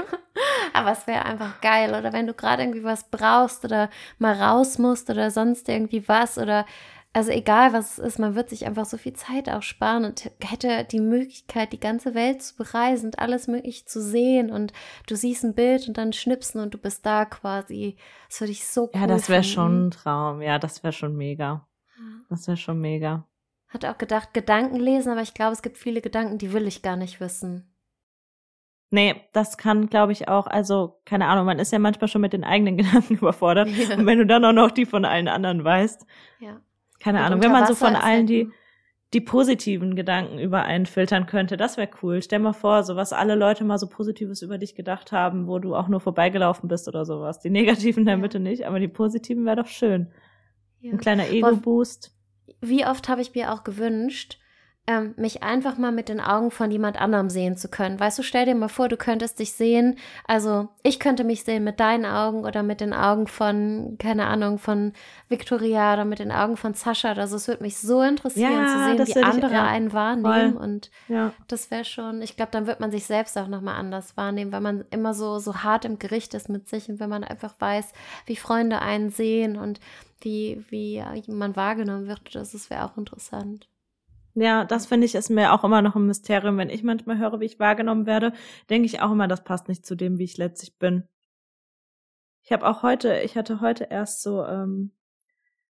Aber 0.72 0.92
es 0.92 1.06
wäre 1.06 1.26
einfach 1.26 1.60
geil. 1.60 1.90
Oder 1.90 2.10
wenn 2.14 2.26
du 2.26 2.32
gerade 2.32 2.62
irgendwie 2.62 2.82
was 2.82 3.10
brauchst 3.10 3.62
oder 3.62 3.90
mal 4.18 4.40
raus 4.40 4.78
musst 4.78 5.10
oder 5.10 5.30
sonst 5.30 5.68
irgendwie 5.68 6.08
was 6.08 6.38
oder 6.38 6.64
also 7.12 7.30
egal 7.30 7.74
was 7.74 7.98
es 7.98 7.98
ist, 7.98 8.18
man 8.18 8.36
wird 8.36 8.48
sich 8.48 8.64
einfach 8.64 8.86
so 8.86 8.96
viel 8.96 9.12
Zeit 9.12 9.50
auch 9.50 9.62
sparen 9.62 10.06
und 10.06 10.30
hätte 10.40 10.84
die 10.84 11.00
Möglichkeit, 11.00 11.74
die 11.74 11.80
ganze 11.80 12.14
Welt 12.14 12.40
zu 12.42 12.56
bereisen 12.56 13.06
und 13.06 13.18
alles 13.18 13.48
möglich 13.48 13.86
zu 13.86 14.00
sehen 14.00 14.50
und 14.50 14.72
du 15.08 15.14
siehst 15.14 15.44
ein 15.44 15.54
Bild 15.54 15.88
und 15.88 15.98
dann 15.98 16.14
schnipsen 16.14 16.62
und 16.62 16.72
du 16.72 16.78
bist 16.78 17.04
da 17.04 17.26
quasi. 17.26 17.96
Das 18.28 18.40
würde 18.40 18.52
ich 18.52 18.66
so 18.66 18.84
cool 18.84 19.00
Ja, 19.00 19.06
das 19.06 19.28
wäre 19.28 19.44
schon 19.44 19.88
ein 19.88 19.90
Traum. 19.90 20.40
Ja, 20.40 20.58
das 20.58 20.82
wäre 20.82 20.94
schon 20.94 21.16
mega. 21.16 21.66
Das 22.30 22.46
wäre 22.46 22.56
schon 22.56 22.80
mega. 22.80 23.26
Hat 23.70 23.84
auch 23.84 23.98
gedacht, 23.98 24.34
Gedanken 24.34 24.76
lesen, 24.76 25.12
aber 25.12 25.22
ich 25.22 25.32
glaube, 25.32 25.52
es 25.52 25.62
gibt 25.62 25.78
viele 25.78 26.00
Gedanken, 26.00 26.38
die 26.38 26.52
will 26.52 26.66
ich 26.66 26.82
gar 26.82 26.96
nicht 26.96 27.20
wissen. 27.20 27.72
Nee, 28.90 29.14
das 29.32 29.56
kann, 29.56 29.88
glaube 29.88 30.10
ich, 30.10 30.26
auch, 30.26 30.48
also, 30.48 31.00
keine 31.04 31.26
Ahnung, 31.26 31.46
man 31.46 31.60
ist 31.60 31.72
ja 31.72 31.78
manchmal 31.78 32.08
schon 32.08 32.20
mit 32.20 32.32
den 32.32 32.42
eigenen 32.42 32.76
Gedanken 32.78 33.14
überfordert. 33.14 33.68
Ja. 33.68 33.96
Und 33.96 34.06
wenn 34.06 34.18
du 34.18 34.26
dann 34.26 34.44
auch 34.44 34.52
noch 34.52 34.72
die 34.72 34.86
von 34.86 35.04
allen 35.04 35.28
anderen 35.28 35.62
weißt. 35.62 36.04
Ja. 36.40 36.60
Keine 36.98 37.18
und 37.18 37.24
Ahnung, 37.24 37.42
wenn 37.42 37.52
man 37.52 37.66
so 37.66 37.76
von 37.76 37.94
allen 37.94 38.26
die, 38.26 38.50
die 39.14 39.20
positiven 39.20 39.94
Gedanken 39.94 40.40
über 40.40 40.64
einen 40.64 40.86
filtern 40.86 41.26
könnte, 41.26 41.56
das 41.56 41.76
wäre 41.76 41.88
cool. 42.02 42.20
Stell 42.20 42.40
mal 42.40 42.52
vor, 42.52 42.82
so 42.82 42.96
was 42.96 43.12
alle 43.12 43.36
Leute 43.36 43.64
mal 43.64 43.78
so 43.78 43.88
Positives 43.88 44.42
über 44.42 44.58
dich 44.58 44.74
gedacht 44.74 45.12
haben, 45.12 45.46
wo 45.46 45.60
du 45.60 45.76
auch 45.76 45.86
nur 45.86 46.00
vorbeigelaufen 46.00 46.68
bist 46.68 46.88
oder 46.88 47.04
sowas. 47.04 47.38
Die 47.38 47.50
negativen 47.50 48.04
dann 48.04 48.18
ja. 48.18 48.22
bitte 48.22 48.40
nicht, 48.40 48.66
aber 48.66 48.80
die 48.80 48.88
positiven 48.88 49.46
wäre 49.46 49.56
doch 49.56 49.68
schön. 49.68 50.12
Ja. 50.80 50.92
Ein 50.92 50.98
kleiner 50.98 51.30
Ego-Boost. 51.30 52.12
Wie 52.60 52.86
oft 52.86 53.08
habe 53.08 53.22
ich 53.22 53.34
mir 53.34 53.52
auch 53.52 53.64
gewünscht, 53.64 54.38
ähm, 54.90 55.14
mich 55.16 55.42
einfach 55.42 55.78
mal 55.78 55.92
mit 55.92 56.08
den 56.08 56.20
Augen 56.20 56.50
von 56.50 56.70
jemand 56.70 57.00
anderem 57.00 57.30
sehen 57.30 57.56
zu 57.56 57.68
können. 57.68 58.00
Weißt 58.00 58.18
du, 58.18 58.22
stell 58.22 58.44
dir 58.44 58.54
mal 58.54 58.68
vor, 58.68 58.88
du 58.88 58.96
könntest 58.96 59.38
dich 59.38 59.52
sehen, 59.52 59.96
also 60.26 60.68
ich 60.82 60.98
könnte 60.98 61.22
mich 61.22 61.44
sehen 61.44 61.64
mit 61.64 61.78
deinen 61.80 62.04
Augen 62.04 62.44
oder 62.44 62.62
mit 62.62 62.80
den 62.80 62.92
Augen 62.92 63.26
von, 63.26 63.96
keine 63.98 64.26
Ahnung, 64.26 64.58
von 64.58 64.92
Victoria 65.28 65.94
oder 65.94 66.04
mit 66.04 66.18
den 66.18 66.32
Augen 66.32 66.56
von 66.56 66.74
Sascha. 66.74 67.12
Also 67.12 67.36
es 67.36 67.46
würde 67.46 67.62
mich 67.62 67.78
so 67.78 68.02
interessieren 68.02 68.52
ja, 68.52 68.66
zu 68.66 69.04
sehen, 69.04 69.16
wie 69.16 69.22
andere 69.22 69.46
ich, 69.46 69.52
ja, 69.52 69.64
einen 69.64 69.92
wahrnehmen. 69.92 70.54
Voll. 70.54 70.62
Und 70.62 70.90
ja. 71.08 71.32
das 71.46 71.70
wäre 71.70 71.84
schon, 71.84 72.20
ich 72.22 72.36
glaube, 72.36 72.52
dann 72.52 72.66
wird 72.66 72.80
man 72.80 72.90
sich 72.90 73.04
selbst 73.04 73.38
auch 73.38 73.48
nochmal 73.48 73.76
anders 73.76 74.16
wahrnehmen, 74.16 74.52
weil 74.52 74.60
man 74.60 74.84
immer 74.90 75.14
so, 75.14 75.38
so 75.38 75.62
hart 75.62 75.84
im 75.84 75.98
Gericht 75.98 76.34
ist 76.34 76.48
mit 76.48 76.68
sich 76.68 76.88
und 76.88 76.98
wenn 76.98 77.10
man 77.10 77.22
einfach 77.22 77.54
weiß, 77.58 77.92
wie 78.26 78.36
Freunde 78.36 78.80
einen 78.80 79.10
sehen 79.10 79.56
und 79.56 79.78
wie, 80.20 80.64
wie 80.68 81.02
man 81.28 81.56
wahrgenommen 81.56 82.08
wird, 82.08 82.34
das 82.34 82.68
wäre 82.70 82.84
auch 82.84 82.96
interessant. 82.96 83.68
Ja, 84.34 84.64
das 84.64 84.86
finde 84.86 85.06
ich 85.06 85.14
ist 85.14 85.30
mir 85.30 85.52
auch 85.52 85.64
immer 85.64 85.82
noch 85.82 85.96
ein 85.96 86.06
Mysterium. 86.06 86.56
Wenn 86.58 86.70
ich 86.70 86.82
manchmal 86.82 87.18
höre, 87.18 87.40
wie 87.40 87.46
ich 87.46 87.58
wahrgenommen 87.58 88.06
werde, 88.06 88.32
denke 88.68 88.86
ich 88.86 89.02
auch 89.02 89.10
immer, 89.10 89.28
das 89.28 89.44
passt 89.44 89.68
nicht 89.68 89.84
zu 89.84 89.96
dem, 89.96 90.18
wie 90.18 90.24
ich 90.24 90.36
letztlich 90.38 90.78
bin. 90.78 91.04
Ich 92.42 92.52
habe 92.52 92.66
auch 92.66 92.82
heute, 92.82 93.20
ich 93.20 93.36
hatte 93.36 93.60
heute 93.60 93.84
erst 93.90 94.22
so, 94.22 94.44
ähm, 94.44 94.92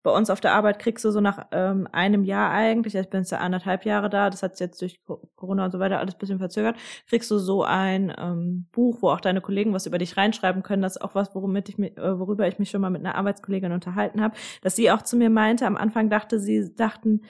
bei 0.02 0.10
uns 0.10 0.30
auf 0.30 0.40
der 0.40 0.54
Arbeit 0.54 0.78
kriegst 0.80 1.04
du 1.04 1.10
so 1.10 1.20
nach 1.20 1.46
ähm, 1.52 1.88
einem 1.92 2.24
Jahr 2.24 2.50
eigentlich, 2.50 2.94
ich 2.94 3.08
bin 3.08 3.20
jetzt 3.20 3.30
ja 3.30 3.38
anderthalb 3.38 3.84
Jahre 3.84 4.10
da, 4.10 4.30
das 4.30 4.42
hat 4.42 4.58
jetzt 4.58 4.80
durch 4.82 5.00
Corona 5.36 5.66
und 5.66 5.70
so 5.70 5.78
weiter 5.78 5.98
alles 6.00 6.16
bisschen 6.16 6.38
verzögert, 6.38 6.76
kriegst 7.08 7.30
du 7.30 7.38
so 7.38 7.62
ein 7.62 8.12
ähm, 8.18 8.66
Buch, 8.72 8.98
wo 9.00 9.10
auch 9.10 9.20
deine 9.20 9.40
Kollegen 9.40 9.72
was 9.72 9.86
über 9.86 9.98
dich 9.98 10.16
reinschreiben 10.16 10.62
können. 10.62 10.82
Das 10.82 10.96
ist 10.96 11.02
auch 11.02 11.14
was, 11.14 11.34
womit 11.34 11.68
ich 11.68 11.78
mich, 11.78 11.96
äh, 11.96 12.18
worüber 12.18 12.48
ich 12.48 12.58
mich 12.58 12.70
schon 12.70 12.80
mal 12.80 12.90
mit 12.90 13.04
einer 13.04 13.14
Arbeitskollegin 13.14 13.72
unterhalten 13.72 14.20
habe, 14.20 14.34
dass 14.62 14.76
sie 14.76 14.90
auch 14.90 15.02
zu 15.02 15.16
mir 15.16 15.30
meinte, 15.30 15.66
am 15.66 15.76
Anfang 15.76 16.10
dachte 16.10 16.40
sie, 16.40 16.74
dachten 16.74 17.22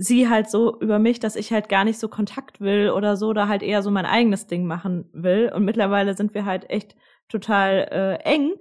sie 0.00 0.30
halt 0.30 0.48
so 0.48 0.80
über 0.80 0.98
mich, 0.98 1.20
dass 1.20 1.36
ich 1.36 1.52
halt 1.52 1.68
gar 1.68 1.84
nicht 1.84 1.98
so 1.98 2.08
Kontakt 2.08 2.60
will 2.60 2.90
oder 2.90 3.16
so, 3.16 3.34
da 3.34 3.48
halt 3.48 3.62
eher 3.62 3.82
so 3.82 3.90
mein 3.90 4.06
eigenes 4.06 4.46
Ding 4.46 4.64
machen 4.64 5.10
will. 5.12 5.52
Und 5.54 5.64
mittlerweile 5.64 6.16
sind 6.16 6.32
wir 6.32 6.46
halt 6.46 6.70
echt 6.70 6.96
total 7.28 7.86
äh, 7.90 8.14
eng. 8.24 8.54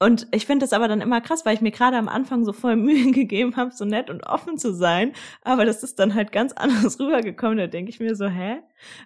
Und 0.00 0.28
ich 0.30 0.46
finde 0.46 0.64
das 0.64 0.72
aber 0.72 0.88
dann 0.88 1.02
immer 1.02 1.20
krass, 1.20 1.44
weil 1.44 1.54
ich 1.54 1.60
mir 1.60 1.72
gerade 1.72 1.98
am 1.98 2.08
Anfang 2.08 2.44
so 2.46 2.54
voll 2.54 2.76
Mühe 2.76 3.12
gegeben 3.12 3.56
habe, 3.56 3.72
so 3.72 3.84
nett 3.84 4.08
und 4.08 4.26
offen 4.26 4.56
zu 4.56 4.72
sein. 4.72 5.12
Aber 5.42 5.66
das 5.66 5.82
ist 5.82 5.98
dann 5.98 6.14
halt 6.14 6.32
ganz 6.32 6.52
anders 6.56 6.98
rübergekommen. 6.98 7.58
Da 7.58 7.66
denke 7.66 7.90
ich 7.90 8.00
mir 8.00 8.16
so, 8.16 8.26
hä? 8.26 8.62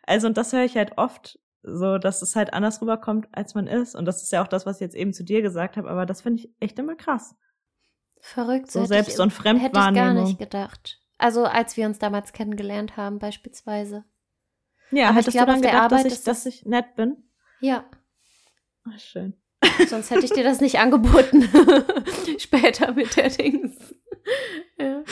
Also, 0.06 0.28
und 0.28 0.36
das 0.36 0.52
höre 0.52 0.64
ich 0.64 0.76
halt 0.76 0.98
oft 0.98 1.40
so, 1.64 1.98
dass 1.98 2.22
es 2.22 2.36
halt 2.36 2.54
anders 2.54 2.80
rüberkommt, 2.80 3.26
als 3.32 3.56
man 3.56 3.66
ist. 3.66 3.96
Und 3.96 4.04
das 4.04 4.22
ist 4.22 4.30
ja 4.30 4.42
auch 4.42 4.48
das, 4.48 4.66
was 4.66 4.76
ich 4.76 4.82
jetzt 4.82 4.96
eben 4.96 5.12
zu 5.12 5.24
dir 5.24 5.42
gesagt 5.42 5.76
habe. 5.76 5.90
Aber 5.90 6.06
das 6.06 6.22
finde 6.22 6.42
ich 6.42 6.50
echt 6.60 6.78
immer 6.78 6.94
krass. 6.94 7.34
Verrückt. 8.20 8.70
So 8.70 8.84
selbst 8.84 9.10
ich, 9.10 9.16
so 9.16 9.24
ein 9.24 9.30
Fremdwahrnehmung. 9.32 9.94
Hätte 9.94 10.10
ich 10.10 10.16
gar 10.16 10.24
nicht 10.26 10.38
gedacht. 10.38 11.01
Also 11.22 11.44
als 11.44 11.76
wir 11.76 11.87
uns 11.87 12.00
damals 12.00 12.32
kennengelernt 12.32 12.96
haben, 12.96 13.20
beispielsweise. 13.20 14.04
Ja, 14.90 15.06
Aber 15.06 15.14
hattest 15.14 15.37
glaub, 15.37 15.46
du 15.46 15.52
dann 15.52 15.62
gedacht, 15.62 15.76
Arbeit, 15.76 16.06
dass, 16.06 16.12
ich, 16.12 16.24
dass 16.24 16.46
ich 16.46 16.66
nett 16.66 16.96
bin? 16.96 17.16
Ja. 17.61 17.85
Ach, 18.85 18.98
schön. 18.98 19.35
Sonst 19.87 20.11
hätte 20.11 20.24
ich 20.24 20.32
dir 20.32 20.42
das 20.42 20.61
nicht 20.61 20.80
angeboten. 20.80 21.42
Später 22.38 22.92
mit 22.92 23.16
der 23.16 23.30
Dings. 23.30 23.94
ja. 24.78 25.04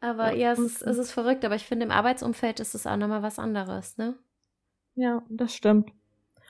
Aber 0.00 0.32
ja, 0.32 0.52
es 0.52 0.58
ist, 0.58 0.82
es 0.82 0.96
ist 0.96 1.12
verrückt, 1.12 1.44
aber 1.44 1.54
ich 1.54 1.66
finde, 1.66 1.84
im 1.84 1.92
Arbeitsumfeld 1.92 2.58
ist 2.58 2.74
es 2.74 2.86
auch 2.86 2.96
nochmal 2.96 3.22
was 3.22 3.38
anderes, 3.38 3.98
ne? 3.98 4.16
Ja, 4.94 5.22
das 5.28 5.54
stimmt. 5.54 5.92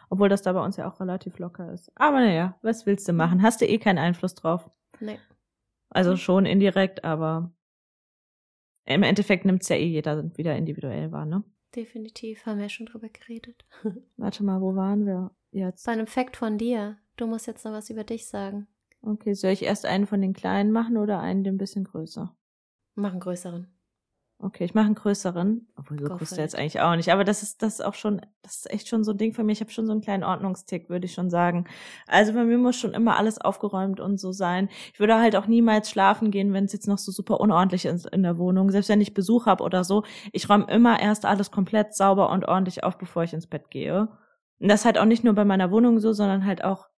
Obwohl 0.09 0.29
das 0.29 0.43
da 0.43 0.53
bei 0.53 0.65
uns 0.65 0.77
ja 0.77 0.89
auch 0.89 1.01
relativ 1.01 1.41
locker 1.41 1.73
ist. 1.73 1.91
Aber 1.97 2.21
naja, 2.21 2.57
was 2.63 2.87
willst 2.87 3.09
du 3.09 3.13
machen? 3.13 3.43
Hast 3.43 3.61
du 3.61 3.67
eh 3.67 3.79
keinen 3.79 3.99
Einfluss 3.99 4.37
drauf. 4.37 4.71
Nee. 5.01 5.19
Also 5.89 6.17
schon 6.17 6.47
indirekt, 6.47 7.03
aber 7.03 7.51
im 8.85 9.03
Endeffekt 9.03 9.45
nimmt 9.45 9.63
es 9.63 9.69
ja 9.69 9.77
eh 9.77 9.87
jeder 9.87 10.37
wieder 10.37 10.57
individuell 10.57 11.13
wahr, 11.13 11.27
ne? 11.27 11.45
Definitiv, 11.75 12.47
haben 12.47 12.59
wir 12.59 12.69
schon 12.69 12.87
drüber 12.87 13.09
geredet. 13.09 13.65
Warte 14.17 14.43
mal, 14.43 14.61
wo 14.61 14.75
waren 14.75 15.07
wir 15.07 15.31
jetzt? 15.53 15.87
Bei 15.87 15.93
einem 15.93 16.07
Fact 16.07 16.37
von 16.37 16.59
dir. 16.59 16.99
Du 17.17 17.27
musst 17.27 17.47
jetzt 17.47 17.65
noch 17.65 17.73
was 17.73 17.91
über 17.91 18.05
dich 18.05 18.27
sagen. 18.27 18.67
Okay, 19.03 19.35
soll 19.35 19.53
ich 19.53 19.63
erst 19.63 19.87
einen 19.87 20.07
von 20.07 20.21
den 20.21 20.33
kleinen 20.33 20.73
machen 20.73 20.97
oder 20.97 21.21
einen, 21.21 21.45
den 21.45 21.55
ein 21.55 21.59
bisschen 21.59 21.85
größer? 21.85 22.35
Mach 22.95 23.13
einen 23.13 23.21
größeren. 23.21 23.69
Okay, 24.43 24.65
ich 24.65 24.73
mache 24.73 24.87
einen 24.87 24.95
größeren. 24.95 25.67
Obwohl, 25.77 25.99
so 26.01 26.17
groß 26.17 26.31
der 26.31 26.45
jetzt 26.45 26.57
eigentlich 26.57 26.81
auch 26.81 26.97
nicht. 26.97 27.13
Aber 27.13 27.25
das 27.25 27.43
ist, 27.43 27.63
das 27.63 27.75
ist 27.75 27.85
auch 27.85 27.93
schon, 27.93 28.23
das 28.41 28.57
ist 28.57 28.71
echt 28.71 28.89
schon 28.89 29.05
so 29.05 29.13
ein 29.13 29.19
Ding 29.19 29.35
für 29.35 29.45
mich. 29.45 29.59
Ich 29.59 29.61
habe 29.61 29.71
schon 29.71 29.85
so 29.85 29.93
einen 29.93 30.01
kleinen 30.01 30.25
Ordnungstick, 30.25 30.89
würde 30.89 31.05
ich 31.05 31.13
schon 31.13 31.29
sagen. 31.29 31.67
Also 32.07 32.33
bei 32.33 32.45
mir 32.45 32.57
muss 32.57 32.77
schon 32.77 32.95
immer 32.95 33.19
alles 33.19 33.39
aufgeräumt 33.39 34.01
und 34.01 34.19
so 34.19 34.33
sein. 34.33 34.71
Ich 34.95 35.01
würde 35.01 35.19
halt 35.19 35.37
auch 35.37 35.47
niemals 35.47 35.91
schlafen 35.91 36.31
gehen, 36.31 36.55
wenn 36.55 36.65
es 36.65 36.73
jetzt 36.73 36.89
noch 36.89 36.97
so 36.97 37.13
super 37.13 37.39
unordentlich 37.39 37.85
ist 37.85 38.07
in 38.07 38.23
der 38.23 38.39
Wohnung. 38.39 38.71
Selbst 38.71 38.89
wenn 38.89 39.03
ich 39.03 39.13
Besuch 39.13 39.45
habe 39.45 39.63
oder 39.63 39.85
so. 39.85 40.05
Ich 40.33 40.49
räume 40.49 40.67
immer 40.71 40.99
erst 41.01 41.27
alles 41.27 41.51
komplett 41.51 41.95
sauber 41.95 42.31
und 42.31 42.49
ordentlich 42.49 42.83
auf, 42.83 42.97
bevor 42.97 43.25
ich 43.25 43.35
ins 43.35 43.47
Bett 43.47 43.71
gehe. 43.71 44.09
Und 44.59 44.69
das 44.69 44.87
halt 44.87 44.97
auch 44.97 45.05
nicht 45.05 45.23
nur 45.23 45.35
bei 45.35 45.45
meiner 45.45 45.71
Wohnung 45.71 46.01
so, 46.01 46.13
sondern 46.15 46.47
halt 46.47 46.65
auch 46.65 46.90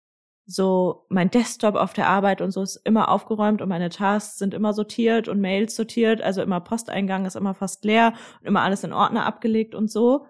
so 0.45 1.06
mein 1.10 1.30
Desktop 1.30 1.75
auf 1.75 1.93
der 1.93 2.08
Arbeit 2.08 2.41
und 2.41 2.51
so 2.51 2.62
ist 2.62 2.77
immer 2.77 3.10
aufgeräumt 3.10 3.62
und 3.62 3.69
meine 3.69 3.89
Tasks 3.89 4.38
sind 4.38 4.54
immer 4.54 4.73
sortiert 4.73 5.27
und 5.27 5.39
Mails 5.39 5.75
sortiert, 5.75 6.21
also 6.21 6.41
immer 6.41 6.60
Posteingang 6.60 7.25
ist 7.25 7.36
immer 7.36 7.54
fast 7.54 7.86
leer 7.86 8.13
und 8.39 8.47
immer 8.47 8.62
alles 8.62 8.84
in 8.84 8.93
Ordner 8.93 9.25
abgelegt 9.25 9.75
und 9.75 9.89
so. 9.89 10.25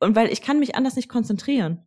Und 0.00 0.16
weil 0.16 0.32
ich 0.32 0.42
kann 0.42 0.58
mich 0.58 0.74
anders 0.74 0.96
nicht 0.96 1.08
konzentrieren. 1.08 1.86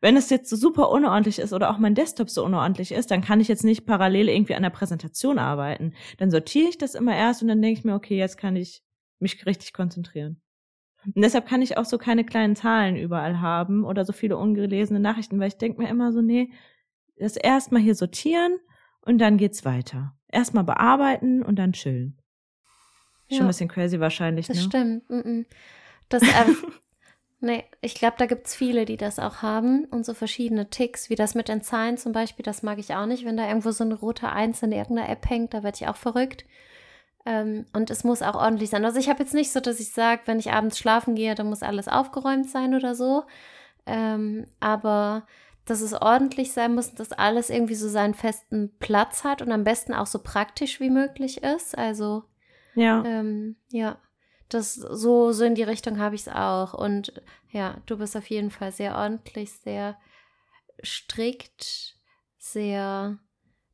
Wenn 0.00 0.16
es 0.16 0.30
jetzt 0.30 0.50
so 0.50 0.56
super 0.56 0.90
unordentlich 0.90 1.38
ist 1.38 1.52
oder 1.52 1.70
auch 1.70 1.78
mein 1.78 1.94
Desktop 1.94 2.28
so 2.28 2.44
unordentlich 2.44 2.90
ist, 2.90 3.12
dann 3.12 3.20
kann 3.20 3.40
ich 3.40 3.46
jetzt 3.46 3.62
nicht 3.62 3.86
parallel 3.86 4.28
irgendwie 4.28 4.56
an 4.56 4.64
der 4.64 4.70
Präsentation 4.70 5.38
arbeiten. 5.38 5.94
Dann 6.18 6.30
sortiere 6.30 6.68
ich 6.68 6.76
das 6.76 6.96
immer 6.96 7.14
erst 7.14 7.42
und 7.42 7.48
dann 7.48 7.62
denke 7.62 7.78
ich 7.78 7.84
mir, 7.84 7.94
okay, 7.94 8.18
jetzt 8.18 8.36
kann 8.36 8.56
ich 8.56 8.82
mich 9.20 9.46
richtig 9.46 9.72
konzentrieren. 9.72 10.40
Und 11.04 11.22
deshalb 11.22 11.46
kann 11.46 11.62
ich 11.62 11.78
auch 11.78 11.84
so 11.84 11.98
keine 11.98 12.24
kleinen 12.24 12.56
Zahlen 12.56 12.96
überall 12.96 13.40
haben 13.40 13.84
oder 13.84 14.04
so 14.04 14.12
viele 14.12 14.36
ungelesene 14.36 15.00
Nachrichten, 15.00 15.38
weil 15.38 15.48
ich 15.48 15.58
denke 15.58 15.80
mir 15.80 15.88
immer 15.88 16.12
so, 16.12 16.20
nee, 16.20 16.52
das 17.16 17.36
erstmal 17.36 17.82
hier 17.82 17.94
sortieren 17.94 18.58
und 19.02 19.18
dann 19.18 19.36
geht's 19.36 19.64
weiter. 19.64 20.14
Erstmal 20.28 20.64
bearbeiten 20.64 21.42
und 21.42 21.56
dann 21.56 21.72
chillen. 21.72 22.18
Ja. 23.28 23.36
Schon 23.36 23.46
ein 23.46 23.48
bisschen 23.48 23.68
crazy 23.68 24.00
wahrscheinlich, 24.00 24.46
das 24.46 24.56
ne? 24.56 24.62
stimmt. 24.62 25.46
Das, 26.08 26.22
ähm, 26.22 26.56
nee, 27.40 27.64
ich 27.80 27.94
glaube, 27.94 28.16
da 28.18 28.26
gibt's 28.26 28.54
viele, 28.54 28.84
die 28.84 28.96
das 28.96 29.18
auch 29.18 29.42
haben 29.42 29.84
und 29.86 30.04
so 30.04 30.14
verschiedene 30.14 30.70
Ticks, 30.70 31.10
wie 31.10 31.14
das 31.14 31.34
mit 31.34 31.48
den 31.48 31.62
Zahlen 31.62 31.96
zum 31.96 32.12
Beispiel, 32.12 32.42
das 32.42 32.62
mag 32.62 32.78
ich 32.78 32.94
auch 32.94 33.06
nicht, 33.06 33.24
wenn 33.24 33.36
da 33.36 33.46
irgendwo 33.48 33.70
so 33.70 33.84
eine 33.84 33.94
rote 33.94 34.30
Eins 34.30 34.62
in 34.62 34.72
irgendeiner 34.72 35.08
App 35.08 35.28
hängt, 35.28 35.54
da 35.54 35.62
werde 35.62 35.76
ich 35.80 35.88
auch 35.88 35.96
verrückt. 35.96 36.44
Ähm, 37.24 37.66
und 37.72 37.90
es 37.90 38.04
muss 38.04 38.22
auch 38.22 38.34
ordentlich 38.34 38.70
sein. 38.70 38.84
Also 38.84 38.98
ich 38.98 39.08
habe 39.08 39.22
jetzt 39.22 39.34
nicht 39.34 39.52
so, 39.52 39.60
dass 39.60 39.80
ich 39.80 39.92
sage, 39.92 40.22
wenn 40.26 40.38
ich 40.38 40.52
abends 40.52 40.78
schlafen 40.78 41.14
gehe, 41.14 41.34
dann 41.34 41.48
muss 41.48 41.62
alles 41.62 41.88
aufgeräumt 41.88 42.48
sein 42.48 42.74
oder 42.74 42.94
so. 42.94 43.24
Ähm, 43.86 44.46
aber 44.60 45.26
dass 45.64 45.80
es 45.80 45.92
ordentlich 45.92 46.52
sein 46.52 46.74
muss, 46.74 46.94
dass 46.94 47.12
alles 47.12 47.50
irgendwie 47.50 47.74
so 47.74 47.88
seinen 47.88 48.14
festen 48.14 48.72
Platz 48.78 49.24
hat 49.24 49.42
und 49.42 49.52
am 49.52 49.64
besten 49.64 49.94
auch 49.94 50.06
so 50.06 50.18
praktisch 50.18 50.80
wie 50.80 50.90
möglich 50.90 51.42
ist. 51.42 51.78
Also 51.78 52.24
ja, 52.74 53.04
ähm, 53.04 53.56
ja, 53.68 53.98
das 54.48 54.74
so 54.74 55.32
so 55.32 55.44
in 55.44 55.54
die 55.54 55.62
Richtung 55.62 55.98
habe 55.98 56.14
ich 56.14 56.22
es 56.22 56.28
auch. 56.28 56.74
Und 56.74 57.12
ja, 57.50 57.76
du 57.86 57.98
bist 57.98 58.16
auf 58.16 58.28
jeden 58.28 58.50
Fall 58.50 58.72
sehr 58.72 58.96
ordentlich, 58.96 59.52
sehr 59.52 59.96
strikt, 60.82 61.96
sehr 62.38 63.18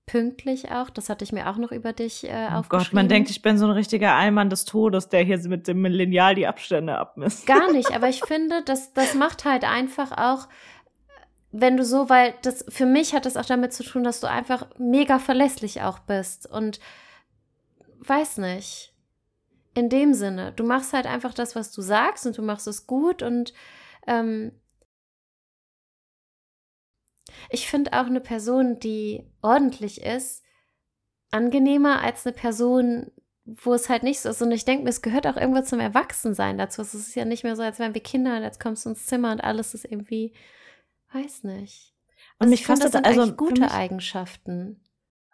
pünktlich 0.08 0.70
auch. 0.70 0.90
Das 0.90 1.08
hatte 1.08 1.24
ich 1.24 1.32
mir 1.32 1.48
auch 1.48 1.56
noch 1.56 1.70
über 1.70 1.92
dich 1.92 2.24
äh, 2.24 2.48
oh 2.56 2.62
Gott, 2.68 2.92
man 2.92 3.08
denkt, 3.08 3.30
ich 3.30 3.42
bin 3.42 3.58
so 3.58 3.66
ein 3.66 3.70
richtiger 3.70 4.14
Eimann 4.14 4.50
des 4.50 4.64
Todes, 4.64 5.08
der 5.08 5.22
hier 5.22 5.38
mit 5.48 5.68
dem 5.68 5.84
Lineal 5.84 6.34
die 6.34 6.46
Abstände 6.46 6.98
abmisst. 6.98 7.46
Gar 7.46 7.72
nicht, 7.72 7.90
aber 7.94 8.08
ich 8.08 8.24
finde, 8.24 8.62
das, 8.64 8.92
das 8.94 9.14
macht 9.14 9.44
halt 9.44 9.64
einfach 9.64 10.12
auch 10.12 10.48
wenn 11.50 11.76
du 11.76 11.84
so, 11.84 12.08
weil 12.08 12.34
das 12.42 12.64
für 12.68 12.86
mich 12.86 13.14
hat 13.14 13.24
das 13.24 13.36
auch 13.36 13.46
damit 13.46 13.72
zu 13.72 13.82
tun, 13.82 14.04
dass 14.04 14.20
du 14.20 14.28
einfach 14.28 14.66
mega 14.78 15.18
verlässlich 15.18 15.82
auch 15.82 15.98
bist 16.00 16.46
und 16.50 16.78
weiß 18.00 18.38
nicht. 18.38 18.94
In 19.74 19.88
dem 19.88 20.12
Sinne, 20.12 20.52
du 20.52 20.64
machst 20.64 20.92
halt 20.92 21.06
einfach 21.06 21.32
das, 21.34 21.54
was 21.54 21.70
du 21.70 21.82
sagst 21.82 22.26
und 22.26 22.36
du 22.36 22.42
machst 22.42 22.66
es 22.66 22.86
gut 22.86 23.22
und 23.22 23.54
ähm, 24.06 24.52
ich 27.50 27.68
finde 27.68 27.92
auch 27.92 28.06
eine 28.06 28.20
Person, 28.20 28.78
die 28.80 29.24
ordentlich 29.40 30.02
ist, 30.02 30.42
angenehmer 31.30 32.02
als 32.02 32.26
eine 32.26 32.34
Person, 32.34 33.10
wo 33.44 33.72
es 33.72 33.88
halt 33.88 34.02
nicht 34.02 34.20
so 34.20 34.30
ist. 34.30 34.42
Und 34.42 34.52
ich 34.52 34.64
denke 34.64 34.84
mir, 34.84 34.90
es 34.90 35.02
gehört 35.02 35.26
auch 35.26 35.36
irgendwo 35.36 35.62
zum 35.62 35.80
Erwachsensein 35.80 36.58
dazu. 36.58 36.82
Es 36.82 36.94
ist 36.94 37.14
ja 37.14 37.24
nicht 37.24 37.44
mehr 37.44 37.56
so, 37.56 37.62
als 37.62 37.78
wären 37.78 37.94
wir 37.94 38.02
Kinder 38.02 38.36
und 38.36 38.42
jetzt 38.42 38.60
kommst 38.60 38.84
du 38.84 38.90
ins 38.90 39.06
Zimmer 39.06 39.32
und 39.32 39.40
alles 39.40 39.74
ist 39.74 39.84
irgendwie 39.84 40.32
Weiß 41.12 41.44
nicht. 41.44 41.94
Und 42.38 42.46
also 42.46 42.50
mich 42.50 42.66
fand 42.66 42.82
das, 42.82 42.92
sind 42.92 43.04
also 43.06 43.32
gute 43.34 43.62
mich, 43.62 43.70
Eigenschaften. 43.70 44.80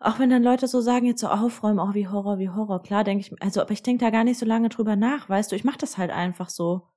Auch 0.00 0.18
wenn 0.18 0.30
dann 0.30 0.42
Leute 0.42 0.68
so 0.68 0.80
sagen, 0.80 1.06
jetzt 1.06 1.20
so 1.20 1.28
aufräumen, 1.28 1.78
auch 1.78 1.90
oh, 1.90 1.94
wie 1.94 2.08
Horror, 2.08 2.38
wie 2.38 2.50
Horror. 2.50 2.82
Klar, 2.82 3.04
denke 3.04 3.22
ich, 3.26 3.42
also, 3.42 3.60
aber 3.60 3.70
ich 3.70 3.82
denke 3.82 4.04
da 4.04 4.10
gar 4.10 4.24
nicht 4.24 4.38
so 4.38 4.46
lange 4.46 4.68
drüber 4.68 4.96
nach, 4.96 5.28
weißt 5.28 5.50
du, 5.50 5.56
ich 5.56 5.64
mache 5.64 5.78
das 5.78 5.98
halt 5.98 6.10
einfach 6.10 6.48
so. 6.48 6.88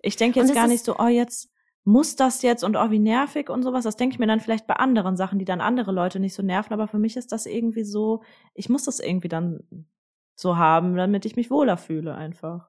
Ich 0.00 0.16
denke 0.16 0.40
jetzt 0.40 0.54
gar 0.54 0.68
nicht 0.68 0.84
so, 0.84 0.98
oh, 0.98 1.06
jetzt 1.06 1.50
muss 1.84 2.16
das 2.16 2.42
jetzt 2.42 2.62
und 2.62 2.76
oh, 2.76 2.90
wie 2.90 2.98
nervig 2.98 3.48
und 3.48 3.62
sowas. 3.62 3.84
Das 3.84 3.96
denke 3.96 4.14
ich 4.14 4.18
mir 4.18 4.26
dann 4.26 4.40
vielleicht 4.40 4.66
bei 4.66 4.74
anderen 4.74 5.16
Sachen, 5.16 5.38
die 5.38 5.44
dann 5.44 5.60
andere 5.60 5.92
Leute 5.92 6.20
nicht 6.20 6.34
so 6.34 6.42
nerven, 6.42 6.72
aber 6.72 6.88
für 6.88 6.98
mich 6.98 7.16
ist 7.16 7.32
das 7.32 7.46
irgendwie 7.46 7.84
so, 7.84 8.22
ich 8.54 8.68
muss 8.68 8.84
das 8.84 9.00
irgendwie 9.00 9.28
dann 9.28 9.86
so 10.34 10.56
haben, 10.56 10.96
damit 10.96 11.24
ich 11.24 11.36
mich 11.36 11.50
wohler 11.50 11.76
fühle 11.76 12.14
einfach. 12.14 12.68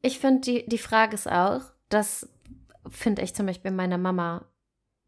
Ich 0.00 0.18
finde, 0.18 0.40
die, 0.42 0.68
die 0.68 0.78
Frage 0.78 1.14
ist 1.14 1.30
auch, 1.30 1.62
das 1.88 2.28
finde 2.88 3.22
ich 3.22 3.34
zum 3.34 3.46
Beispiel 3.46 3.70
meiner 3.70 3.98
Mama 3.98 4.46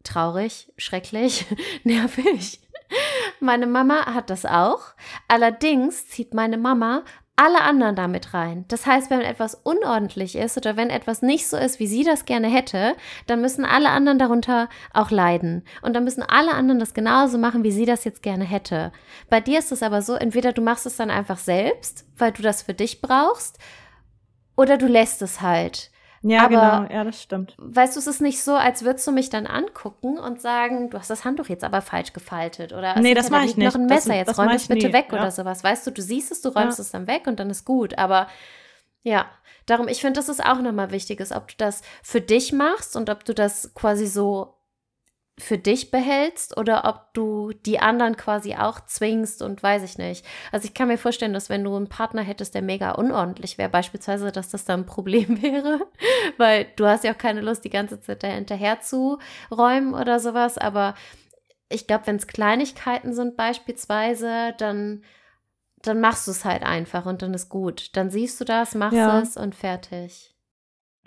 traurig, 0.03 0.71
schrecklich, 0.77 1.45
nervig. 1.83 2.59
Meine 3.39 3.67
Mama 3.67 4.13
hat 4.13 4.29
das 4.29 4.45
auch. 4.45 4.79
Allerdings 5.27 6.07
zieht 6.09 6.33
meine 6.33 6.57
Mama 6.57 7.03
alle 7.37 7.61
anderen 7.61 7.95
damit 7.95 8.33
rein. 8.33 8.65
Das 8.67 8.85
heißt, 8.85 9.09
wenn 9.09 9.21
etwas 9.21 9.55
unordentlich 9.55 10.35
ist 10.35 10.57
oder 10.57 10.77
wenn 10.77 10.89
etwas 10.89 11.21
nicht 11.21 11.47
so 11.47 11.57
ist, 11.57 11.79
wie 11.79 11.87
sie 11.87 12.03
das 12.03 12.25
gerne 12.25 12.47
hätte, 12.47 12.95
dann 13.25 13.41
müssen 13.41 13.65
alle 13.65 13.89
anderen 13.89 14.19
darunter 14.19 14.69
auch 14.93 15.09
leiden. 15.09 15.63
Und 15.81 15.95
dann 15.95 16.03
müssen 16.03 16.21
alle 16.21 16.51
anderen 16.51 16.79
das 16.79 16.93
genauso 16.93 17.37
machen, 17.37 17.63
wie 17.63 17.71
sie 17.71 17.85
das 17.85 18.03
jetzt 18.03 18.21
gerne 18.21 18.43
hätte. 18.43 18.91
Bei 19.29 19.39
dir 19.39 19.59
ist 19.59 19.71
es 19.71 19.81
aber 19.81 20.01
so, 20.01 20.13
entweder 20.13 20.53
du 20.53 20.61
machst 20.61 20.85
es 20.85 20.97
dann 20.97 21.09
einfach 21.09 21.39
selbst, 21.39 22.05
weil 22.17 22.31
du 22.31 22.41
das 22.43 22.61
für 22.61 22.73
dich 22.73 23.01
brauchst, 23.01 23.57
oder 24.55 24.77
du 24.77 24.85
lässt 24.85 25.21
es 25.21 25.41
halt. 25.41 25.90
Ja, 26.23 26.45
Aber, 26.45 26.49
genau, 26.49 26.93
ja, 26.93 27.03
das 27.03 27.21
stimmt. 27.21 27.55
Weißt 27.57 27.95
du, 27.95 27.99
es 27.99 28.05
ist 28.05 28.21
nicht 28.21 28.43
so, 28.43 28.53
als 28.53 28.83
würdest 28.83 29.07
du 29.07 29.11
mich 29.11 29.29
dann 29.31 29.47
angucken 29.47 30.19
und 30.19 30.39
sagen, 30.39 30.91
du 30.91 30.99
hast 30.99 31.09
das 31.09 31.25
Handtuch 31.25 31.47
jetzt 31.47 31.63
aber 31.63 31.81
falsch 31.81 32.13
gefaltet 32.13 32.73
oder 32.73 32.99
nee, 32.99 33.15
das 33.15 33.31
mache 33.31 33.45
ich 33.45 33.57
nicht. 33.57 33.65
noch 33.65 33.75
ein 33.75 33.87
Messer, 33.87 34.09
das, 34.09 34.17
jetzt 34.17 34.27
das 34.27 34.39
räum 34.39 34.49
es 34.49 34.67
bitte 34.67 34.87
nie. 34.87 34.93
weg 34.93 35.07
ja. 35.11 35.19
oder 35.19 35.31
sowas. 35.31 35.63
Weißt 35.63 35.87
du, 35.87 35.91
du 35.91 36.01
siehst 36.01 36.31
es, 36.31 36.41
du 36.41 36.49
räumst 36.49 36.77
ja. 36.77 36.83
es 36.83 36.91
dann 36.91 37.07
weg 37.07 37.25
und 37.25 37.39
dann 37.39 37.49
ist 37.49 37.65
gut. 37.65 37.97
Aber 37.97 38.27
ja, 39.01 39.25
darum, 39.65 39.87
ich 39.87 39.99
finde, 40.01 40.19
das 40.19 40.29
ist 40.29 40.45
auch 40.45 40.61
nochmal 40.61 40.91
wichtig, 40.91 41.19
ist, 41.19 41.31
ob 41.31 41.47
du 41.47 41.55
das 41.57 41.81
für 42.03 42.21
dich 42.21 42.53
machst 42.53 42.95
und 42.95 43.09
ob 43.09 43.25
du 43.25 43.33
das 43.33 43.73
quasi 43.73 44.05
so 44.05 44.60
für 45.39 45.57
dich 45.57 45.91
behältst 45.91 46.57
oder 46.57 46.85
ob 46.85 47.13
du 47.13 47.51
die 47.65 47.79
anderen 47.79 48.15
quasi 48.15 48.55
auch 48.55 48.79
zwingst 48.81 49.41
und 49.41 49.63
weiß 49.63 49.83
ich 49.83 49.97
nicht. 49.97 50.25
Also 50.51 50.65
ich 50.65 50.73
kann 50.73 50.87
mir 50.87 50.97
vorstellen, 50.97 51.33
dass 51.33 51.49
wenn 51.49 51.63
du 51.63 51.75
einen 51.75 51.89
Partner 51.89 52.21
hättest, 52.21 52.53
der 52.53 52.61
mega 52.61 52.91
unordentlich 52.91 53.57
wäre, 53.57 53.69
beispielsweise, 53.69 54.31
dass 54.31 54.49
das 54.49 54.65
dann 54.65 54.81
ein 54.81 54.85
Problem 54.85 55.41
wäre, 55.41 55.79
weil 56.37 56.67
du 56.75 56.85
hast 56.85 57.03
ja 57.03 57.13
auch 57.13 57.17
keine 57.17 57.41
Lust, 57.41 57.63
die 57.63 57.69
ganze 57.69 57.99
Zeit 57.99 58.23
da 58.23 58.27
hinterher 58.27 58.81
zu 58.81 59.17
räumen 59.49 59.93
oder 59.93 60.19
sowas. 60.19 60.57
Aber 60.57 60.95
ich 61.69 61.87
glaube, 61.87 62.07
wenn 62.07 62.17
es 62.17 62.27
Kleinigkeiten 62.27 63.13
sind 63.13 63.35
beispielsweise, 63.37 64.53
dann 64.57 65.03
dann 65.83 65.99
machst 65.99 66.27
du 66.27 66.31
es 66.31 66.45
halt 66.45 66.63
einfach 66.63 67.07
und 67.07 67.21
dann 67.21 67.33
ist 67.33 67.49
gut. 67.49 67.95
Dann 67.95 68.11
siehst 68.11 68.39
du 68.39 68.45
das, 68.45 68.75
machst 68.75 68.97
ja. 68.97 69.19
es 69.19 69.35
und 69.35 69.55
fertig. 69.55 70.30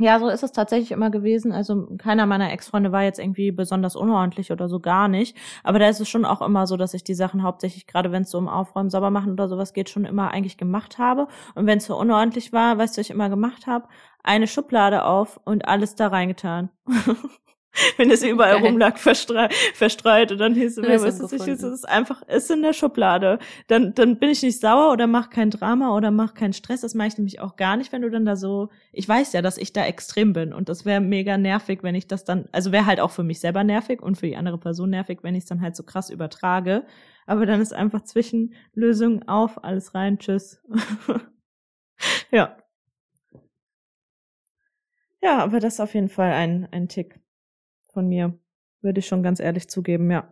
Ja, 0.00 0.18
so 0.18 0.28
ist 0.28 0.42
es 0.42 0.50
tatsächlich 0.50 0.90
immer 0.90 1.11
gewesen. 1.11 1.52
Also 1.52 1.87
keiner 1.98 2.26
meiner 2.26 2.52
Ex-Freunde 2.52 2.90
war 2.90 3.04
jetzt 3.04 3.20
irgendwie 3.20 3.52
besonders 3.52 3.94
unordentlich 3.94 4.50
oder 4.50 4.68
so 4.68 4.80
gar 4.80 5.07
nicht. 5.07 5.37
Aber 5.62 5.78
da 5.78 5.88
ist 5.88 6.00
es 6.00 6.09
schon 6.09 6.24
auch 6.24 6.42
immer 6.42 6.66
so, 6.66 6.76
dass 6.76 6.94
ich 6.94 7.04
die 7.04 7.14
Sachen 7.14 7.44
hauptsächlich, 7.44 7.87
gerade 7.87 8.11
wenn 8.11 8.22
es 8.22 8.30
so 8.30 8.38
um 8.38 8.48
Aufräumen, 8.48 8.90
sauber 8.90 9.11
machen 9.11 9.33
oder 9.33 9.48
sowas 9.48 9.72
geht, 9.72 9.88
schon 9.88 10.04
immer 10.04 10.33
eigentlich 10.33 10.57
gemacht 10.57 10.98
habe. 10.98 11.28
Und 11.54 11.66
wenn 11.66 11.78
es 11.78 11.87
so 11.87 11.96
unordentlich 11.96 12.52
war, 12.52 12.76
weißt 12.76 12.96
du, 12.96 13.00
ich 13.02 13.11
immer 13.11 13.28
gemacht 13.28 13.68
habe, 13.68 13.87
eine 14.24 14.48
Schublade 14.48 15.04
auf 15.04 15.40
und 15.44 15.68
alles 15.68 15.94
da 15.94 16.09
reingetan. 16.09 16.70
wenn 17.96 18.10
es 18.10 18.22
überall 18.22 18.56
okay. 18.56 18.66
rumlag, 18.66 18.98
verstre 18.98 19.48
verstreut 19.74 20.32
und 20.32 20.38
dann 20.38 20.54
hieß 20.54 20.78
es 20.78 20.87
mir, 20.87 21.02
was 21.02 21.20
ist, 21.20 21.32
es 21.32 21.62
ist 21.62 21.88
einfach, 21.88 22.22
ist 22.22 22.50
in 22.50 22.62
der 22.62 22.72
Schublade. 22.72 23.38
Dann, 23.66 23.94
dann 23.94 24.18
bin 24.18 24.30
ich 24.30 24.42
nicht 24.42 24.60
sauer 24.60 24.92
oder 24.92 25.06
mach 25.06 25.30
kein 25.30 25.50
Drama 25.50 25.94
oder 25.96 26.10
mach 26.10 26.34
keinen 26.34 26.52
Stress. 26.52 26.82
Das 26.82 26.94
mache 26.94 27.08
ich 27.08 27.18
nämlich 27.18 27.40
auch 27.40 27.56
gar 27.56 27.76
nicht, 27.76 27.92
wenn 27.92 28.02
du 28.02 28.10
dann 28.10 28.24
da 28.24 28.37
so, 28.37 28.70
ich 28.92 29.08
weiß 29.08 29.32
ja, 29.32 29.42
dass 29.42 29.58
ich 29.58 29.72
da 29.72 29.84
extrem 29.84 30.32
bin 30.32 30.52
und 30.52 30.68
das 30.68 30.84
wäre 30.84 31.00
mega 31.00 31.37
nervig, 31.37 31.82
wenn 31.82 31.94
ich 31.94 32.06
das 32.06 32.24
dann, 32.24 32.48
also 32.52 32.70
wäre 32.72 32.87
halt 32.87 33.00
auch 33.00 33.10
für 33.10 33.24
mich 33.24 33.40
selber 33.40 33.64
nervig 33.64 34.02
und 34.02 34.16
für 34.16 34.26
die 34.26 34.37
andere 34.37 34.58
Person 34.58 34.90
nervig, 34.90 35.18
wenn 35.22 35.34
ich 35.34 35.44
es 35.44 35.48
dann 35.48 35.60
halt 35.60 35.76
so 35.76 35.82
krass 35.82 36.10
übertrage. 36.10 36.84
Aber 37.26 37.46
dann 37.46 37.60
ist 37.60 37.72
einfach 37.72 38.02
Zwischenlösung 38.04 39.26
auf, 39.26 39.64
alles 39.64 39.94
rein, 39.94 40.18
tschüss. 40.18 40.62
ja. 42.30 42.56
Ja, 45.22 45.38
aber 45.38 45.58
das 45.58 45.74
ist 45.74 45.80
auf 45.80 45.94
jeden 45.94 46.10
Fall 46.10 46.32
ein, 46.32 46.68
ein 46.70 46.87
Tick 46.87 47.23
von 47.94 48.09
mir. 48.09 48.38
Würde 48.83 48.98
ich 48.98 49.07
schon 49.07 49.22
ganz 49.22 49.40
ehrlich 49.40 49.68
zugeben, 49.70 50.11
ja. 50.11 50.28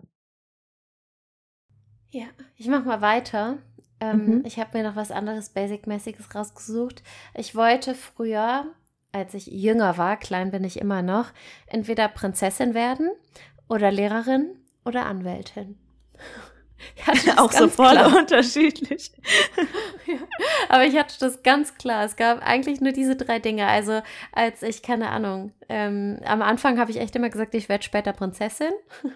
Ja, 2.11 2.27
ich 2.57 2.69
mach 2.69 2.85
mal 2.85 3.01
weiter. 3.01 3.57
Ähm, 4.01 4.27
mhm. 4.27 4.43
Ich 4.45 4.59
habe 4.59 4.77
mir 4.77 4.85
noch 4.85 4.97
was 4.97 5.11
anderes 5.11 5.49
Basic-mäßiges 5.51 6.35
rausgesucht. 6.35 7.03
Ich 7.35 7.55
wollte 7.55 7.95
früher, 7.95 8.67
als 9.13 9.33
ich 9.33 9.47
jünger 9.47 9.97
war, 9.97 10.19
klein 10.19 10.51
bin 10.51 10.65
ich 10.65 10.81
immer 10.81 11.01
noch, 11.01 11.31
entweder 11.67 12.09
Prinzessin 12.09 12.75
werden 12.75 13.11
oder 13.69 13.91
Lehrerin 13.91 14.59
oder 14.85 15.07
Anwältin. 15.07 15.79
auch 17.37 17.53
so 17.53 17.69
voll 17.69 17.91
klar. 17.91 18.17
unterschiedlich. 18.17 19.13
ja, 20.07 20.15
aber 20.69 20.85
ich 20.85 20.97
hatte 20.97 21.15
das 21.21 21.43
ganz 21.43 21.77
klar. 21.77 22.05
Es 22.05 22.17
gab 22.17 22.43
eigentlich 22.43 22.81
nur 22.81 22.93
diese 22.93 23.17
drei 23.17 23.39
Dinge. 23.39 23.67
Also 23.67 24.03
als 24.33 24.63
ich, 24.63 24.83
keine 24.83 25.11
Ahnung, 25.11 25.53
ähm, 25.69 26.21
am 26.25 26.43
Anfang 26.43 26.79
habe 26.79 26.91
ich 26.91 27.01
echt 27.01 27.17
immer 27.17 27.31
gesagt, 27.31 27.55
ich 27.55 27.69
werde 27.69 27.85
später 27.85 28.13
Prinzessin. 28.13 28.73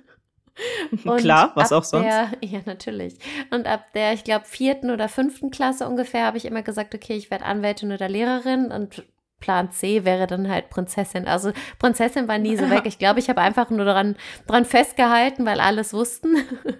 Und 1.05 1.19
Klar, 1.19 1.53
was 1.55 1.71
auch 1.71 1.85
sonst. 1.85 2.07
Der, 2.07 2.31
ja, 2.41 2.61
natürlich. 2.64 3.19
Und 3.51 3.67
ab 3.67 3.93
der, 3.95 4.14
ich 4.14 4.25
glaube, 4.25 4.47
vierten 4.47 4.91
oder 4.91 5.09
fünften 5.09 5.51
Klasse 5.51 5.87
ungefähr 5.87 6.25
habe 6.25 6.39
ich 6.39 6.47
immer 6.47 6.62
gesagt, 6.62 6.95
okay, 6.95 7.14
ich 7.14 7.31
werde 7.31 7.45
Anwältin 7.45 7.93
oder 7.93 8.09
Lehrerin 8.09 8.73
und 8.73 9.05
Plan 9.39 9.70
C 9.70 10.05
wäre 10.05 10.26
dann 10.26 10.49
halt 10.49 10.70
Prinzessin. 10.70 11.26
Also 11.26 11.53
Prinzessin 11.78 12.26
war 12.26 12.39
nie 12.39 12.57
so 12.57 12.70
weg. 12.70 12.82
Ich 12.87 12.99
glaube, 12.99 13.20
ich 13.20 13.28
habe 13.28 13.43
einfach 13.43 13.68
nur 13.68 13.84
daran, 13.84 14.16
dran 14.47 14.64
festgehalten, 14.64 15.45
weil 15.45 15.61
alles 15.61 15.93
wussten. 15.93 16.37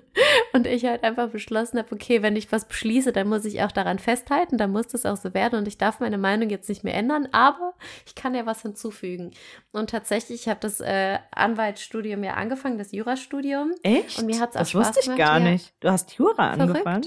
Und 0.55 0.67
ich 0.67 0.87
halt 0.87 1.05
einfach 1.05 1.29
beschlossen 1.29 1.79
habe, 1.79 1.95
okay, 1.95 2.23
wenn 2.23 2.35
ich 2.35 2.51
was 2.51 2.67
beschließe, 2.67 3.13
dann 3.13 3.29
muss 3.29 3.45
ich 3.45 3.63
auch 3.63 3.73
daran 3.73 3.99
festhalten, 3.99 4.57
dann 4.57 4.73
muss 4.73 4.87
das 4.87 5.05
auch 5.05 5.19
so 5.19 5.35
werden. 5.35 5.59
Und 5.59 5.69
ich 5.69 5.77
darf 5.77 6.01
meine 6.01 6.17
Meinung 6.17 6.49
jetzt 6.49 6.69
nicht 6.71 6.83
mehr 6.83 6.95
ändern, 6.95 7.29
aber 7.33 7.75
ich 8.07 8.15
kann 8.15 8.35
ja 8.35 8.47
was 8.47 8.63
hinzufügen. 8.63 9.33
Und 9.73 9.91
tatsächlich, 9.91 10.41
ich 10.43 10.49
habe 10.49 10.61
das 10.61 10.81
äh, 10.81 11.19
Anwaltsstudium 11.33 12.25
ja 12.25 12.35
angefangen, 12.35 12.79
das 12.79 12.93
Jurastudium. 12.93 13.73
Echt? 13.83 14.19
Und 14.19 14.27
mir 14.27 14.41
hat 14.41 14.51
es 14.51 14.57
auch 14.57 14.61
das 14.61 14.71
Spaß 14.71 14.97
wusste 14.97 15.11
ich 15.11 15.19
gar 15.19 15.41
ja. 15.41 15.51
nicht. 15.51 15.75
Du 15.81 15.91
hast 15.91 16.15
Jura 16.15 16.55
Verrückt. 16.55 16.61
angefangen? 16.63 17.07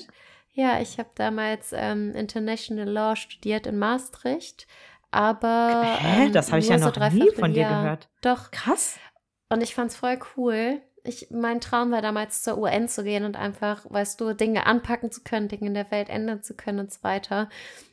Ja, 0.52 0.82
ich 0.82 1.00
habe 1.00 1.10
damals 1.16 1.74
ähm, 1.74 2.14
International 2.14 2.88
Law 2.88 3.16
studiert 3.16 3.66
in 3.66 3.80
Maastricht. 3.80 4.68
Aber. 5.12 5.98
Hä? 6.00 6.26
Ähm, 6.26 6.34
das 6.34 6.52
habe 6.52 6.60
ich 6.60 6.70
ja 6.70 6.80
so 6.80 6.86
noch 6.86 6.94
drei 6.94 7.10
nie 7.10 7.32
von 7.32 7.54
dir 7.54 7.62
Jahr. 7.62 7.84
gehört. 7.84 8.10
Doch. 8.22 8.52
Krass. 8.52 8.98
Und 9.50 9.62
ich 9.62 9.74
fand's 9.74 9.96
voll 9.96 10.20
cool. 10.38 10.82
Ich, 11.04 11.30
mein 11.32 11.62
Traum 11.62 11.92
war 11.92 12.02
damals 12.02 12.44
zur 12.44 12.58
UN 12.58 12.88
zu 12.88 13.04
gehen 13.04 13.24
und 13.24 13.38
einfach, 13.38 13.86
weißt 13.90 14.20
du, 14.20 14.34
Dinge 14.34 14.66
anpacken 14.66 15.12
zu 15.12 15.22
können, 15.24 15.48
Dinge 15.48 15.68
in 15.68 15.74
der 15.74 15.90
Welt 15.92 16.10
ändern 16.10 16.44
zu 16.44 16.56
können 16.56 16.80
und 16.80 16.92
so 16.92 17.04
weiter. 17.04 17.50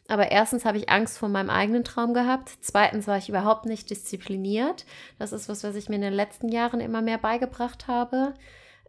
Aber 0.09 0.31
erstens 0.31 0.65
habe 0.65 0.79
ich 0.79 0.91
Angst 0.91 1.19
vor 1.19 1.29
meinem 1.29 1.51
eigenen 1.51 1.85
Traum 1.85 2.15
gehabt. 2.15 2.51
Zweitens 2.61 3.07
war 3.07 3.17
ich 3.17 3.29
überhaupt 3.29 3.65
nicht 3.65 3.91
diszipliniert. 3.91 4.85
Das 5.19 5.33
ist 5.33 5.49
was, 5.49 5.65
was 5.65 5.77
ich 5.77 5.89
mir 5.89 5.97
in 5.97 6.03
den 6.03 6.13
letzten 6.13 6.49
Jahren 6.49 6.81
immer 6.81 7.01
mehr 7.01 7.19
beigebracht 7.19 7.89
habe. 7.89 8.35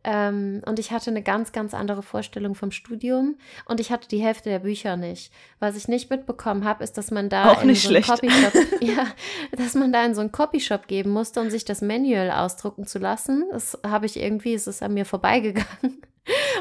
Ähm, 0.09 0.61
und 0.65 0.79
ich 0.79 0.91
hatte 0.91 1.09
eine 1.09 1.21
ganz, 1.21 1.51
ganz 1.51 1.73
andere 1.73 2.01
Vorstellung 2.01 2.55
vom 2.55 2.71
Studium. 2.71 3.35
Und 3.65 3.81
ich 3.81 3.91
hatte 3.91 4.07
die 4.07 4.19
Hälfte 4.19 4.49
der 4.49 4.59
Bücher 4.59 4.95
nicht. 4.95 5.33
Was 5.59 5.75
ich 5.75 5.89
nicht 5.89 6.09
mitbekommen 6.09 6.63
habe, 6.63 6.81
ist, 6.81 6.97
dass 6.97 7.11
man 7.11 7.27
da 7.27 7.51
Auch 7.51 7.61
in 7.61 7.67
nicht 7.67 7.83
so 7.83 7.93
einen. 7.93 8.05
Copyshop, 8.05 8.53
ja, 8.81 9.07
dass 9.51 9.75
man 9.75 9.91
da 9.91 10.05
in 10.05 10.15
so 10.15 10.21
einen 10.21 10.31
Copyshop 10.31 10.87
geben 10.87 11.09
musste, 11.09 11.41
um 11.41 11.49
sich 11.49 11.65
das 11.65 11.81
Manual 11.81 12.31
ausdrucken 12.31 12.87
zu 12.87 12.99
lassen. 12.99 13.43
Das 13.51 13.77
habe 13.85 14.05
ich 14.05 14.17
irgendwie, 14.17 14.53
es 14.53 14.65
ist 14.65 14.81
an 14.81 14.93
mir 14.93 15.03
vorbeigegangen. 15.03 16.01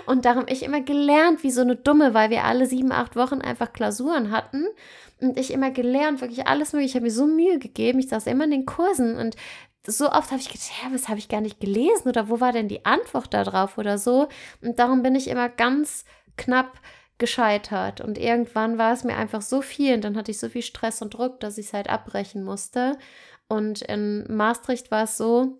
Und 0.06 0.24
darum 0.24 0.44
ich 0.48 0.62
immer 0.62 0.80
gelernt, 0.80 1.42
wie 1.42 1.50
so 1.50 1.60
eine 1.60 1.76
Dumme, 1.76 2.14
weil 2.14 2.30
wir 2.30 2.44
alle 2.44 2.66
sieben, 2.66 2.92
acht 2.92 3.16
Wochen 3.16 3.40
einfach 3.40 3.72
Klausuren 3.72 4.30
hatten. 4.30 4.66
Und 5.20 5.38
ich 5.38 5.52
immer 5.52 5.70
gelernt, 5.70 6.20
wirklich 6.20 6.46
alles 6.46 6.72
mögliche. 6.72 6.90
Ich 6.90 6.94
habe 6.96 7.06
mir 7.06 7.10
so 7.10 7.26
Mühe 7.26 7.58
gegeben. 7.58 7.98
Ich 7.98 8.08
saß 8.08 8.26
immer 8.26 8.44
in 8.44 8.50
den 8.50 8.66
Kursen 8.66 9.16
und 9.16 9.36
so 9.86 10.10
oft 10.10 10.30
habe 10.30 10.40
ich 10.40 10.48
gedacht, 10.48 10.70
ja, 10.82 10.92
was 10.92 11.08
habe 11.08 11.18
ich 11.18 11.28
gar 11.28 11.40
nicht 11.40 11.60
gelesen 11.60 12.08
oder 12.08 12.28
wo 12.28 12.40
war 12.40 12.52
denn 12.52 12.68
die 12.68 12.84
Antwort 12.84 13.32
da 13.32 13.44
drauf 13.44 13.78
oder 13.78 13.98
so. 13.98 14.28
Und 14.60 14.78
darum 14.78 15.02
bin 15.02 15.14
ich 15.14 15.28
immer 15.28 15.48
ganz 15.48 16.04
knapp 16.36 16.80
gescheitert. 17.18 18.00
Und 18.00 18.18
irgendwann 18.18 18.78
war 18.78 18.92
es 18.92 19.04
mir 19.04 19.16
einfach 19.16 19.42
so 19.42 19.62
viel 19.62 19.94
und 19.94 20.04
dann 20.04 20.16
hatte 20.16 20.30
ich 20.30 20.38
so 20.38 20.48
viel 20.48 20.62
Stress 20.62 21.02
und 21.02 21.14
Druck, 21.14 21.40
dass 21.40 21.58
ich 21.58 21.66
es 21.66 21.72
halt 21.72 21.88
abbrechen 21.88 22.44
musste. 22.44 22.98
Und 23.48 23.82
in 23.82 24.24
Maastricht 24.28 24.90
war 24.90 25.04
es 25.04 25.16
so, 25.16 25.58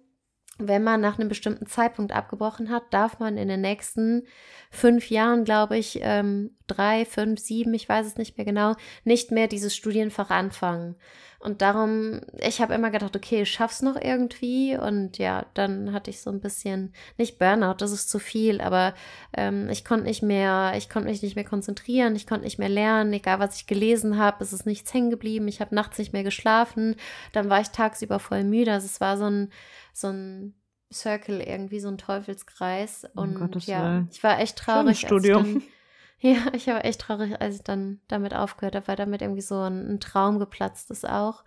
wenn 0.58 0.82
man 0.82 1.00
nach 1.00 1.18
einem 1.18 1.28
bestimmten 1.28 1.66
Zeitpunkt 1.66 2.12
abgebrochen 2.12 2.70
hat, 2.70 2.84
darf 2.90 3.18
man 3.18 3.36
in 3.36 3.48
den 3.48 3.60
nächsten 3.60 4.26
fünf 4.70 5.10
Jahren, 5.10 5.44
glaube 5.44 5.76
ich, 5.76 6.00
ähm, 6.02 6.56
drei, 6.66 7.04
fünf, 7.04 7.40
sieben, 7.40 7.74
ich 7.74 7.88
weiß 7.88 8.06
es 8.06 8.16
nicht 8.16 8.36
mehr 8.36 8.44
genau, 8.44 8.74
nicht 9.04 9.30
mehr 9.30 9.48
dieses 9.48 9.76
Studienfach 9.76 10.30
anfangen. 10.30 10.96
Und 11.38 11.62
darum, 11.62 12.22
ich 12.40 12.60
habe 12.60 12.74
immer 12.74 12.90
gedacht, 12.90 13.14
okay, 13.14 13.42
ich 13.42 13.52
schaff's 13.52 13.82
noch 13.82 13.94
irgendwie. 13.94 14.76
Und 14.76 15.18
ja, 15.18 15.46
dann 15.54 15.92
hatte 15.92 16.10
ich 16.10 16.20
so 16.20 16.30
ein 16.30 16.40
bisschen, 16.40 16.92
nicht 17.18 17.38
Burnout, 17.38 17.76
das 17.78 17.92
ist 17.92 18.10
zu 18.10 18.18
viel, 18.18 18.60
aber 18.60 18.94
ähm, 19.36 19.68
ich 19.68 19.84
konnte 19.84 20.06
nicht 20.06 20.22
mehr, 20.22 20.72
ich 20.76 20.88
konnte 20.88 21.08
mich 21.08 21.22
nicht 21.22 21.36
mehr 21.36 21.44
konzentrieren, 21.44 22.16
ich 22.16 22.26
konnte 22.26 22.44
nicht 22.44 22.58
mehr 22.58 22.68
lernen, 22.68 23.12
egal 23.12 23.38
was 23.38 23.56
ich 23.56 23.66
gelesen 23.66 24.18
habe, 24.18 24.42
es 24.42 24.52
ist 24.52 24.66
nichts 24.66 24.92
hängen 24.92 25.10
geblieben, 25.10 25.46
ich 25.46 25.60
habe 25.60 25.74
nachts 25.74 25.98
nicht 25.98 26.12
mehr 26.12 26.24
geschlafen, 26.24 26.96
dann 27.32 27.50
war 27.50 27.60
ich 27.60 27.68
tagsüber 27.68 28.18
voll 28.18 28.42
müde. 28.42 28.72
Also 28.72 28.86
es 28.86 29.00
war 29.00 29.16
so 29.16 29.26
ein, 29.26 29.50
so 29.96 30.08
ein 30.08 30.54
Circle, 30.92 31.40
irgendwie 31.40 31.80
so 31.80 31.88
ein 31.88 31.98
Teufelskreis. 31.98 33.04
Um 33.14 33.22
Und 33.22 33.34
Gottes 33.34 33.66
ja, 33.66 33.82
Willen. 33.82 34.08
ich 34.12 34.22
war 34.22 34.38
echt 34.40 34.58
traurig. 34.58 35.00
Studium. 35.00 35.44
Dann, 35.44 35.62
ja, 36.20 36.52
ich 36.52 36.66
war 36.66 36.84
echt 36.84 37.00
traurig, 37.00 37.40
als 37.40 37.56
ich 37.56 37.62
dann 37.62 38.00
damit 38.08 38.34
aufgehört 38.34 38.76
habe, 38.76 38.88
weil 38.88 38.96
damit 38.96 39.22
irgendwie 39.22 39.40
so 39.42 39.58
ein, 39.58 39.94
ein 39.94 40.00
Traum 40.00 40.38
geplatzt 40.38 40.90
ist 40.90 41.08
auch. 41.08 41.44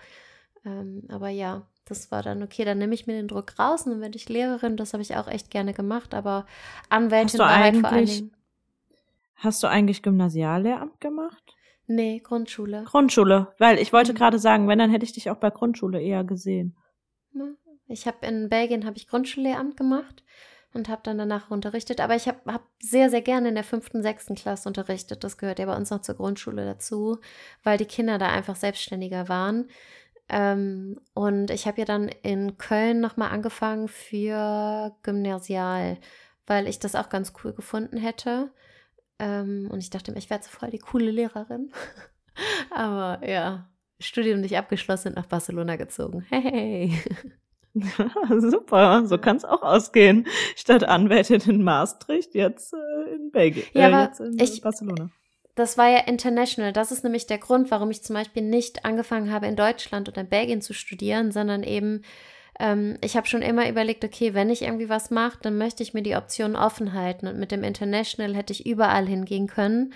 Ähm, 0.65 1.03
aber 1.09 1.29
ja, 1.29 1.61
das 1.85 2.11
war 2.11 2.21
dann 2.21 2.43
okay, 2.43 2.65
dann 2.65 2.77
nehme 2.79 2.93
ich 2.93 3.07
mir 3.07 3.13
den 3.13 3.27
Druck 3.27 3.57
raus 3.57 3.83
und 3.85 3.93
dann 3.93 4.01
werde 4.01 4.17
ich 4.17 4.29
Lehrerin. 4.29 4.77
Das 4.77 4.93
habe 4.93 5.01
ich 5.03 5.15
auch 5.15 5.27
echt 5.27 5.51
gerne 5.51 5.73
gemacht, 5.73 6.13
aber 6.13 6.45
Anwältin 6.89 7.39
war 7.39 7.57
halt 7.59 7.77
vor 7.77 7.89
allen 7.89 8.05
Dingen. 8.05 8.31
Hast 9.35 9.63
du 9.63 9.67
eigentlich 9.67 10.03
Gymnasiallehramt 10.03 10.99
gemacht? 10.99 11.55
Nee, 11.87 12.19
Grundschule. 12.19 12.83
Grundschule, 12.83 13.53
weil 13.57 13.79
ich 13.79 13.93
wollte 13.93 14.13
Mhm. 14.13 14.17
gerade 14.17 14.37
sagen, 14.39 14.67
wenn, 14.67 14.79
dann 14.79 14.91
hätte 14.91 15.05
ich 15.05 15.13
dich 15.13 15.29
auch 15.31 15.37
bei 15.37 15.49
Grundschule 15.49 16.01
eher 16.01 16.23
gesehen. 16.23 16.75
Ich 17.89 18.07
habe 18.07 18.25
in 18.25 18.49
Belgien 18.49 18.85
habe 18.85 18.97
ich 18.97 19.07
Grundschullehramt 19.07 19.75
gemacht 19.75 20.23
und 20.73 20.89
habe 20.89 21.01
dann 21.03 21.17
danach 21.17 21.49
unterrichtet. 21.49 21.99
Aber 21.99 22.15
ich 22.15 22.27
habe 22.27 22.39
hab 22.51 22.63
sehr, 22.79 23.09
sehr 23.09 23.21
gerne 23.21 23.49
in 23.49 23.55
der 23.55 23.63
fünften, 23.63 24.03
sechsten 24.03 24.35
Klasse 24.35 24.69
unterrichtet. 24.69 25.23
Das 25.23 25.37
gehört 25.37 25.59
ja 25.59 25.65
bei 25.65 25.75
uns 25.75 25.89
noch 25.89 26.01
zur 26.01 26.15
Grundschule 26.15 26.65
dazu, 26.65 27.19
weil 27.63 27.77
die 27.77 27.85
Kinder 27.85 28.19
da 28.19 28.29
einfach 28.29 28.55
selbstständiger 28.55 29.27
waren. 29.27 29.69
Ähm, 30.29 30.99
und 31.15 31.49
ich 31.49 31.65
habe 31.65 31.79
ja 31.79 31.85
dann 31.85 32.07
in 32.07 32.57
Köln 32.59 32.99
nochmal 33.01 33.31
angefangen 33.31 33.87
für 33.87 34.95
Gymnasial, 35.01 35.97
weil 36.45 36.67
ich 36.67 36.77
das 36.77 36.93
auch 36.93 37.09
ganz 37.09 37.33
cool 37.43 37.53
gefunden 37.53 37.97
hätte. 37.97 38.51
Ähm, 39.17 39.67
und 39.71 39.79
ich 39.79 39.89
dachte 39.89 40.11
mir, 40.11 40.19
ich 40.19 40.29
werde 40.29 40.43
so 40.43 40.51
voll 40.51 40.69
die 40.69 40.77
coole 40.77 41.09
Lehrerin. 41.09 41.71
Aber 42.69 43.27
ja, 43.27 43.67
Studium 43.99 44.41
nicht 44.41 44.55
abgeschlossen 44.57 45.13
nach 45.13 45.25
Barcelona 45.25 45.75
gezogen. 45.75 46.25
Hey. 46.29 46.93
Super, 48.39 49.05
so 49.05 49.17
kann 49.17 49.37
es 49.37 49.45
auch 49.45 49.61
ausgehen. 49.61 50.27
Statt 50.55 50.83
Anwältin 50.83 51.41
in 51.41 51.63
Maastricht, 51.63 52.35
jetzt 52.35 52.73
äh, 52.73 53.15
in 53.15 53.31
Belgien. 53.31 53.65
Ja, 53.73 53.89
äh, 53.89 54.03
jetzt 54.05 54.19
in 54.19 54.37
ich- 54.39 54.61
Barcelona. 54.61 55.09
Das 55.55 55.77
war 55.77 55.89
ja 55.89 55.99
international. 56.05 56.71
Das 56.71 56.91
ist 56.93 57.03
nämlich 57.03 57.27
der 57.27 57.37
Grund, 57.37 57.69
warum 57.69 57.91
ich 57.91 58.01
zum 58.01 58.13
Beispiel 58.13 58.43
nicht 58.43 58.85
angefangen 58.85 59.29
habe, 59.29 59.47
in 59.47 59.57
Deutschland 59.57 60.07
oder 60.07 60.21
in 60.21 60.29
Belgien 60.29 60.61
zu 60.61 60.73
studieren, 60.73 61.33
sondern 61.33 61.63
eben, 61.63 62.03
ähm, 62.61 62.97
ich 63.03 63.17
habe 63.17 63.27
schon 63.27 63.41
immer 63.41 63.69
überlegt, 63.69 64.05
okay, 64.05 64.33
wenn 64.33 64.49
ich 64.49 64.61
irgendwie 64.61 64.87
was 64.87 65.11
mache, 65.11 65.39
dann 65.41 65.57
möchte 65.57 65.83
ich 65.83 65.93
mir 65.93 66.01
die 66.01 66.15
Option 66.15 66.55
offen 66.55 66.93
halten. 66.93 67.27
Und 67.27 67.39
mit 67.39 67.51
dem 67.51 67.65
International 67.65 68.35
hätte 68.35 68.53
ich 68.53 68.65
überall 68.65 69.05
hingehen 69.05 69.47
können, 69.47 69.93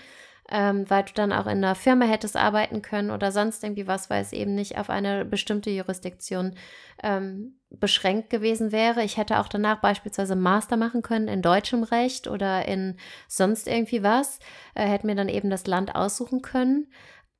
ähm, 0.50 0.90
weil 0.90 1.04
du 1.04 1.14
dann 1.14 1.32
auch 1.32 1.46
in 1.46 1.64
einer 1.64 1.76
Firma 1.76 2.06
hättest 2.06 2.36
arbeiten 2.36 2.82
können 2.82 3.12
oder 3.12 3.32
sonst 3.32 3.64
irgendwie 3.64 3.88
was, 3.88 4.10
weil 4.10 4.22
es 4.22 4.34
eben 4.34 4.56
nicht 4.56 4.78
auf 4.78 4.90
eine 4.90 5.26
bestimmte 5.26 5.70
Jurisdiktion 5.70 6.56
ähm, 7.02 7.60
beschränkt 7.70 8.30
gewesen 8.30 8.72
wäre. 8.72 9.04
Ich 9.04 9.18
hätte 9.18 9.40
auch 9.40 9.48
danach 9.48 9.80
beispielsweise 9.80 10.36
Master 10.36 10.78
machen 10.78 11.02
können 11.02 11.28
in 11.28 11.42
deutschem 11.42 11.84
Recht 11.84 12.28
oder 12.28 12.68
in 12.68 12.98
sonst 13.28 13.68
irgendwie 13.68 14.04
was, 14.04 14.40
äh, 14.76 14.86
hätte 14.86 15.08
mir 15.08 15.16
dann 15.16 15.30
eben 15.30 15.50
das 15.50 15.66
Land 15.66 15.96
aussuchen 15.96 16.42
können. 16.42 16.88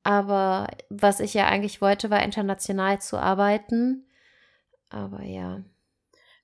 Aber 0.02 0.68
was 0.90 1.20
ich 1.20 1.34
ja 1.34 1.46
eigentlich 1.46 1.80
wollte, 1.80 2.10
war 2.10 2.22
international 2.22 3.00
zu 3.00 3.18
arbeiten. 3.18 4.06
Aber 4.90 5.22
ja. 5.22 5.62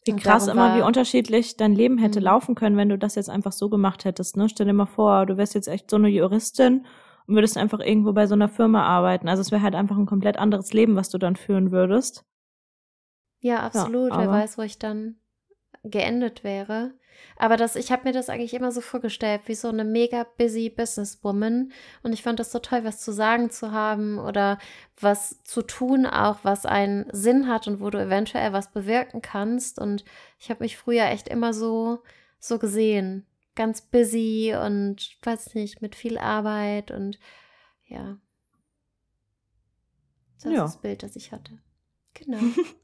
Wie 0.07 0.13
Und 0.13 0.23
krass 0.23 0.47
immer, 0.49 0.77
wie 0.77 0.83
unterschiedlich 0.83 1.57
dein 1.57 1.75
Leben 1.75 1.99
hätte 1.99 2.21
Mhm. 2.21 2.25
laufen 2.25 2.55
können, 2.55 2.77
wenn 2.77 2.89
du 2.89 2.97
das 2.99 3.17
jetzt 3.17 3.29
einfach 3.29 3.53
so 3.53 3.69
gemacht 3.69 4.05
hättest. 4.05 4.37
Ne? 4.37 4.49
Stell 4.49 4.67
dir 4.67 4.73
mal 4.73 4.87
vor, 4.87 5.27
du 5.27 5.37
wärst 5.37 5.55
jetzt 5.55 5.69
echt 5.69 5.91
so 5.91 5.97
eine 5.97 6.09
Juristin 6.09 6.87
und 7.27 7.35
würdest 7.35 7.59
einfach 7.59 7.81
irgendwo 7.81 8.13
bei 8.15 8.27
so 8.27 8.35
einer 8.35 8.49
Firma 8.49 8.83
arbeiten. 8.83 9.29
Also 9.29 9.43
es 9.43 9.51
wäre 9.53 9.63
halt 9.63 9.75
einfach 9.75 9.99
ein 9.99 10.07
komplett 10.07 10.39
anderes 10.39 10.73
Leben, 10.73 10.97
was 10.97 11.11
du 11.11 11.19
dann 11.19 11.37
führen 11.37 11.71
würdest. 11.71 12.25
Ja, 13.41 13.61
absolut. 13.61 14.11
Wer 14.11 14.19
aber- 14.21 14.33
weiß, 14.33 14.57
wo 14.59 14.63
ich 14.63 14.79
dann 14.79 15.17
geendet 15.83 16.45
wäre. 16.45 16.93
Aber 17.37 17.57
das, 17.57 17.75
ich 17.77 17.91
habe 17.93 18.05
mir 18.05 18.13
das 18.13 18.29
eigentlich 18.29 18.55
immer 18.55 18.71
so 18.73 18.81
vorgestellt, 18.81 19.43
wie 19.47 19.55
so 19.55 19.69
eine 19.69 19.85
mega 19.85 20.25
busy 20.39 20.69
Businesswoman. 20.71 21.73
Und 22.03 22.13
ich 22.13 22.23
fand 22.23 22.39
das 22.39 22.53
so 22.53 22.59
toll, 22.59 22.85
was 22.85 23.01
zu 23.01 23.13
sagen 23.13 23.51
zu 23.51 23.73
haben 23.73 24.19
oder 24.19 24.59
was 25.01 25.43
zu 25.45 25.63
tun, 25.63 26.07
auch 26.07 26.39
was 26.43 26.67
einen 26.67 27.07
Sinn 27.13 27.49
hat 27.49 27.67
und 27.67 27.81
wo 27.81 27.91
du 27.91 27.99
eventuell 27.99 28.53
was 28.53 28.71
bewirken 28.73 29.23
kannst. 29.23 29.79
Und 29.79 30.05
ich 30.39 30.51
habe 30.51 30.63
mich 30.63 30.77
früher 30.77 31.05
echt 31.07 31.29
immer 31.29 31.55
so, 31.55 32.03
so 32.39 32.59
gesehen. 32.59 33.27
Ganz 33.57 33.81
busy 33.83 34.55
und 34.55 35.17
weiß 35.23 35.55
nicht, 35.55 35.83
mit 35.83 35.95
viel 35.95 36.19
Arbeit 36.19 36.91
und 36.91 37.19
ja. 37.87 38.19
Das 40.43 40.53
Ja. 40.53 40.65
ist 40.65 40.75
das 40.75 40.81
Bild, 40.81 41.03
das 41.03 41.17
ich 41.17 41.33
hatte. 41.33 41.59
Genau. 42.15 42.39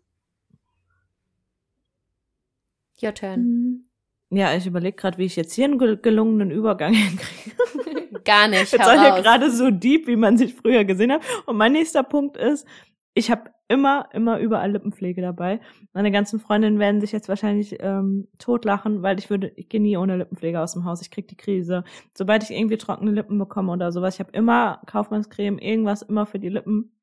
Your 3.03 3.13
turn. 3.15 3.85
Ja, 4.31 4.55
ich 4.55 4.67
überlege 4.67 4.97
gerade, 4.97 5.19
wie 5.19 5.25
ich 5.25 5.37
jetzt 5.37 5.53
hier 5.55 5.67
einen 5.67 5.79
gelungenen 5.79 6.51
Übergang 6.51 6.93
hinkriege. 6.95 8.23
Gar 8.25 8.49
nicht. 8.49 8.73
Jetzt 8.73 8.85
seid 8.85 9.01
ihr 9.01 9.23
gerade 9.23 9.51
so 9.51 9.71
deep, 9.71 10.07
wie 10.09 10.17
man 10.17 10.37
sich 10.37 10.55
früher 10.55 10.85
gesehen 10.85 11.13
hat. 11.13 11.23
Und 11.47 11.57
mein 11.57 11.73
nächster 11.73 12.03
Punkt 12.03 12.37
ist, 12.37 12.67
ich 13.15 13.31
habe 13.31 13.51
immer, 13.69 14.09
immer 14.13 14.39
überall 14.39 14.73
Lippenpflege 14.73 15.23
dabei. 15.23 15.61
Meine 15.93 16.11
ganzen 16.11 16.41
Freundinnen 16.41 16.79
werden 16.79 17.01
sich 17.01 17.13
jetzt 17.13 17.29
wahrscheinlich 17.29 17.77
ähm, 17.81 18.29
totlachen, 18.39 19.03
weil 19.03 19.19
ich 19.19 19.31
würde, 19.31 19.53
ich 19.57 19.69
gehe 19.69 19.81
nie 19.81 19.97
ohne 19.97 20.17
Lippenpflege 20.17 20.61
aus 20.61 20.75
dem 20.75 20.85
Haus. 20.85 21.01
Ich 21.03 21.11
krieg 21.11 21.29
die 21.29 21.37
Krise. 21.37 21.85
Sobald 22.15 22.43
ich 22.43 22.51
irgendwie 22.51 22.77
trockene 22.77 23.13
Lippen 23.13 23.39
bekomme 23.39 23.73
oder 23.73 23.93
sowas, 23.93 24.15
ich 24.15 24.21
habe 24.21 24.33
immer 24.33 24.81
Kaufmannscreme, 24.87 25.59
irgendwas 25.59 26.03
immer 26.03 26.27
für 26.27 26.39
die 26.39 26.49
Lippen 26.49 26.97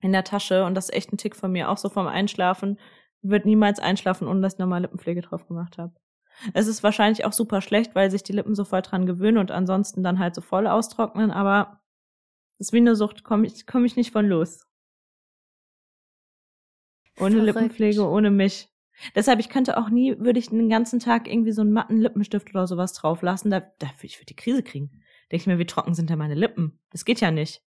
in 0.00 0.12
der 0.12 0.24
Tasche. 0.24 0.64
Und 0.64 0.74
das 0.74 0.88
ist 0.88 0.94
echt 0.94 1.12
ein 1.12 1.18
Tick 1.18 1.36
von 1.36 1.52
mir. 1.52 1.68
Auch 1.68 1.78
so 1.78 1.88
vom 1.88 2.06
Einschlafen. 2.06 2.78
Wird 3.22 3.44
niemals 3.44 3.80
einschlafen, 3.80 4.28
ohne 4.28 4.40
dass 4.40 4.54
ich 4.54 4.58
nochmal 4.58 4.80
Lippenpflege 4.80 5.20
drauf 5.20 5.46
gemacht 5.46 5.78
habe. 5.78 5.92
Es 6.54 6.66
ist 6.66 6.82
wahrscheinlich 6.82 7.24
auch 7.24 7.32
super 7.32 7.60
schlecht, 7.60 7.94
weil 7.94 8.10
sich 8.10 8.22
die 8.22 8.32
Lippen 8.32 8.54
so 8.54 8.64
voll 8.64 8.82
dran 8.82 9.06
gewöhnen 9.06 9.38
und 9.38 9.50
ansonsten 9.50 10.02
dann 10.02 10.18
halt 10.18 10.34
so 10.34 10.40
voll 10.40 10.66
austrocknen, 10.66 11.30
aber 11.30 11.80
das 12.58 12.68
ist 12.68 12.72
wie 12.72 12.78
eine 12.78 12.96
Sucht, 12.96 13.24
komme 13.24 13.46
ich, 13.46 13.66
komm 13.66 13.84
ich 13.84 13.96
nicht 13.96 14.10
von 14.12 14.26
los. 14.26 14.66
Ohne 17.18 17.36
Verrückt. 17.36 17.46
Lippenpflege, 17.46 18.08
ohne 18.08 18.30
mich. 18.30 18.68
Deshalb, 19.14 19.40
ich 19.40 19.48
könnte 19.48 19.78
auch 19.78 19.88
nie, 19.88 20.18
würde 20.18 20.38
ich 20.38 20.50
den 20.50 20.68
ganzen 20.68 21.00
Tag 21.00 21.26
irgendwie 21.26 21.52
so 21.52 21.62
einen 21.62 21.72
matten 21.72 21.98
Lippenstift 21.98 22.50
oder 22.50 22.66
sowas 22.66 22.92
drauf 22.92 23.22
lassen. 23.22 23.50
Da, 23.50 23.60
da 23.60 23.86
würde 23.86 24.06
ich 24.06 24.18
für 24.18 24.24
die 24.24 24.36
Krise 24.36 24.62
kriegen. 24.62 24.90
Denke 25.30 25.42
ich 25.42 25.46
mir, 25.46 25.58
wie 25.58 25.66
trocken 25.66 25.94
sind 25.94 26.10
denn 26.10 26.18
meine 26.18 26.34
Lippen? 26.34 26.78
Das 26.90 27.04
geht 27.04 27.20
ja 27.20 27.30
nicht. 27.30 27.62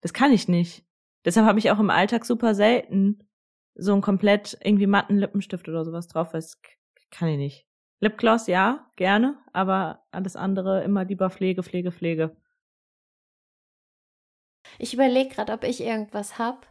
Das 0.00 0.12
kann 0.12 0.32
ich 0.32 0.48
nicht. 0.48 0.84
Deshalb 1.24 1.46
habe 1.46 1.58
ich 1.58 1.70
auch 1.70 1.78
im 1.78 1.90
Alltag 1.90 2.24
super 2.24 2.54
selten 2.54 3.28
so 3.74 3.92
einen 3.92 4.02
komplett 4.02 4.56
irgendwie 4.62 4.86
matten 4.86 5.18
Lippenstift 5.18 5.68
oder 5.68 5.84
sowas 5.84 6.08
drauf, 6.08 6.32
weil 6.32 6.38
es 6.38 6.60
kann 7.10 7.28
ich 7.28 7.38
nicht. 7.38 7.66
Lipgloss, 8.00 8.46
ja, 8.46 8.90
gerne, 8.96 9.38
aber 9.52 10.04
alles 10.10 10.36
andere 10.36 10.84
immer 10.84 11.04
lieber 11.04 11.30
Pflege, 11.30 11.62
Pflege, 11.62 11.92
Pflege. 11.92 12.36
Ich 14.78 14.92
überlege 14.92 15.34
gerade, 15.34 15.52
ob 15.52 15.64
ich 15.64 15.80
irgendwas 15.80 16.38
hab. 16.38 16.66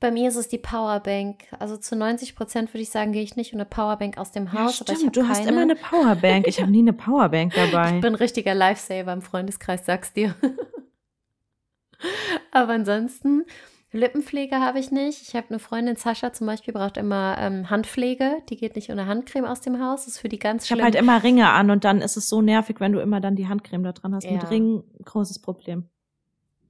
Bei 0.00 0.10
mir 0.10 0.30
ist 0.30 0.36
es 0.36 0.48
die 0.48 0.58
Powerbank. 0.58 1.44
Also 1.58 1.76
zu 1.76 1.94
90 1.94 2.34
Prozent 2.34 2.72
würde 2.72 2.82
ich 2.82 2.90
sagen, 2.90 3.12
gehe 3.12 3.22
ich 3.22 3.36
nicht 3.36 3.52
ohne 3.52 3.66
Powerbank 3.66 4.16
aus 4.16 4.32
dem 4.32 4.52
Haus. 4.52 4.78
Ja, 4.78 4.94
stimmt, 4.94 5.14
du 5.14 5.20
keine. 5.20 5.32
hast 5.32 5.46
immer 5.46 5.60
eine 5.60 5.76
Powerbank. 5.76 6.46
Ich 6.46 6.60
habe 6.60 6.70
nie 6.70 6.80
eine 6.80 6.94
Powerbank 6.94 7.52
dabei. 7.54 7.96
Ich 7.96 8.00
bin 8.00 8.14
ein 8.14 8.16
richtiger 8.16 8.54
Lifesaver 8.54 9.12
im 9.12 9.20
Freundeskreis, 9.20 9.84
sag's 9.84 10.14
dir. 10.14 10.34
aber 12.50 12.72
ansonsten 12.72 13.44
Lippenpflege 13.92 14.56
habe 14.60 14.78
ich 14.78 14.92
nicht. 14.92 15.22
Ich 15.22 15.34
habe 15.34 15.48
eine 15.50 15.58
Freundin, 15.58 15.96
Sascha 15.96 16.32
zum 16.32 16.46
Beispiel, 16.46 16.72
braucht 16.72 16.96
immer 16.96 17.36
ähm, 17.38 17.70
Handpflege. 17.70 18.36
Die 18.48 18.56
geht 18.56 18.76
nicht 18.76 18.90
ohne 18.90 19.06
Handcreme 19.06 19.46
aus 19.46 19.60
dem 19.60 19.80
Haus. 19.84 20.04
Das 20.04 20.14
ist 20.14 20.18
für 20.20 20.28
die 20.28 20.38
ganz 20.38 20.66
schlimm. 20.66 20.78
Ich 20.78 20.84
habe 20.84 20.92
halt 20.92 21.02
immer 21.02 21.22
Ringe 21.22 21.50
an 21.50 21.70
und 21.70 21.84
dann 21.84 22.00
ist 22.00 22.16
es 22.16 22.28
so 22.28 22.40
nervig, 22.40 22.78
wenn 22.78 22.92
du 22.92 23.00
immer 23.00 23.20
dann 23.20 23.34
die 23.34 23.48
Handcreme 23.48 23.82
da 23.82 23.92
dran 23.92 24.14
hast. 24.14 24.24
Ja. 24.24 24.32
Mit 24.32 24.48
Ringen, 24.48 24.84
großes 25.04 25.40
Problem. 25.40 25.88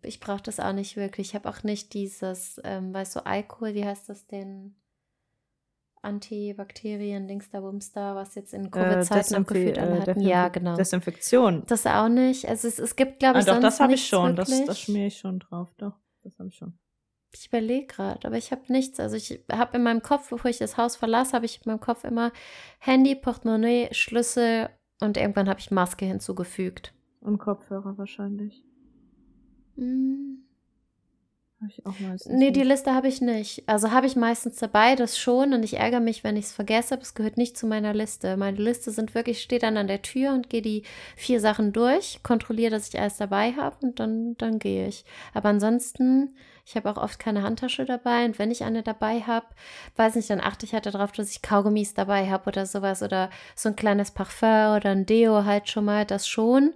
Ich 0.03 0.19
brauche 0.19 0.43
das 0.43 0.61
auch 0.61 0.73
nicht 0.73 0.97
wirklich. 0.97 1.29
Ich 1.29 1.35
habe 1.35 1.49
auch 1.51 1.63
nicht 1.63 1.93
dieses, 1.93 2.59
ähm, 2.65 2.95
weißt 2.95 3.17
du, 3.17 3.27
Alkohol, 3.27 3.75
wie 3.75 3.85
heißt 3.85 4.09
das 4.09 4.27
denn? 4.27 4.75
Antibakterien, 6.03 7.29
Dings 7.29 7.51
da, 7.51 7.61
Bums 7.61 7.93
da, 7.93 8.15
was 8.15 8.35
jetzt 8.35 8.55
in 8.55 8.65
äh, 8.65 8.71
Covid-Zeiten 8.71 9.35
äh, 9.35 9.39
noch 9.39 9.47
gefühlt 9.47 9.77
äh, 9.77 10.01
hatten. 10.01 10.21
Ja, 10.23 10.49
genau. 10.49 10.75
Desinfektion. 10.75 11.65
Das 11.67 11.85
auch 11.85 12.09
nicht. 12.09 12.49
Also 12.49 12.69
es, 12.69 12.79
es 12.79 12.97
gibt, 12.97 13.19
glaube 13.19 13.41
ich, 13.41 13.47
ah, 13.47 13.55
doch, 13.55 13.61
das 13.61 13.81
habe 13.81 13.93
ich 13.93 14.07
schon. 14.07 14.35
Das, 14.37 14.49
das 14.65 14.81
schmiere 14.81 15.09
ich 15.09 15.19
schon 15.19 15.41
drauf. 15.41 15.69
Doch, 15.77 15.93
das 16.23 16.39
habe 16.39 16.49
ich 16.49 16.57
schon. 16.57 16.73
Ich 17.33 17.47
überlege 17.47 17.87
gerade, 17.87 18.27
aber 18.27 18.37
ich 18.37 18.51
habe 18.51 18.63
nichts. 18.69 18.99
Also 18.99 19.17
ich 19.17 19.41
habe 19.51 19.77
in 19.77 19.83
meinem 19.83 20.03
Kopf, 20.03 20.31
bevor 20.31 20.51
ich 20.51 20.59
das 20.59 20.77
Haus 20.77 20.97
verlasse, 20.97 21.33
habe 21.33 21.47
ich 21.47 21.61
in 21.65 21.71
meinem 21.71 21.81
Kopf 21.81 22.05
immer 22.05 22.33
Handy, 22.79 23.15
Portemonnaie, 23.15 23.89
Schlüssel 23.93 24.69
und 25.01 25.17
irgendwann 25.17 25.49
habe 25.49 25.61
ich 25.61 25.71
Maske 25.71 26.05
hinzugefügt. 26.05 26.93
Und 27.21 27.39
Kopfhörer 27.39 27.97
wahrscheinlich. 27.99 28.65
Mm. 29.77 30.50
Habe 31.61 31.73
ich 31.77 31.85
auch 31.85 31.99
meistens. 32.01 32.33
Nee, 32.33 32.53
die 32.53 32.63
Liste 32.63 32.95
habe 32.95 33.09
ich 33.09 33.21
nicht. 33.21 33.65
Also 33.69 33.91
habe 33.91 34.07
ich 34.07 34.17
meistens 34.17 34.57
dabei, 34.57 34.97
das 34.97 35.19
schon. 35.19 35.53
Und 35.53 35.63
ich 35.63 35.77
ärgere 35.77 36.01
mich, 36.01 36.25
wenn 36.25 36.37
ich 36.37 36.47
es 36.47 36.53
vergesse, 36.53 36.95
aber 36.95 37.03
es 37.03 37.13
gehört 37.13 37.37
nicht 37.37 37.59
zu 37.59 37.67
meiner 37.67 37.93
Liste. 37.93 38.39
Meine 38.39 38.57
Liste 38.57 38.91
sind 38.91 39.15
wirklich, 39.15 39.43
steht 39.43 39.63
dann 39.63 39.77
an 39.77 39.87
der 39.87 40.01
Tür 40.01 40.33
und 40.33 40.49
gehe 40.49 40.63
die 40.63 40.85
vier 41.17 41.39
Sachen 41.39 41.75
durch, 41.75 42.23
kontrolliere, 42.23 42.71
dass 42.71 42.89
ich 42.89 42.99
alles 42.99 43.19
dabei 43.19 43.53
habe 43.53 43.77
und 43.83 44.01
dann, 44.01 44.39
dann 44.39 44.59
gehe 44.59 44.89
ich. 44.89 45.05
Aber 45.35 45.51
ansonsten, 45.51 46.35
ich 46.65 46.77
habe 46.77 46.91
auch 46.91 46.97
oft 46.97 47.19
keine 47.19 47.43
Handtasche 47.43 47.85
dabei 47.85 48.25
und 48.25 48.39
wenn 48.39 48.51
ich 48.51 48.65
eine 48.65 48.83
dabei 48.83 49.21
habe, 49.21 49.47
weiß 49.97 50.15
nicht, 50.15 50.31
dann 50.31 50.41
achte 50.41 50.65
ich 50.65 50.73
halt 50.73 50.87
darauf, 50.87 51.13
dass 51.13 51.31
ich 51.31 51.43
Kaugummis 51.43 51.93
dabei 51.93 52.31
habe 52.31 52.49
oder 52.49 52.65
sowas 52.65 53.03
oder 53.03 53.29
so 53.55 53.69
ein 53.69 53.77
kleines 53.77 54.13
Parfum 54.13 54.77
oder 54.77 54.91
ein 54.91 55.05
Deo 55.05 55.45
halt 55.45 55.69
schon 55.69 55.85
mal, 55.85 56.07
das 56.07 56.27
schon. 56.27 56.73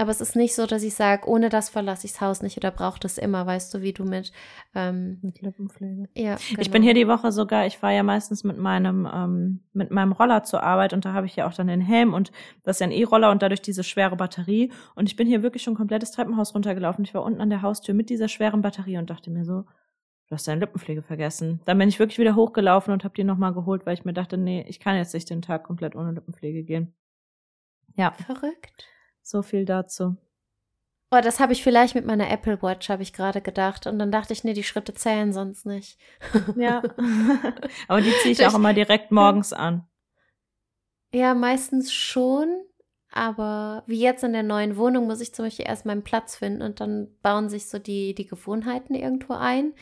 Aber 0.00 0.12
es 0.12 0.20
ist 0.20 0.36
nicht 0.36 0.54
so, 0.54 0.64
dass 0.64 0.84
ich 0.84 0.94
sage, 0.94 1.28
ohne 1.28 1.48
das 1.48 1.70
verlasse 1.70 2.06
ich 2.06 2.12
das 2.12 2.20
Haus 2.20 2.40
nicht 2.40 2.56
oder 2.56 2.70
brauche 2.70 3.00
das 3.00 3.18
immer, 3.18 3.44
weißt 3.44 3.74
du, 3.74 3.82
wie 3.82 3.92
du 3.92 4.04
mit 4.04 4.30
ähm, 4.72 5.18
mit 5.22 5.42
Lippenpflege. 5.42 6.08
Ja. 6.14 6.36
Genau. 6.36 6.60
Ich 6.60 6.70
bin 6.70 6.84
hier 6.84 6.94
die 6.94 7.08
Woche 7.08 7.32
sogar, 7.32 7.66
ich 7.66 7.78
fahre 7.78 7.96
ja 7.96 8.04
meistens 8.04 8.44
mit 8.44 8.58
meinem 8.58 9.08
ähm, 9.12 9.64
mit 9.72 9.90
meinem 9.90 10.12
Roller 10.12 10.44
zur 10.44 10.62
Arbeit 10.62 10.92
und 10.92 11.04
da 11.04 11.14
habe 11.14 11.26
ich 11.26 11.34
ja 11.34 11.48
auch 11.48 11.52
dann 11.52 11.66
den 11.66 11.80
Helm 11.80 12.14
und 12.14 12.30
das 12.62 12.76
ist 12.76 12.80
ja 12.80 12.86
ein 12.86 12.92
E-Roller 12.92 13.32
und 13.32 13.42
dadurch 13.42 13.60
diese 13.60 13.82
schwere 13.82 14.14
Batterie 14.14 14.70
und 14.94 15.08
ich 15.08 15.16
bin 15.16 15.26
hier 15.26 15.42
wirklich 15.42 15.64
schon 15.64 15.74
komplettes 15.74 16.12
Treppenhaus 16.12 16.54
runtergelaufen. 16.54 17.04
Ich 17.04 17.12
war 17.12 17.24
unten 17.24 17.40
an 17.40 17.50
der 17.50 17.62
Haustür 17.62 17.94
mit 17.94 18.08
dieser 18.08 18.28
schweren 18.28 18.62
Batterie 18.62 18.98
und 18.98 19.10
dachte 19.10 19.32
mir 19.32 19.44
so, 19.44 19.62
du 19.62 20.34
hast 20.34 20.46
deine 20.46 20.60
Lippenpflege 20.60 21.02
vergessen. 21.02 21.60
Dann 21.64 21.76
bin 21.76 21.88
ich 21.88 21.98
wirklich 21.98 22.20
wieder 22.20 22.36
hochgelaufen 22.36 22.92
und 22.92 23.02
habe 23.02 23.14
die 23.16 23.24
nochmal 23.24 23.52
geholt, 23.52 23.84
weil 23.84 23.94
ich 23.94 24.04
mir 24.04 24.12
dachte, 24.12 24.38
nee, 24.38 24.64
ich 24.68 24.78
kann 24.78 24.94
jetzt 24.94 25.12
nicht 25.12 25.28
den 25.28 25.42
Tag 25.42 25.64
komplett 25.64 25.96
ohne 25.96 26.12
Lippenpflege 26.12 26.62
gehen. 26.62 26.94
Ja. 27.96 28.12
Verrückt. 28.12 28.86
So 29.28 29.42
viel 29.42 29.66
dazu. 29.66 30.16
Oh, 31.10 31.20
das 31.22 31.38
habe 31.38 31.52
ich 31.52 31.62
vielleicht 31.62 31.94
mit 31.94 32.06
meiner 32.06 32.30
Apple 32.30 32.62
Watch, 32.62 32.88
habe 32.88 33.02
ich 33.02 33.12
gerade 33.12 33.42
gedacht. 33.42 33.86
Und 33.86 33.98
dann 33.98 34.10
dachte 34.10 34.32
ich, 34.32 34.42
nee, 34.42 34.54
die 34.54 34.64
Schritte 34.64 34.94
zählen 34.94 35.34
sonst 35.34 35.66
nicht. 35.66 35.98
Ja. 36.56 36.82
Aber 37.88 38.00
die 38.00 38.12
ziehe 38.22 38.32
ich 38.32 38.46
auch 38.46 38.54
immer 38.54 38.72
direkt 38.72 39.10
morgens 39.10 39.52
an. 39.52 39.86
Ja, 41.12 41.34
meistens 41.34 41.92
schon. 41.92 42.48
Aber 43.18 43.82
wie 43.88 43.98
jetzt 43.98 44.22
in 44.22 44.32
der 44.32 44.44
neuen 44.44 44.76
Wohnung 44.76 45.08
muss 45.08 45.20
ich 45.20 45.34
zum 45.34 45.46
Beispiel 45.46 45.66
erst 45.66 45.84
meinen 45.84 46.04
Platz 46.04 46.36
finden 46.36 46.62
und 46.62 46.80
dann 46.80 47.08
bauen 47.20 47.48
sich 47.48 47.66
so 47.66 47.80
die, 47.80 48.14
die 48.14 48.28
Gewohnheiten 48.28 48.94
irgendwo 48.94 49.32
ein. 49.32 49.72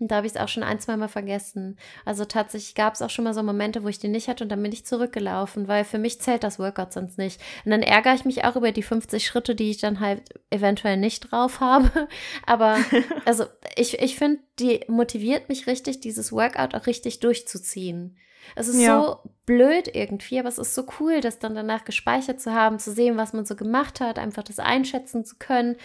Und 0.00 0.10
da 0.10 0.16
habe 0.16 0.26
ich 0.26 0.32
es 0.32 0.40
auch 0.40 0.48
schon 0.48 0.62
ein, 0.62 0.80
zwei 0.80 0.96
Mal 0.96 1.08
vergessen. 1.08 1.76
Also 2.06 2.24
tatsächlich 2.24 2.74
gab 2.74 2.94
es 2.94 3.02
auch 3.02 3.10
schon 3.10 3.24
mal 3.26 3.34
so 3.34 3.42
Momente, 3.42 3.84
wo 3.84 3.88
ich 3.88 3.98
die 3.98 4.08
nicht 4.08 4.28
hatte 4.28 4.44
und 4.44 4.48
dann 4.48 4.62
bin 4.62 4.72
ich 4.72 4.86
zurückgelaufen, 4.86 5.68
weil 5.68 5.84
für 5.84 5.98
mich 5.98 6.22
zählt 6.22 6.42
das 6.42 6.58
Workout 6.58 6.94
sonst 6.94 7.18
nicht. 7.18 7.38
Und 7.66 7.70
dann 7.70 7.82
ärgere 7.82 8.14
ich 8.14 8.24
mich 8.24 8.44
auch 8.44 8.56
über 8.56 8.72
die 8.72 8.82
50 8.82 9.26
Schritte, 9.26 9.54
die 9.54 9.68
ich 9.68 9.76
dann 9.76 10.00
halt 10.00 10.22
eventuell 10.48 10.96
nicht 10.96 11.30
drauf 11.30 11.60
habe. 11.60 12.08
Aber 12.46 12.78
also 13.26 13.44
ich, 13.76 13.98
ich 13.98 14.16
finde, 14.16 14.40
die 14.58 14.80
motiviert 14.88 15.50
mich 15.50 15.66
richtig, 15.66 16.00
dieses 16.00 16.32
Workout 16.32 16.74
auch 16.74 16.86
richtig 16.86 17.20
durchzuziehen. 17.20 18.16
Es 18.54 18.68
ist 18.68 18.80
ja. 18.80 19.02
so 19.02 19.30
blöd 19.46 19.94
irgendwie, 19.94 20.38
aber 20.38 20.48
es 20.48 20.58
ist 20.58 20.74
so 20.74 20.84
cool, 21.00 21.20
das 21.20 21.38
dann 21.38 21.54
danach 21.54 21.84
gespeichert 21.84 22.40
zu 22.40 22.52
haben, 22.52 22.78
zu 22.78 22.92
sehen, 22.92 23.16
was 23.16 23.32
man 23.32 23.46
so 23.46 23.56
gemacht 23.56 24.00
hat, 24.00 24.18
einfach 24.18 24.42
das 24.42 24.58
einschätzen 24.58 25.24
zu 25.24 25.36
können, 25.38 25.76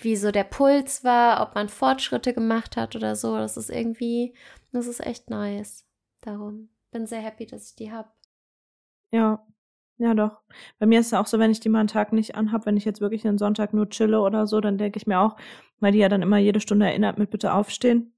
wie 0.00 0.16
so 0.16 0.30
der 0.30 0.44
Puls 0.44 1.04
war, 1.04 1.42
ob 1.42 1.54
man 1.54 1.68
Fortschritte 1.68 2.32
gemacht 2.32 2.76
hat 2.76 2.96
oder 2.96 3.16
so. 3.16 3.36
Das 3.36 3.56
ist 3.56 3.70
irgendwie, 3.70 4.34
das 4.72 4.86
ist 4.86 5.00
echt 5.04 5.30
nice. 5.30 5.86
Darum 6.20 6.70
bin 6.90 7.06
sehr 7.06 7.20
happy, 7.20 7.46
dass 7.46 7.70
ich 7.70 7.76
die 7.76 7.92
habe. 7.92 8.08
Ja, 9.12 9.44
ja, 9.98 10.14
doch. 10.14 10.40
Bei 10.78 10.86
mir 10.86 11.00
ist 11.00 11.08
es 11.08 11.14
auch 11.14 11.26
so, 11.26 11.38
wenn 11.38 11.50
ich 11.50 11.60
die 11.60 11.68
mal 11.68 11.80
einen 11.80 11.88
Tag 11.88 12.14
nicht 12.14 12.34
anhab, 12.34 12.64
wenn 12.64 12.78
ich 12.78 12.86
jetzt 12.86 13.02
wirklich 13.02 13.26
einen 13.26 13.36
Sonntag 13.36 13.74
nur 13.74 13.90
chille 13.90 14.20
oder 14.20 14.46
so, 14.46 14.60
dann 14.60 14.78
denke 14.78 14.96
ich 14.96 15.06
mir 15.06 15.20
auch, 15.20 15.36
weil 15.78 15.92
die 15.92 15.98
ja 15.98 16.08
dann 16.08 16.22
immer 16.22 16.38
jede 16.38 16.60
Stunde 16.60 16.86
erinnert 16.86 17.18
mit 17.18 17.30
bitte 17.30 17.52
aufstehen. 17.52 18.14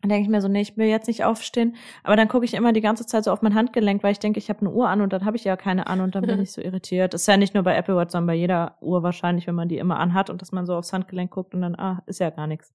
Dann 0.00 0.10
denke 0.10 0.22
ich 0.22 0.28
mir 0.28 0.40
so, 0.40 0.46
nee, 0.46 0.60
ich 0.60 0.76
will 0.76 0.86
jetzt 0.86 1.08
nicht 1.08 1.24
aufstehen. 1.24 1.74
Aber 2.04 2.14
dann 2.14 2.28
gucke 2.28 2.44
ich 2.44 2.54
immer 2.54 2.72
die 2.72 2.80
ganze 2.80 3.04
Zeit 3.04 3.24
so 3.24 3.32
auf 3.32 3.42
mein 3.42 3.54
Handgelenk, 3.54 4.04
weil 4.04 4.12
ich 4.12 4.20
denke, 4.20 4.38
ich 4.38 4.48
habe 4.48 4.60
eine 4.60 4.70
Uhr 4.70 4.88
an 4.88 5.00
und 5.00 5.12
dann 5.12 5.24
habe 5.24 5.36
ich 5.36 5.42
ja 5.42 5.56
keine 5.56 5.88
an 5.88 6.00
und 6.00 6.14
dann 6.14 6.24
bin 6.24 6.40
ich 6.40 6.52
so 6.52 6.60
irritiert. 6.60 7.14
Das 7.14 7.22
ist 7.22 7.26
ja 7.26 7.36
nicht 7.36 7.54
nur 7.54 7.64
bei 7.64 7.74
Apple 7.74 7.96
Watch, 7.96 8.12
sondern 8.12 8.28
bei 8.28 8.34
jeder 8.34 8.76
Uhr 8.80 9.02
wahrscheinlich, 9.02 9.48
wenn 9.48 9.56
man 9.56 9.68
die 9.68 9.78
immer 9.78 9.98
anhat 9.98 10.30
und 10.30 10.40
dass 10.40 10.52
man 10.52 10.66
so 10.66 10.76
aufs 10.76 10.92
Handgelenk 10.92 11.32
guckt 11.32 11.52
und 11.52 11.62
dann, 11.62 11.74
ah, 11.74 12.02
ist 12.06 12.20
ja 12.20 12.30
gar 12.30 12.46
nichts. 12.46 12.72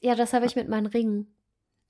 Ja, 0.00 0.14
das 0.14 0.34
habe 0.34 0.44
ich 0.44 0.54
mit 0.54 0.68
meinen 0.68 0.86
Ringen. 0.86 1.34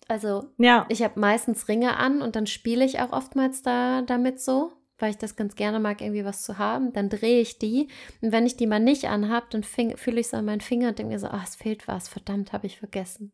Also, 0.07 0.45
ja. 0.59 0.87
ich 0.89 1.03
habe 1.03 1.19
meistens 1.19 1.67
Ringe 1.67 1.97
an 1.97 2.23
und 2.23 2.37
dann 2.37 2.47
spiele 2.47 2.85
ich 2.85 3.01
auch 3.01 3.11
oftmals 3.11 3.63
da 3.63 4.03
damit 4.03 4.41
so, 4.41 4.71
weil 4.99 5.11
ich 5.11 5.19
das 5.19 5.35
ganz 5.35 5.57
gerne 5.57 5.81
mag, 5.81 6.01
irgendwie 6.01 6.25
was 6.25 6.43
zu 6.43 6.59
haben. 6.59 6.93
Dann 6.93 7.09
drehe 7.09 7.41
ich 7.41 7.59
die 7.59 7.89
und 8.21 8.31
wenn 8.31 8.47
ich 8.47 8.57
die 8.57 8.69
mal 8.69 8.79
nicht 8.79 9.07
anhab, 9.07 9.51
dann 9.51 9.65
fühle 9.65 10.21
ich 10.21 10.29
so 10.29 10.37
an 10.37 10.45
meinen 10.45 10.61
Finger 10.61 10.91
und 10.91 10.99
denke 11.01 11.13
mir 11.13 11.19
so, 11.19 11.27
ah, 11.27 11.41
es 11.43 11.57
fehlt 11.57 11.89
was, 11.89 12.07
verdammt, 12.09 12.53
habe 12.53 12.67
ich 12.67 12.79
vergessen. 12.79 13.33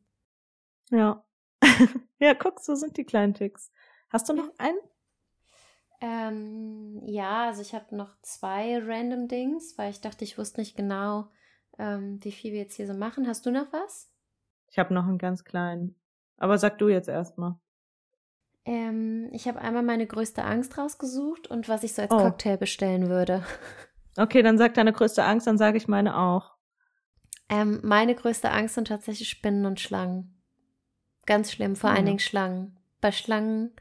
Ja. 0.91 1.25
ja, 2.19 2.35
guck, 2.35 2.61
so 2.61 2.75
sind 2.75 2.97
die 2.97 3.05
kleinen 3.05 3.35
Ticks. 3.35 3.73
Hast 4.11 4.29
du 4.29 4.33
noch 4.33 4.51
einen? 4.59 4.79
Ähm, 6.01 7.03
ja, 7.07 7.47
also 7.49 7.63
ich 7.63 7.75
habe 7.75 7.95
noch 7.95 8.17
zwei 8.23 8.79
random 8.83 9.29
Dings, 9.29 9.77
weil 9.77 9.91
ich 9.91 10.01
dachte, 10.01 10.25
ich 10.25 10.39
wusste 10.39 10.61
nicht 10.61 10.77
genau, 10.77 11.29
ähm, 11.79 12.19
wie 12.23 12.33
viel 12.33 12.53
wir 12.53 12.61
jetzt 12.61 12.75
hier 12.77 12.87
so 12.87 12.95
machen. 12.95 13.27
Hast 13.29 13.45
du 13.47 13.51
noch 13.51 13.73
was? 13.73 14.11
Ich 14.71 14.79
habe 14.79 14.95
noch 14.95 15.07
einen 15.07 15.19
ganz 15.19 15.45
kleinen. 15.45 15.97
Aber 16.39 16.57
sag 16.59 16.79
du 16.79 16.89
jetzt 16.89 17.09
erstmal. 17.09 17.57
Ähm, 18.65 19.29
ich 19.33 19.47
habe 19.47 19.61
einmal 19.61 19.83
meine 19.83 20.07
größte 20.07 20.43
Angst 20.45 20.79
rausgesucht 20.79 21.49
und 21.49 21.69
was 21.69 21.83
ich 21.83 21.95
so 21.95 22.03
als 22.03 22.13
Oh. 22.13 22.19
Cocktail 22.19 22.57
bestellen 22.57 23.09
würde. 23.09 23.45
Okay, 24.17 24.43
dann 24.43 24.59
sag 24.59 24.75
deine 24.75 24.93
größte 24.93 25.23
Angst, 25.23 25.47
dann 25.47 25.57
sage 25.57 25.79
ich 25.79 25.87
meine 25.87 26.19
auch. 26.19 26.57
Ähm, 27.49 27.79
meine 27.85 28.17
größte 28.17 28.51
Angst 28.51 28.75
sind 28.75 28.89
tatsächlich 28.89 29.31
Spinnen 29.31 29.65
und 29.67 29.79
Schlangen. 29.79 30.40
Ganz 31.27 31.53
schlimm, 31.53 31.77
vor 31.77 31.91
Ja. 31.91 31.97
allen 31.97 32.07
Dingen 32.07 32.19
Schlangen. 32.19 32.77
Bei 33.01 33.13
Schlangen 33.13 33.73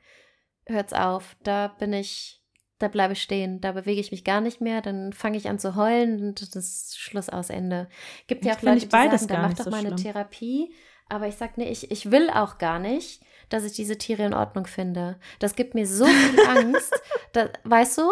hört's 0.65 0.93
auf. 0.93 1.35
Da 1.43 1.67
bin 1.67 1.93
ich, 1.93 2.41
da 2.77 2.87
bleibe 2.87 3.13
ich 3.13 3.21
stehen. 3.21 3.59
Da 3.61 3.71
bewege 3.71 3.99
ich 4.01 4.11
mich 4.11 4.23
gar 4.23 4.41
nicht 4.41 4.61
mehr. 4.61 4.81
Dann 4.81 5.13
fange 5.13 5.37
ich 5.37 5.49
an 5.49 5.59
zu 5.59 5.75
heulen 5.75 6.21
und 6.21 6.41
das 6.41 6.55
ist 6.55 6.99
Schluss 6.99 7.29
aus 7.29 7.49
Ende. 7.49 7.89
Gibt 8.27 8.45
ja 8.45 8.51
Ich 8.53 8.57
auch 8.59 8.61
Leute, 8.63 8.79
die 8.81 8.85
beides 8.87 9.21
sagen, 9.21 9.27
da 9.33 9.35
gar 9.41 9.47
mach 9.49 9.57
doch 9.57 9.63
so 9.65 9.69
mal 9.71 9.85
eine. 9.85 9.95
Therapie. 9.95 10.73
Aber 11.11 11.27
ich 11.27 11.35
sag, 11.35 11.57
nee, 11.57 11.69
ich, 11.69 11.89
ich 11.89 12.11
will 12.11 12.29
auch 12.29 12.59
gar 12.59 12.77
nicht, 12.77 13.21
dass 13.49 13.63
ich 13.63 13.73
diese 13.73 13.97
Tiere 13.97 14.23
in 14.23 14.33
Ordnung 14.35 14.67
finde. 14.67 15.19
Das 15.39 15.55
gibt 15.55 15.73
mir 15.73 15.87
so 15.87 16.05
viel 16.05 16.39
Angst. 16.47 16.93
Da, 17.33 17.49
weißt 17.63 17.97
du? 17.97 18.11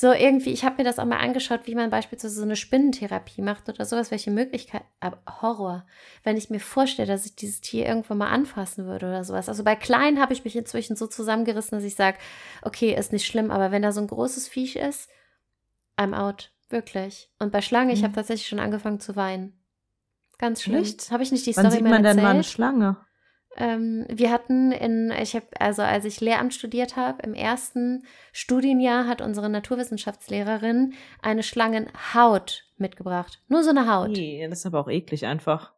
So 0.00 0.12
irgendwie, 0.14 0.48
ich 0.50 0.64
habe 0.64 0.76
mir 0.78 0.84
das 0.84 0.98
auch 0.98 1.04
mal 1.04 1.18
angeschaut, 1.18 1.66
wie 1.66 1.74
man 1.74 1.90
beispielsweise 1.90 2.34
so 2.34 2.42
eine 2.42 2.56
Spinnentherapie 2.56 3.42
macht 3.42 3.68
oder 3.68 3.84
sowas, 3.84 4.10
welche 4.10 4.30
Möglichkeit, 4.30 4.80
aber 4.98 5.18
Horror, 5.42 5.84
wenn 6.24 6.38
ich 6.38 6.48
mir 6.48 6.58
vorstelle, 6.58 7.06
dass 7.06 7.26
ich 7.26 7.36
dieses 7.36 7.60
Tier 7.60 7.84
irgendwann 7.84 8.16
mal 8.16 8.30
anfassen 8.30 8.86
würde 8.86 9.08
oder 9.08 9.24
sowas. 9.24 9.50
Also 9.50 9.62
bei 9.62 9.76
Kleinen 9.76 10.18
habe 10.18 10.32
ich 10.32 10.42
mich 10.42 10.56
inzwischen 10.56 10.96
so 10.96 11.06
zusammengerissen, 11.06 11.76
dass 11.76 11.84
ich 11.84 11.96
sage, 11.96 12.16
okay, 12.62 12.94
ist 12.94 13.12
nicht 13.12 13.26
schlimm, 13.26 13.50
aber 13.50 13.72
wenn 13.72 13.82
da 13.82 13.92
so 13.92 14.00
ein 14.00 14.06
großes 14.06 14.48
Viech 14.48 14.76
ist, 14.76 15.10
I'm 15.98 16.14
out, 16.14 16.50
wirklich. 16.70 17.30
Und 17.38 17.52
bei 17.52 17.60
Schlange, 17.60 17.92
ich 17.92 18.00
Mhm. 18.00 18.04
habe 18.04 18.14
tatsächlich 18.14 18.48
schon 18.48 18.58
angefangen 18.58 19.00
zu 19.00 19.16
weinen. 19.16 19.52
Ganz 20.38 20.62
schlimm. 20.62 20.82
Habe 21.10 21.24
ich 21.24 21.30
nicht 21.30 21.44
die 21.44 21.54
Wann 21.54 21.66
Story 21.66 21.74
sieht 21.76 21.84
mal 21.84 21.90
man 21.90 22.02
denn 22.04 22.16
mal 22.16 22.30
eine 22.30 22.44
Schlange? 22.44 22.96
Ähm, 23.56 24.06
wir 24.08 24.30
hatten 24.30 24.72
in, 24.72 25.10
ich 25.10 25.34
habe, 25.34 25.46
also 25.58 25.82
als 25.82 26.04
ich 26.04 26.20
Lehramt 26.20 26.54
studiert 26.54 26.96
habe, 26.96 27.22
im 27.22 27.34
ersten 27.34 28.04
Studienjahr 28.32 29.06
hat 29.06 29.20
unsere 29.20 29.50
Naturwissenschaftslehrerin 29.50 30.94
eine 31.20 31.42
Schlangenhaut 31.42 32.64
mitgebracht. 32.76 33.42
Nur 33.48 33.62
so 33.62 33.70
eine 33.70 33.92
Haut. 33.92 34.10
Nee, 34.10 34.46
das 34.48 34.60
ist 34.60 34.66
aber 34.66 34.80
auch 34.80 34.88
eklig 34.88 35.26
einfach. 35.26 35.72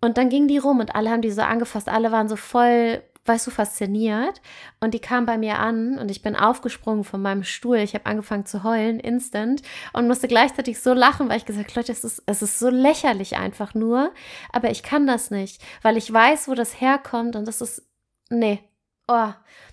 Und 0.00 0.18
dann 0.18 0.28
ging 0.28 0.46
die 0.46 0.58
rum 0.58 0.80
und 0.80 0.94
alle 0.94 1.10
haben 1.10 1.22
die 1.22 1.30
so 1.30 1.42
angefasst. 1.42 1.88
Alle 1.88 2.12
waren 2.12 2.28
so 2.28 2.36
voll, 2.36 3.02
weißt 3.26 3.46
du, 3.46 3.50
fasziniert. 3.50 4.40
Und 4.80 4.94
die 4.94 5.00
kam 5.00 5.26
bei 5.26 5.38
mir 5.38 5.58
an 5.58 5.98
und 5.98 6.10
ich 6.10 6.22
bin 6.22 6.36
aufgesprungen 6.36 7.04
von 7.04 7.22
meinem 7.22 7.44
Stuhl. 7.44 7.78
Ich 7.78 7.94
habe 7.94 8.06
angefangen 8.06 8.46
zu 8.46 8.64
heulen, 8.64 9.00
instant. 9.00 9.62
Und 9.92 10.08
musste 10.08 10.28
gleichzeitig 10.28 10.80
so 10.80 10.92
lachen, 10.92 11.28
weil 11.28 11.38
ich 11.38 11.46
gesagt 11.46 11.70
habe, 11.70 11.80
Leute, 11.80 11.92
es 11.92 12.04
ist, 12.04 12.22
es 12.26 12.42
ist 12.42 12.58
so 12.58 12.68
lächerlich 12.68 13.36
einfach 13.36 13.74
nur. 13.74 14.12
Aber 14.52 14.70
ich 14.70 14.82
kann 14.82 15.06
das 15.06 15.30
nicht, 15.30 15.62
weil 15.82 15.96
ich 15.96 16.12
weiß, 16.12 16.48
wo 16.48 16.54
das 16.54 16.80
herkommt. 16.80 17.36
Und 17.36 17.46
das 17.48 17.60
ist, 17.60 17.82
nee. 18.30 18.60
Oh, 19.08 19.32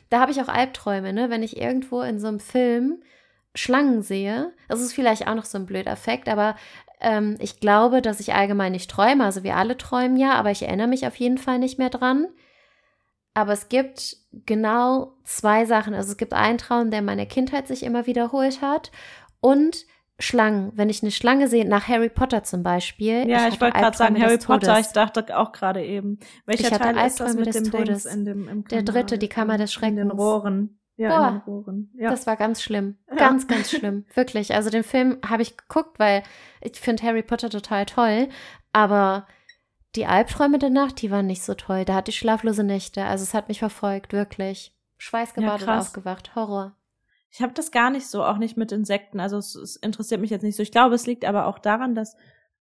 da 0.10 0.20
habe 0.20 0.32
ich 0.32 0.42
auch 0.42 0.48
Albträume, 0.48 1.12
ne? 1.12 1.30
Wenn 1.30 1.42
ich 1.42 1.58
irgendwo 1.58 2.02
in 2.02 2.20
so 2.20 2.28
einem 2.28 2.40
Film 2.40 3.02
Schlangen 3.56 4.02
sehe. 4.02 4.54
Das 4.68 4.82
ist 4.82 4.94
vielleicht 4.94 5.28
auch 5.28 5.36
noch 5.36 5.46
so 5.46 5.58
ein 5.58 5.66
blöder 5.66 5.92
Effekt, 5.92 6.28
aber 6.28 6.56
ähm, 7.00 7.38
ich 7.40 7.60
glaube, 7.60 8.02
dass 8.02 8.20
ich 8.20 8.34
allgemein 8.34 8.72
nicht 8.72 8.90
träume. 8.90 9.24
Also 9.26 9.44
wir 9.44 9.58
alle 9.58 9.78
träumen 9.78 10.18
ja, 10.18 10.34
aber 10.34 10.52
ich 10.52 10.64
erinnere 10.64 10.88
mich 10.88 11.06
auf 11.06 11.16
jeden 11.18 11.38
Fall 11.38 11.60
nicht 11.60 11.78
mehr 11.78 11.90
dran. 11.90 12.28
Aber 13.34 13.54
es 13.54 13.70
gibt 13.70 14.18
genau 14.46 15.14
zwei 15.24 15.66
Sachen. 15.66 15.94
Also 15.94 16.12
es 16.12 16.18
gibt 16.18 16.34
einen 16.34 16.58
Traum, 16.58 16.92
der 16.92 17.00
in 17.00 17.06
meiner 17.06 17.26
Kindheit 17.26 17.68
sich 17.68 17.84
immer 17.84 18.06
wiederholt 18.06 18.62
hat. 18.62 18.92
Und 19.40 19.86
Schlangen. 20.20 20.72
Wenn 20.76 20.90
ich 20.90 21.02
eine 21.02 21.12
Schlange 21.12 21.48
sehe, 21.48 21.68
nach 21.68 21.88
Harry 21.88 22.10
Potter 22.10 22.44
zum 22.44 22.64
Beispiel. 22.64 23.28
Ja, 23.28 23.40
ich, 23.48 23.54
hatte 23.54 23.62
wollte 23.62 23.80
gerade 23.80 23.98
sagen, 23.98 24.22
Harry 24.22 24.38
Potter, 24.38 24.80
ich 24.80 24.88
dachte 24.88 25.38
auch 25.38 25.52
gerade 25.52 25.84
eben. 25.84 26.20
Welcher 26.46 26.72
Ich 26.72 26.78
Teil 26.78 26.98
ist 27.06 27.20
das 27.20 27.36
mit 27.36 27.48
des 27.48 27.56
dem 27.56 27.72
Todes. 27.72 28.04
Dings 28.04 28.06
in 28.06 28.26
dem 28.26 28.48
im 28.48 28.64
Der 28.66 28.84
dritte, 28.84 29.18
die 29.18 29.28
Kammer 29.28 29.58
des 29.58 29.76
In 29.76 29.82
den 29.82 29.96
Schreckens. 29.98 30.14
Rohren. 30.14 30.80
Ja, 30.96 31.10
Boah. 31.10 31.28
in 31.28 31.34
den 31.34 31.42
Rohren. 31.42 31.92
Ja. 31.98 32.10
Das 32.12 32.28
war 32.28 32.38
ganz 32.38 32.62
schlimm. 32.62 32.98
Ja. 33.10 33.16
Ganz, 33.18 33.48
ganz 33.48 33.72
schlimm. 33.72 34.06
Wirklich. 34.14 34.54
Also 34.54 34.70
den 34.70 34.84
Film 34.84 35.18
habe 35.28 35.42
ich 35.42 35.58
geguckt, 35.58 36.00
weil 36.00 36.24
ich 36.62 36.80
finde 36.80 37.04
Harry 37.04 37.24
Potter 37.24 37.50
total 37.50 37.86
toll. 37.86 38.30
Aber 38.72 39.28
die 39.96 40.06
Albträume 40.06 40.58
danach, 40.60 40.92
die 40.92 41.12
waren 41.12 41.28
nicht 41.28 41.44
so 41.44 41.54
toll. 41.54 41.86
Da 41.86 41.96
hatte 41.96 42.10
ich 42.10 42.18
schlaflose 42.18 42.64
Nächte. 42.64 43.06
Also 43.06 43.24
es 43.24 43.34
hat 43.34 43.48
mich 43.48 43.60
verfolgt, 43.60 44.14
wirklich. 44.14 44.76
Schweißgebadet 44.98 45.62
und 45.62 45.68
krass. 45.68 45.88
aufgewacht. 45.88 46.36
Horror. 46.36 46.76
Ich 47.30 47.42
habe 47.42 47.54
das 47.54 47.72
gar 47.72 47.90
nicht 47.90 48.08
so, 48.08 48.24
auch 48.24 48.38
nicht 48.38 48.58
mit 48.58 48.72
Insekten. 48.72 49.20
Also 49.20 49.38
es, 49.38 49.56
es 49.56 49.76
interessiert 49.76 50.22
mich 50.22 50.30
jetzt 50.30 50.44
nicht 50.44 50.56
so. 50.56 50.64
Ich 50.64 50.72
glaube, 50.72 50.96
es 50.96 51.06
liegt 51.06 51.26
aber 51.26 51.48
auch 51.48 51.60
daran, 51.60 51.96
dass 51.96 52.16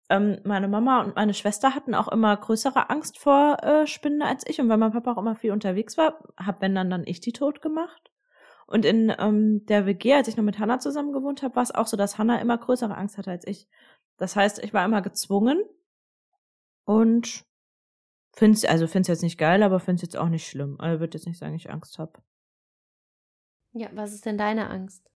ähm, 0.10 0.40
meine 0.44 0.68
Mama 0.68 1.02
und 1.02 1.16
meine 1.16 1.34
Schwester 1.34 1.74
hatten 1.74 1.96
auch 1.96 2.10
immer 2.10 2.36
größere 2.36 2.90
Angst 2.90 3.18
vor 3.18 3.64
äh, 3.64 3.88
Spinnen 3.88 4.22
als 4.22 4.46
ich. 4.48 4.60
Und 4.60 4.70
weil 4.70 4.78
mein 4.78 4.92
Papa 4.92 5.14
auch 5.14 5.18
immer 5.18 5.36
viel 5.36 5.52
unterwegs 5.52 5.98
war, 5.98 6.24
hab 6.38 6.62
wenn 6.62 6.76
dann 6.76 6.90
dann 6.90 7.04
ich 7.06 7.22
die 7.22 7.34
tot 7.34 7.62
gemacht. 7.62 8.12
Und 8.68 8.86
in 8.86 9.14
ähm, 9.20 9.66
der 9.66 9.86
WG, 9.86 10.14
als 10.14 10.28
ich 10.28 10.38
noch 10.38 10.44
mit 10.44 10.60
Hannah 10.60 10.80
zusammen 10.80 11.12
gewohnt 11.12 11.44
habe, 11.44 11.56
war 11.56 11.64
es 11.64 11.76
auch 11.76 11.88
so, 11.88 11.98
dass 11.98 12.18
Hannah 12.18 12.40
immer 12.40 12.58
größere 12.58 12.96
Angst 12.96 13.18
hatte 13.18 13.32
als 13.32 13.46
ich. 13.46 13.68
Das 14.18 14.36
heißt, 14.36 14.64
ich 14.64 14.74
war 14.74 14.86
immer 14.86 15.02
gezwungen 15.02 15.62
und 17.00 17.46
find's, 18.34 18.66
also 18.66 18.88
find's 18.88 19.08
jetzt 19.08 19.24
nicht 19.24 19.38
geil, 19.38 19.64
aber 19.64 19.80
find's 19.80 20.02
jetzt 20.02 20.18
auch 20.18 20.30
nicht 20.30 20.48
schlimm. 20.48 20.80
Also 20.80 21.00
würde 21.00 21.18
jetzt 21.18 21.28
nicht 21.28 21.38
sagen, 21.39 21.56
ich 21.56 21.70
Angst 21.70 21.98
habe. 22.00 22.22
Ja, 23.74 23.88
was 23.94 24.14
ist 24.14 24.26
denn 24.26 24.38
deine 24.38 24.70
Angst? 24.70 25.10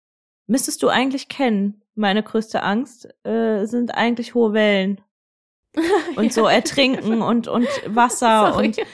Müsstest 0.46 0.82
du 0.82 0.88
eigentlich 0.88 1.28
kennen. 1.28 1.82
Meine 1.94 2.22
größte 2.22 2.62
Angst 2.62 3.08
äh, 3.24 3.64
sind 3.66 3.94
eigentlich 3.94 4.34
hohe 4.34 4.52
Wellen 4.52 5.00
und 6.16 6.32
so 6.32 6.46
ertrinken 6.46 7.22
und 7.30 7.48
und 7.48 7.66
Wasser 7.86 8.52
Sorry. 8.52 8.66
und 8.68 8.76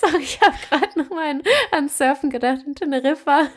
Sorry, 0.00 0.22
ich 0.22 0.40
habe 0.40 0.54
gerade 0.68 0.98
noch 0.98 1.10
mal 1.10 1.30
an- 1.30 1.42
an 1.72 1.88
Surfen 1.88 2.30
gedacht 2.30 2.62
in 2.66 2.74
Teneriffa. 2.74 3.48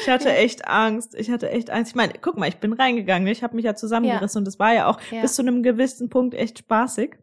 Ich 0.00 0.08
hatte 0.08 0.32
echt 0.32 0.66
Angst. 0.68 1.14
Ich 1.14 1.30
hatte 1.30 1.50
echt 1.50 1.70
Angst. 1.70 1.90
Ich 1.92 1.96
meine, 1.96 2.12
guck 2.20 2.36
mal, 2.36 2.48
ich 2.48 2.58
bin 2.58 2.72
reingegangen. 2.72 3.28
Ich 3.28 3.42
habe 3.42 3.56
mich 3.56 3.64
ja 3.64 3.74
zusammengerissen 3.74 4.40
und 4.40 4.44
das 4.44 4.58
war 4.58 4.72
ja 4.74 4.86
auch 4.86 5.00
Ja. 5.10 5.22
bis 5.22 5.34
zu 5.34 5.42
einem 5.42 5.62
gewissen 5.62 6.08
Punkt 6.08 6.34
echt 6.34 6.58
spaßig. 6.58 7.16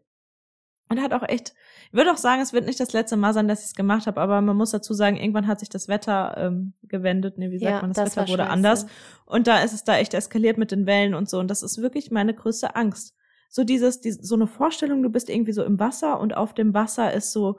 Und 0.88 1.02
hat 1.02 1.12
auch 1.12 1.28
echt, 1.28 1.52
ich 1.88 1.94
würde 1.94 2.12
auch 2.12 2.16
sagen, 2.16 2.40
es 2.40 2.52
wird 2.52 2.66
nicht 2.66 2.78
das 2.78 2.92
letzte 2.92 3.16
Mal 3.16 3.34
sein, 3.34 3.48
dass 3.48 3.60
ich 3.60 3.66
es 3.66 3.74
gemacht 3.74 4.06
habe, 4.06 4.20
aber 4.20 4.40
man 4.40 4.56
muss 4.56 4.70
dazu 4.70 4.94
sagen, 4.94 5.16
irgendwann 5.16 5.48
hat 5.48 5.58
sich 5.58 5.68
das 5.68 5.88
Wetter 5.88 6.36
ähm, 6.38 6.74
gewendet. 6.84 7.38
Nee, 7.38 7.50
wie 7.50 7.58
sagt 7.58 7.70
Ja, 7.72 7.80
man, 7.80 7.92
das, 7.92 8.04
das 8.04 8.16
Wetter 8.16 8.28
wurde 8.30 8.46
anders. 8.48 8.86
Und 9.24 9.48
da 9.48 9.62
ist 9.62 9.72
es 9.72 9.82
da 9.82 9.96
echt 9.96 10.14
eskaliert 10.14 10.58
mit 10.58 10.70
den 10.70 10.86
Wellen 10.86 11.14
und 11.14 11.28
so. 11.28 11.40
Und 11.40 11.48
das 11.50 11.64
ist 11.64 11.82
wirklich 11.82 12.12
meine 12.12 12.34
größte 12.34 12.76
Angst. 12.76 13.16
So 13.50 13.64
dieses, 13.64 14.00
die, 14.00 14.12
so 14.12 14.36
eine 14.36 14.46
Vorstellung, 14.46 15.02
du 15.02 15.10
bist 15.10 15.28
irgendwie 15.28 15.52
so 15.52 15.64
im 15.64 15.80
Wasser 15.80 16.20
und 16.20 16.36
auf 16.36 16.54
dem 16.54 16.72
Wasser 16.72 17.12
ist 17.12 17.32
so 17.32 17.58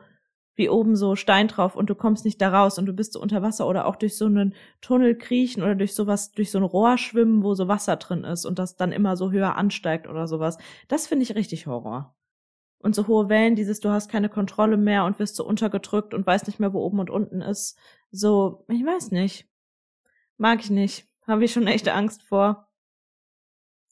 wie 0.57 0.69
oben 0.69 0.95
so 0.95 1.15
Stein 1.15 1.47
drauf 1.47 1.75
und 1.75 1.89
du 1.89 1.95
kommst 1.95 2.25
nicht 2.25 2.41
da 2.41 2.49
raus 2.49 2.77
und 2.77 2.87
du 2.87 2.93
bist 2.93 3.13
so 3.13 3.21
unter 3.21 3.41
Wasser 3.41 3.67
oder 3.67 3.85
auch 3.85 3.95
durch 3.95 4.17
so 4.17 4.25
einen 4.25 4.55
Tunnel 4.81 5.15
kriechen 5.15 5.61
oder 5.63 5.75
durch 5.75 5.93
sowas, 5.93 6.31
durch 6.31 6.51
so 6.51 6.57
ein 6.57 6.63
Rohr 6.63 6.97
schwimmen, 6.97 7.43
wo 7.43 7.53
so 7.53 7.67
Wasser 7.67 7.95
drin 7.95 8.23
ist 8.23 8.45
und 8.45 8.59
das 8.59 8.75
dann 8.75 8.91
immer 8.91 9.15
so 9.15 9.31
höher 9.31 9.55
ansteigt 9.55 10.07
oder 10.07 10.27
sowas. 10.27 10.57
Das 10.87 11.07
finde 11.07 11.23
ich 11.23 11.35
richtig 11.35 11.67
Horror. 11.67 12.15
Und 12.79 12.95
so 12.95 13.07
hohe 13.07 13.29
Wellen, 13.29 13.55
dieses, 13.55 13.79
du 13.79 13.89
hast 13.89 14.09
keine 14.09 14.29
Kontrolle 14.29 14.77
mehr 14.77 15.05
und 15.05 15.19
wirst 15.19 15.35
so 15.35 15.45
untergedrückt 15.45 16.13
und 16.13 16.25
weißt 16.25 16.47
nicht 16.47 16.59
mehr, 16.59 16.73
wo 16.73 16.79
oben 16.79 16.99
und 16.99 17.09
unten 17.09 17.41
ist. 17.41 17.77
So, 18.11 18.65
ich 18.67 18.85
weiß 18.85 19.11
nicht. 19.11 19.47
Mag 20.37 20.59
ich 20.59 20.69
nicht. 20.69 21.07
Habe 21.25 21.45
ich 21.45 21.53
schon 21.53 21.67
echt 21.67 21.87
Angst 21.89 22.23
vor. 22.23 22.66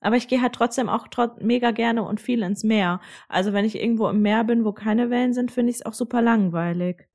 Aber 0.06 0.16
ich 0.16 0.28
gehe 0.28 0.42
halt 0.42 0.54
trotzdem 0.54 0.88
auch 0.88 1.08
trot 1.08 1.42
mega 1.42 1.72
gerne 1.72 2.04
und 2.04 2.22
viel 2.22 2.44
ins 2.44 2.64
Meer. 2.64 3.02
Also 3.28 3.54
wenn 3.54 3.66
ich 3.66 3.82
irgendwo 3.82 4.08
im 4.08 4.22
Meer 4.22 4.44
bin, 4.44 4.64
wo 4.64 4.72
keine 4.72 5.10
Wellen 5.10 5.34
sind, 5.34 5.52
finde 5.52 5.72
ich 5.72 5.78
es 5.78 5.86
auch 5.86 5.94
super 5.94 6.22
langweilig. 6.22 7.08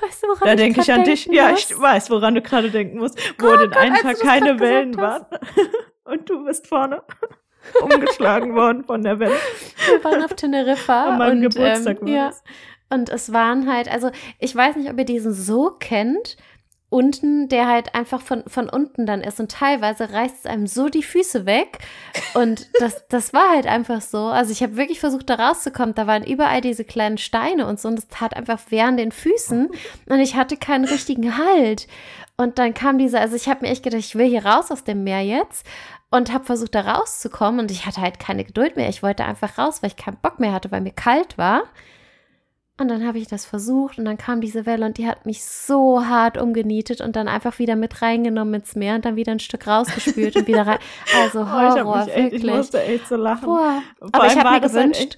Weißt 0.00 0.22
du, 0.22 0.28
woran 0.28 0.46
Da 0.46 0.52
ich 0.52 0.56
denke 0.58 0.80
ich 0.82 0.92
an 0.92 1.04
dich. 1.04 1.24
denken 1.24 1.36
Ja, 1.36 1.50
muss? 1.50 1.70
ich 1.70 1.80
weiß, 1.80 2.10
woran 2.10 2.34
du 2.34 2.42
gerade 2.42 2.70
denken 2.70 2.98
musst. 2.98 3.18
Wo 3.38 3.46
Oh 3.46 3.56
den 3.56 3.70
Gott, 3.70 3.76
einen 3.76 3.96
Tag 3.96 4.18
keine 4.20 4.60
Wellen 4.60 4.96
waren. 4.96 5.24
Und 6.04 6.28
du 6.28 6.44
bist 6.44 6.66
vorne 6.66 7.02
umgeschlagen 7.80 8.54
worden 8.54 8.84
von 8.84 9.02
der 9.02 9.18
Welle. 9.18 9.36
Wir 9.86 10.04
waren 10.04 10.22
auf 10.22 10.34
Teneriffa. 10.34 11.04
An 11.06 11.18
meinem 11.18 11.42
und, 11.42 11.54
Geburtstag 11.54 12.02
ähm, 12.02 12.08
ja. 12.08 12.30
Und 12.90 13.08
es 13.08 13.32
waren 13.32 13.72
halt, 13.72 13.90
also 13.90 14.10
ich 14.38 14.54
weiß 14.54 14.76
nicht, 14.76 14.90
ob 14.90 14.98
ihr 14.98 15.06
diesen 15.06 15.32
so 15.32 15.70
kennt. 15.70 16.36
Unten, 16.94 17.48
der 17.48 17.66
halt 17.66 17.96
einfach 17.96 18.20
von, 18.20 18.44
von 18.46 18.68
unten 18.68 19.04
dann 19.04 19.20
ist 19.20 19.40
und 19.40 19.50
teilweise 19.50 20.12
reißt 20.12 20.36
es 20.44 20.46
einem 20.46 20.68
so 20.68 20.88
die 20.88 21.02
Füße 21.02 21.44
weg. 21.44 21.78
Und 22.34 22.68
das, 22.78 23.08
das 23.08 23.32
war 23.32 23.50
halt 23.50 23.66
einfach 23.66 24.00
so. 24.00 24.26
Also 24.26 24.52
ich 24.52 24.62
habe 24.62 24.76
wirklich 24.76 25.00
versucht, 25.00 25.28
da 25.28 25.34
rauszukommen. 25.34 25.96
Da 25.96 26.06
waren 26.06 26.22
überall 26.22 26.60
diese 26.60 26.84
kleinen 26.84 27.18
Steine 27.18 27.66
und 27.66 27.80
so 27.80 27.88
und 27.88 27.98
es 27.98 28.06
tat 28.06 28.36
einfach 28.36 28.60
weh 28.68 28.80
an 28.80 28.96
den 28.96 29.10
Füßen 29.10 29.70
und 30.08 30.20
ich 30.20 30.36
hatte 30.36 30.56
keinen 30.56 30.84
richtigen 30.84 31.36
Halt. 31.36 31.88
Und 32.36 32.60
dann 32.60 32.74
kam 32.74 32.98
dieser, 32.98 33.20
also 33.20 33.34
ich 33.34 33.48
habe 33.48 33.62
mir 33.62 33.72
echt 33.72 33.82
gedacht, 33.82 33.98
ich 33.98 34.14
will 34.14 34.28
hier 34.28 34.46
raus 34.46 34.70
aus 34.70 34.84
dem 34.84 35.02
Meer 35.02 35.22
jetzt 35.22 35.66
und 36.12 36.32
habe 36.32 36.44
versucht, 36.44 36.76
da 36.76 36.82
rauszukommen 36.82 37.58
und 37.58 37.72
ich 37.72 37.86
hatte 37.86 38.00
halt 38.00 38.20
keine 38.20 38.44
Geduld 38.44 38.76
mehr. 38.76 38.88
Ich 38.88 39.02
wollte 39.02 39.24
einfach 39.24 39.58
raus, 39.58 39.82
weil 39.82 39.90
ich 39.90 39.96
keinen 39.96 40.18
Bock 40.18 40.38
mehr 40.38 40.52
hatte, 40.52 40.70
weil 40.70 40.80
mir 40.80 40.92
kalt 40.92 41.38
war. 41.38 41.64
Und 42.76 42.88
dann 42.88 43.06
habe 43.06 43.18
ich 43.18 43.28
das 43.28 43.44
versucht 43.44 43.98
und 43.98 44.04
dann 44.04 44.16
kam 44.16 44.40
diese 44.40 44.66
Welle 44.66 44.84
und 44.84 44.98
die 44.98 45.06
hat 45.06 45.26
mich 45.26 45.44
so 45.44 46.06
hart 46.06 46.36
umgenietet 46.36 47.00
und 47.00 47.14
dann 47.14 47.28
einfach 47.28 47.60
wieder 47.60 47.76
mit 47.76 48.02
reingenommen 48.02 48.54
ins 48.54 48.74
Meer 48.74 48.96
und 48.96 49.04
dann 49.04 49.14
wieder 49.14 49.30
ein 49.30 49.38
Stück 49.38 49.68
rausgespült 49.68 50.34
und 50.34 50.48
wieder 50.48 50.66
rein. 50.66 50.78
Also 51.22 51.40
Oh, 51.42 51.44
ich, 51.44 51.84
Horror, 51.84 52.04
mich 52.04 52.08
echt, 52.08 52.26
ich 52.26 52.32
wirklich. 52.32 52.54
musste 52.54 52.82
echt 52.82 53.06
so 53.06 53.14
lachen. 53.14 53.44
Boah. 53.44 53.80
Aber 54.10 54.26
ich 54.26 54.36
habe 54.36 54.50
mir 54.50 54.60
das 54.60 54.74
halt 54.74 54.92
gewünscht, 54.92 55.16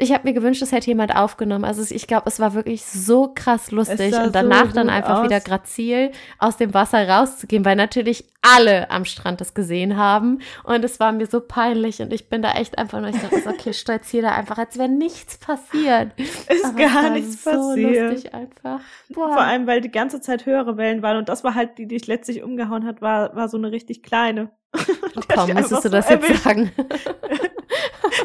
Ich 0.00 0.12
habe 0.12 0.26
mir 0.26 0.32
gewünscht, 0.32 0.62
es 0.62 0.72
hätte 0.72 0.86
jemand 0.86 1.14
aufgenommen. 1.14 1.64
Also 1.64 1.82
ich 1.94 2.06
glaube, 2.06 2.24
es 2.26 2.40
war 2.40 2.54
wirklich 2.54 2.84
so 2.86 3.32
krass 3.34 3.70
lustig 3.70 4.14
und 4.14 4.34
danach 4.34 4.68
so 4.68 4.72
dann 4.72 4.88
einfach 4.88 5.18
aus. 5.18 5.24
wieder 5.24 5.40
grazil 5.40 6.10
aus 6.38 6.56
dem 6.56 6.72
Wasser 6.72 7.06
rauszugehen, 7.06 7.64
weil 7.66 7.76
natürlich 7.76 8.24
alle 8.42 8.90
am 8.90 9.04
Strand 9.04 9.40
das 9.42 9.52
gesehen 9.52 9.98
haben 9.98 10.38
und 10.64 10.82
es 10.84 10.98
war 10.98 11.12
mir 11.12 11.26
so 11.26 11.40
peinlich 11.40 12.00
und 12.00 12.12
ich 12.12 12.30
bin 12.30 12.40
da 12.40 12.52
echt 12.52 12.78
einfach 12.78 13.00
nur, 13.00 13.10
ich 13.10 13.20
dachte, 13.20 13.46
okay, 13.46 13.74
stolziere 13.74 14.22
da 14.22 14.32
einfach, 14.32 14.56
als 14.56 14.78
wäre 14.78 14.88
nichts 14.88 15.36
passiert. 15.36 16.12
Ist 16.18 16.64
Aber 16.64 16.78
gar 16.78 17.10
nichts 17.10 17.44
so 17.44 17.50
passiert. 17.50 18.12
lustig 18.12 18.34
einfach. 18.34 18.80
Boah. 19.10 19.28
Vor 19.28 19.40
allem, 19.42 19.66
weil 19.66 19.82
die 19.82 19.90
ganze 19.90 20.22
Zeit 20.22 20.46
höhere 20.46 20.78
Wellen 20.78 21.02
waren 21.02 21.18
und 21.18 21.28
das 21.28 21.44
war 21.44 21.54
halt, 21.54 21.76
die, 21.76 21.86
die 21.86 21.98
dich 21.98 22.06
letztlich 22.06 22.42
umgehauen 22.42 22.86
hat, 22.86 23.02
war, 23.02 23.36
war 23.36 23.48
so 23.48 23.58
eine 23.58 23.70
richtig 23.70 24.02
kleine. 24.02 24.50
Komm, 25.34 25.52
müsstest 25.52 25.84
du 25.84 25.88
das 25.90 26.08
so 26.08 26.14
jetzt 26.14 26.42
sagen? 26.42 26.72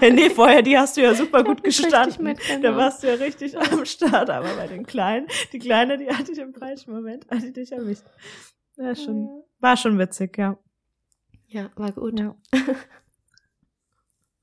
nee, 0.02 0.30
vorher, 0.30 0.62
die 0.62 0.78
hast 0.78 0.98
du 0.98 1.02
ja 1.02 1.14
super 1.14 1.43
gut 1.43 1.64
gestanden. 1.64 2.38
Da 2.62 2.76
warst 2.76 3.04
du 3.04 3.08
ja 3.08 3.14
richtig 3.16 3.58
am 3.58 3.86
Start. 3.86 4.30
Aber 4.30 4.56
bei 4.56 4.68
den 4.68 4.86
Kleinen, 4.86 5.28
die 5.52 5.60
Kleine, 5.60 5.98
die 5.98 6.10
hatte 6.10 6.32
ich 6.32 6.38
im 6.39 6.54
falschen 6.54 6.93
Moment, 6.93 7.28
hatte 7.32 7.48
ich 7.48 7.54
dich 7.54 7.72
erwischt. 7.72 8.04
Ja, 8.78 8.96
schon, 8.96 9.43
war 9.60 9.78
schon 9.78 9.98
witzig, 9.98 10.38
ja. 10.38 10.58
Ja, 11.48 11.70
war 11.76 11.91
gut. 11.91 12.20
Ja. 12.20 12.36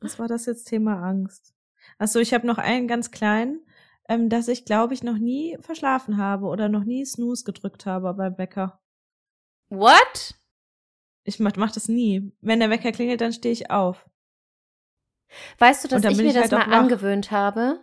Was 0.01 0.19
war 0.19 0.29
das 0.29 0.47
jetzt 0.47 0.65
Thema 0.65 1.03
Angst? 1.03 1.55
Achso, 1.99 2.19
ich 2.19 2.33
habe 2.33 2.47
noch 2.47 2.59
einen 2.59 2.89
ganz 2.89 3.11
kleinen, 3.11 3.61
ähm, 4.09 4.29
dass 4.29 4.49
ich, 4.49 4.65
glaube 4.65 4.95
ich, 4.95 5.03
noch 5.03 5.19
nie 5.19 5.57
verschlafen 5.61 6.17
habe 6.17 6.47
oder 6.47 6.69
noch 6.69 6.85
nie 6.85 7.05
Snooze 7.05 7.45
gedrückt 7.45 7.87
habe 7.87 8.15
beim 8.15 8.39
Wecker. 8.39 8.81
What? 9.69 10.35
Ich 11.25 11.39
mach, 11.39 11.57
mach 11.57 11.73
das 11.73 11.89
nie. 11.89 12.33
Wenn 12.41 12.61
der 12.61 12.71
Wecker 12.71 12.93
klingelt, 12.93 13.21
dann 13.21 13.33
stehe 13.33 13.53
ich 13.53 13.71
auf. 13.71 14.09
Weißt 15.59 15.85
du, 15.85 15.89
dass 15.89 16.05
ich 16.05 16.17
mir 16.19 16.29
ich 16.29 16.35
das 16.35 16.53
halt 16.53 16.69
mal 16.69 16.77
angewöhnt 16.77 17.31
habe? 17.31 17.81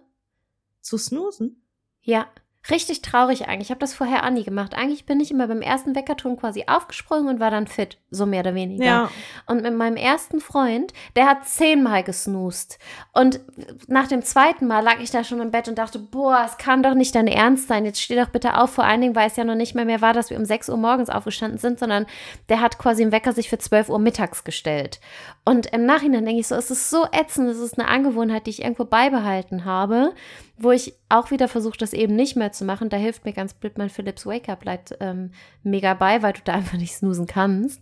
Zu 0.81 0.97
snoosen? 0.97 1.65
Ja. 2.01 2.27
Richtig 2.69 3.01
traurig 3.01 3.47
eigentlich. 3.47 3.67
Ich 3.67 3.71
habe 3.71 3.79
das 3.79 3.93
vorher 3.93 4.25
auch 4.25 4.29
nie 4.29 4.43
gemacht. 4.43 4.73
Eigentlich 4.75 5.05
bin 5.05 5.19
ich 5.19 5.31
immer 5.31 5.47
beim 5.47 5.61
ersten 5.61 5.95
Weckerton 5.95 6.37
quasi 6.37 6.65
aufgesprungen 6.67 7.27
und 7.27 7.39
war 7.39 7.51
dann 7.51 7.67
fit, 7.67 7.97
so 8.11 8.25
mehr 8.25 8.41
oder 8.41 8.55
weniger. 8.55 8.85
Ja. 8.85 9.11
Und 9.45 9.63
mit 9.63 9.73
meinem 9.73 9.97
ersten 9.97 10.39
Freund, 10.39 10.93
der 11.15 11.27
hat 11.27 11.47
zehnmal 11.47 12.03
gesnoost. 12.03 12.79
Und 13.13 13.39
nach 13.87 14.07
dem 14.07 14.21
zweiten 14.21 14.67
Mal 14.67 14.81
lag 14.81 14.99
ich 14.99 15.11
da 15.11 15.23
schon 15.23 15.41
im 15.41 15.51
Bett 15.51 15.67
und 15.67 15.77
dachte, 15.77 15.99
boah, 15.99 16.43
es 16.45 16.57
kann 16.57 16.83
doch 16.83 16.93
nicht 16.93 17.15
dein 17.15 17.27
Ernst 17.27 17.67
sein. 17.67 17.85
Jetzt 17.85 18.01
steh 18.01 18.15
doch 18.15 18.29
bitte 18.29 18.57
auf. 18.57 18.71
Vor 18.71 18.83
allen 18.83 19.01
Dingen, 19.01 19.15
weil 19.15 19.27
es 19.27 19.35
ja 19.35 19.43
noch 19.43 19.55
nicht 19.55 19.75
mehr 19.75 19.85
mehr 19.85 20.01
war, 20.01 20.13
dass 20.13 20.29
wir 20.29 20.37
um 20.37 20.45
6 20.45 20.69
Uhr 20.69 20.77
morgens 20.77 21.09
aufgestanden 21.09 21.59
sind, 21.59 21.79
sondern 21.79 22.05
der 22.49 22.61
hat 22.61 22.77
quasi 22.77 23.03
im 23.03 23.11
Wecker 23.11 23.33
sich 23.33 23.49
für 23.49 23.57
12 23.57 23.89
Uhr 23.89 23.99
mittags 23.99 24.43
gestellt. 24.43 24.99
Und 25.43 25.67
im 25.67 25.85
Nachhinein 25.85 26.25
denke 26.25 26.41
ich 26.41 26.47
so, 26.47 26.55
es 26.55 26.69
ist 26.69 26.89
so 26.89 27.05
ätzend, 27.11 27.49
es 27.49 27.57
ist 27.57 27.79
eine 27.79 27.87
Angewohnheit, 27.87 28.45
die 28.45 28.51
ich 28.51 28.61
irgendwo 28.61 28.85
beibehalten 28.85 29.65
habe 29.65 30.13
wo 30.61 30.71
ich 30.71 30.93
auch 31.07 31.31
wieder 31.31 31.47
versuche, 31.47 31.77
das 31.77 31.93
eben 31.93 32.15
nicht 32.15 32.35
mehr 32.35 32.51
zu 32.51 32.65
machen. 32.65 32.89
Da 32.89 32.97
hilft 32.97 33.25
mir 33.25 33.33
ganz 33.33 33.53
blöd 33.53 33.77
mein 33.77 33.89
Philips 33.89 34.25
Wake-up 34.25 34.65
Light 34.65 34.97
ähm, 34.99 35.31
mega 35.63 35.93
bei, 35.93 36.21
weil 36.21 36.33
du 36.33 36.41
da 36.43 36.53
einfach 36.53 36.77
nicht 36.77 36.95
snoosen 36.95 37.27
kannst. 37.27 37.81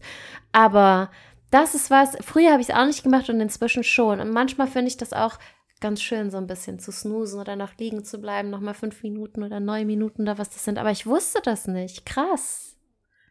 Aber 0.51 1.09
das 1.51 1.75
ist 1.75 1.89
was, 1.89 2.17
früher 2.21 2.51
habe 2.51 2.61
ich 2.61 2.69
es 2.69 2.75
auch 2.75 2.86
nicht 2.86 3.03
gemacht 3.03 3.30
und 3.30 3.39
inzwischen 3.39 3.84
schon. 3.84 4.19
Und 4.19 4.32
manchmal 4.32 4.67
finde 4.67 4.89
ich 4.89 4.97
das 4.97 5.13
auch 5.13 5.39
ganz 5.80 6.01
schön, 6.01 6.32
so 6.32 6.38
ein 6.38 6.47
bisschen 6.47 6.80
zu 6.80 6.91
snoosen 6.91 7.39
oder 7.39 7.55
noch 7.55 7.78
liegen 7.78 8.03
zu 8.03 8.19
bleiben, 8.19 8.49
nochmal 8.49 8.73
fünf 8.73 9.03
Minuten 9.03 9.43
oder 9.43 9.59
neun 9.59 9.88
Minuten 9.88 10.23
oder 10.23 10.38
was 10.38 10.49
das 10.49 10.63
sind. 10.63 10.78
Aber 10.78 10.91
ich 10.91 11.05
wusste 11.05 11.39
das 11.43 11.67
nicht. 11.67 12.05
Krass. 12.05 12.76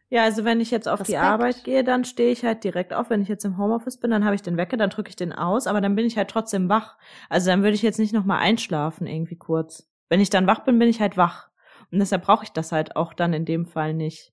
Ja, 0.09 0.23
also 0.23 0.45
wenn 0.45 0.61
ich 0.61 0.71
jetzt 0.71 0.87
auf 0.87 1.01
Respekt. 1.01 1.19
die 1.19 1.25
Arbeit 1.25 1.65
gehe, 1.65 1.83
dann 1.83 2.05
stehe 2.05 2.31
ich 2.31 2.45
halt 2.45 2.63
direkt 2.63 2.95
auf. 2.95 3.11
Wenn 3.11 3.23
ich 3.23 3.29
jetzt 3.29 3.45
im 3.45 3.59
Homeoffice 3.59 3.99
bin, 3.99 4.13
dann 4.13 4.25
habe 4.25 4.37
ich 4.37 4.43
den 4.43 4.57
Wecker, 4.57 4.77
dann 4.77 4.91
drücke 4.91 5.09
ich 5.09 5.17
den 5.17 5.33
aus, 5.33 5.67
aber 5.67 5.81
dann 5.81 5.97
bin 5.97 6.07
ich 6.07 6.17
halt 6.17 6.31
trotzdem 6.31 6.69
wach. 6.69 6.97
Also 7.29 7.51
dann 7.51 7.63
würde 7.63 7.75
ich 7.75 7.83
jetzt 7.83 7.99
nicht 7.99 8.13
nochmal 8.13 8.39
einschlafen 8.39 9.07
irgendwie 9.07 9.37
kurz. 9.37 9.89
Wenn 10.09 10.21
ich 10.21 10.31
dann 10.31 10.47
wach 10.47 10.61
bin, 10.61 10.79
bin 10.79 10.89
ich 10.89 11.01
halt 11.01 11.17
wach. 11.17 11.49
Und 11.91 11.99
deshalb 11.99 12.23
brauche 12.25 12.45
ich 12.45 12.53
das 12.53 12.71
halt 12.71 12.95
auch 12.95 13.15
dann 13.15 13.33
in 13.33 13.45
dem 13.45 13.67
Fall 13.67 13.95
nicht. 13.95 14.33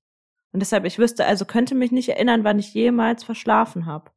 Und 0.51 0.59
deshalb, 0.59 0.85
ich 0.85 0.99
wüsste, 0.99 1.25
also 1.25 1.45
könnte 1.45 1.73
mich 1.73 1.91
nicht 1.91 2.09
erinnern, 2.09 2.43
wann 2.43 2.59
ich 2.59 2.73
jemals 2.75 3.23
verschlafen 3.23 3.87
habe. 3.87 4.11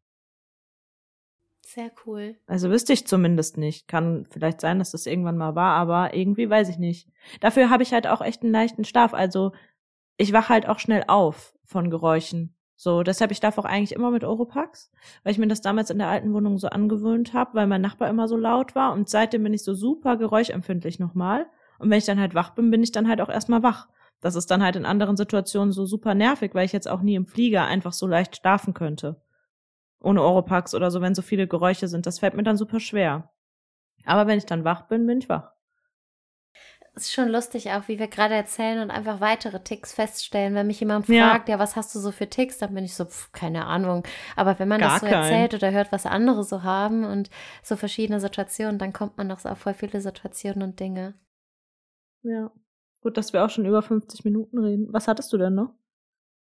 Sehr 1.66 1.90
cool. 2.04 2.36
Also 2.46 2.70
wüsste 2.70 2.92
ich 2.92 3.06
zumindest 3.06 3.56
nicht. 3.56 3.88
Kann 3.88 4.26
vielleicht 4.30 4.60
sein, 4.60 4.78
dass 4.78 4.92
das 4.92 5.06
irgendwann 5.06 5.38
mal 5.38 5.54
war, 5.54 5.74
aber 5.74 6.14
irgendwie 6.14 6.48
weiß 6.48 6.68
ich 6.68 6.78
nicht. 6.78 7.08
Dafür 7.40 7.70
habe 7.70 7.82
ich 7.82 7.92
halt 7.92 8.06
auch 8.06 8.20
echt 8.20 8.42
einen 8.42 8.52
leichten 8.52 8.84
Schlaf. 8.84 9.14
Also 9.14 9.52
ich 10.16 10.32
wache 10.32 10.48
halt 10.50 10.68
auch 10.68 10.78
schnell 10.78 11.04
auf 11.08 11.54
von 11.64 11.90
Geräuschen. 11.90 12.54
So, 12.78 13.02
deshalb, 13.02 13.30
ich 13.30 13.40
darf 13.40 13.56
auch 13.56 13.64
eigentlich 13.64 13.92
immer 13.92 14.10
mit 14.10 14.22
Oropax, 14.22 14.90
weil 15.22 15.32
ich 15.32 15.38
mir 15.38 15.48
das 15.48 15.62
damals 15.62 15.88
in 15.88 15.98
der 15.98 16.08
alten 16.08 16.34
Wohnung 16.34 16.58
so 16.58 16.68
angewöhnt 16.68 17.32
habe, 17.32 17.54
weil 17.54 17.66
mein 17.66 17.80
Nachbar 17.80 18.10
immer 18.10 18.28
so 18.28 18.36
laut 18.36 18.74
war 18.74 18.92
und 18.92 19.08
seitdem 19.08 19.42
bin 19.44 19.54
ich 19.54 19.64
so 19.64 19.72
super 19.72 20.18
geräuschempfindlich 20.18 20.98
nochmal. 20.98 21.46
Und 21.78 21.90
wenn 21.90 21.98
ich 21.98 22.04
dann 22.04 22.20
halt 22.20 22.34
wach 22.34 22.50
bin, 22.50 22.70
bin 22.70 22.82
ich 22.82 22.92
dann 22.92 23.08
halt 23.08 23.22
auch 23.22 23.30
erstmal 23.30 23.62
wach. 23.62 23.88
Das 24.20 24.34
ist 24.34 24.50
dann 24.50 24.62
halt 24.62 24.76
in 24.76 24.84
anderen 24.86 25.16
Situationen 25.16 25.72
so 25.72 25.86
super 25.86 26.14
nervig, 26.14 26.54
weil 26.54 26.66
ich 26.66 26.72
jetzt 26.72 26.88
auch 26.88 27.00
nie 27.00 27.14
im 27.14 27.26
Flieger 27.26 27.64
einfach 27.64 27.92
so 27.92 28.06
leicht 28.06 28.36
schlafen 28.36 28.74
könnte. 28.74 29.22
Ohne 30.00 30.22
Oropax 30.22 30.74
oder 30.74 30.90
so, 30.90 31.00
wenn 31.00 31.14
so 31.14 31.22
viele 31.22 31.46
Geräusche 31.46 31.88
sind. 31.88 32.06
Das 32.06 32.18
fällt 32.18 32.34
mir 32.34 32.42
dann 32.42 32.56
super 32.56 32.80
schwer. 32.80 33.30
Aber 34.04 34.26
wenn 34.26 34.38
ich 34.38 34.46
dann 34.46 34.64
wach 34.64 34.82
bin, 34.88 35.06
bin 35.06 35.18
ich 35.18 35.28
wach 35.28 35.55
ist 36.96 37.12
schon 37.12 37.28
lustig 37.28 37.70
auch, 37.72 37.88
wie 37.88 37.98
wir 37.98 38.08
gerade 38.08 38.34
erzählen 38.34 38.80
und 38.80 38.90
einfach 38.90 39.20
weitere 39.20 39.60
Ticks 39.60 39.92
feststellen. 39.92 40.54
Wenn 40.54 40.66
mich 40.66 40.80
jemand 40.80 41.06
fragt, 41.06 41.48
ja, 41.48 41.56
ja 41.56 41.58
was 41.58 41.76
hast 41.76 41.94
du 41.94 41.98
so 41.98 42.10
für 42.10 42.28
Ticks, 42.28 42.58
dann 42.58 42.74
bin 42.74 42.84
ich 42.84 42.94
so, 42.94 43.04
pf, 43.04 43.30
keine 43.32 43.66
Ahnung. 43.66 44.02
Aber 44.34 44.58
wenn 44.58 44.68
man 44.68 44.80
Gar 44.80 44.90
das 44.90 45.00
so 45.00 45.06
kein. 45.06 45.22
erzählt 45.22 45.54
oder 45.54 45.72
hört, 45.72 45.92
was 45.92 46.06
andere 46.06 46.42
so 46.42 46.62
haben 46.62 47.04
und 47.04 47.28
so 47.62 47.76
verschiedene 47.76 48.18
Situationen, 48.18 48.78
dann 48.78 48.94
kommt 48.94 49.18
man 49.18 49.28
doch 49.28 49.38
so 49.38 49.50
auf 49.50 49.58
voll 49.58 49.74
viele 49.74 50.00
Situationen 50.00 50.62
und 50.62 50.80
Dinge. 50.80 51.14
Ja. 52.22 52.50
Gut, 53.02 53.16
dass 53.16 53.32
wir 53.32 53.44
auch 53.44 53.50
schon 53.50 53.66
über 53.66 53.82
50 53.82 54.24
Minuten 54.24 54.58
reden. 54.58 54.88
Was 54.90 55.06
hattest 55.06 55.32
du 55.32 55.38
denn 55.38 55.54
noch? 55.54 55.74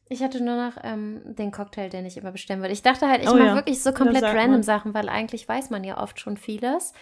Ich 0.10 0.22
hatte 0.22 0.44
nur 0.44 0.56
noch 0.56 0.74
ähm, 0.84 1.22
den 1.36 1.52
Cocktail, 1.52 1.90
den 1.90 2.06
ich 2.06 2.18
immer 2.18 2.32
bestellen 2.32 2.62
würde. 2.62 2.74
Ich 2.74 2.84
dachte 2.84 3.08
halt, 3.08 3.24
ich 3.24 3.30
oh, 3.30 3.36
mache 3.36 3.48
ja. 3.48 3.56
wirklich 3.56 3.82
so 3.82 3.92
komplett 3.94 4.24
random 4.24 4.52
mal. 4.52 4.64
Sachen, 4.64 4.94
weil 4.94 5.10
eigentlich 5.10 5.48
weiß 5.48 5.72
man 5.72 5.84
ja 5.84 5.98
oft 6.02 6.20
schon 6.20 6.38
vieles. 6.38 6.94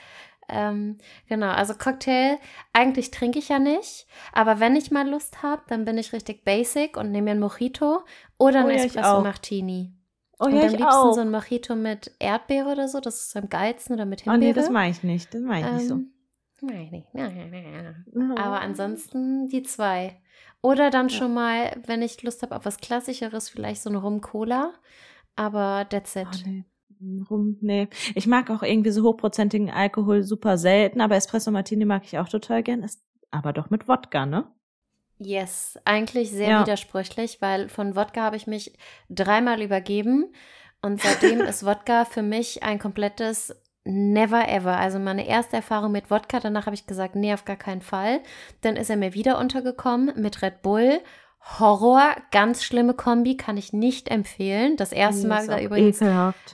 Ähm, 0.51 0.97
genau, 1.27 1.49
also 1.49 1.73
Cocktail, 1.73 2.37
eigentlich 2.73 3.09
trinke 3.09 3.39
ich 3.39 3.49
ja 3.49 3.57
nicht, 3.57 4.05
aber 4.33 4.59
wenn 4.59 4.75
ich 4.75 4.91
mal 4.91 5.09
Lust 5.09 5.41
habe, 5.41 5.61
dann 5.67 5.85
bin 5.85 5.97
ich 5.97 6.11
richtig 6.11 6.43
basic 6.43 6.97
und 6.97 7.11
nehme 7.11 7.25
mir 7.25 7.31
ein 7.31 7.39
Mojito 7.39 8.01
oder 8.37 8.59
ein 8.59 8.65
oh, 8.65 8.69
ja, 8.69 8.75
Espresso 8.75 9.21
Martini. 9.21 9.93
Oh, 10.39 10.45
und 10.45 10.55
ja, 10.55 10.63
am 10.63 10.69
liebsten 10.69 10.83
auch. 10.87 11.13
so 11.13 11.21
ein 11.21 11.31
Mojito 11.31 11.75
mit 11.75 12.11
Erdbeere 12.19 12.71
oder 12.73 12.87
so, 12.87 12.99
das 12.99 13.25
ist 13.25 13.37
am 13.37 13.47
geilsten 13.47 13.95
oder 13.95 14.05
mit 14.05 14.21
Himbeere. 14.21 14.41
Oh 14.41 14.45
nee, 14.45 14.53
das 14.53 14.69
mache 14.69 14.89
ich 14.89 15.03
nicht, 15.03 15.33
das 15.33 15.41
mache 15.41 15.59
ich 15.59 15.65
ähm, 15.65 15.75
nicht 15.75 15.87
so. 15.87 15.99
Nein, 16.63 17.05
nein, 17.13 18.05
nein. 18.13 18.37
Aber 18.37 18.61
ansonsten 18.61 19.47
die 19.47 19.63
zwei. 19.63 20.21
Oder 20.61 20.91
dann 20.91 21.07
ja. 21.07 21.17
schon 21.17 21.33
mal, 21.33 21.75
wenn 21.87 22.03
ich 22.03 22.21
Lust 22.21 22.43
habe 22.43 22.55
auf 22.55 22.65
was 22.65 22.77
Klassischeres, 22.77 23.49
vielleicht 23.49 23.81
so 23.81 23.89
eine 23.89 23.97
Rum-Cola. 23.97 24.73
Aber 25.35 25.87
that's 25.89 26.15
it. 26.15 26.27
Oh, 26.27 26.37
nee 26.45 26.65
rum. 27.29 27.57
Nee. 27.61 27.87
Ich 28.15 28.27
mag 28.27 28.49
auch 28.49 28.63
irgendwie 28.63 28.91
so 28.91 29.03
hochprozentigen 29.03 29.69
Alkohol 29.69 30.23
super 30.23 30.57
selten, 30.57 31.01
aber 31.01 31.15
Espresso 31.15 31.51
Martini 31.51 31.85
mag 31.85 32.03
ich 32.05 32.17
auch 32.17 32.29
total 32.29 32.63
gern. 32.63 32.83
Ist 32.83 33.01
aber 33.31 33.53
doch 33.53 33.69
mit 33.69 33.87
Wodka, 33.87 34.25
ne? 34.25 34.45
Yes, 35.17 35.77
eigentlich 35.85 36.31
sehr 36.31 36.49
ja. 36.49 36.61
widersprüchlich, 36.61 37.41
weil 37.41 37.69
von 37.69 37.95
Wodka 37.95 38.21
habe 38.21 38.37
ich 38.37 38.47
mich 38.47 38.75
dreimal 39.09 39.61
übergeben 39.61 40.33
und 40.81 40.99
seitdem 40.99 41.41
ist 41.41 41.65
Wodka 41.65 42.05
für 42.05 42.23
mich 42.23 42.63
ein 42.63 42.79
komplettes 42.79 43.55
Never 43.83 44.47
ever. 44.47 44.77
Also 44.77 44.99
meine 44.99 45.27
erste 45.27 45.55
Erfahrung 45.55 45.91
mit 45.91 46.11
Wodka, 46.11 46.39
danach 46.39 46.67
habe 46.67 46.75
ich 46.75 46.85
gesagt, 46.85 47.15
nee, 47.15 47.33
auf 47.33 47.45
gar 47.45 47.55
keinen 47.55 47.81
Fall. 47.81 48.21
Dann 48.61 48.75
ist 48.75 48.91
er 48.91 48.97
mir 48.97 49.15
wieder 49.15 49.39
untergekommen 49.39 50.21
mit 50.21 50.43
Red 50.43 50.61
Bull 50.61 51.01
Horror, 51.59 52.15
ganz 52.31 52.63
schlimme 52.63 52.93
Kombi, 52.93 53.35
kann 53.35 53.57
ich 53.57 53.73
nicht 53.73 54.09
empfehlen. 54.09 54.77
Das 54.77 54.91
erste 54.91 55.27
Mal 55.27 55.47
war 55.47 55.61
übrigens 55.61 55.99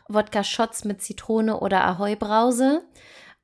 Wodka-Shots 0.07 0.85
mit 0.85 1.01
Zitrone 1.01 1.59
oder 1.59 1.85
Ahoi-Brause. 1.85 2.83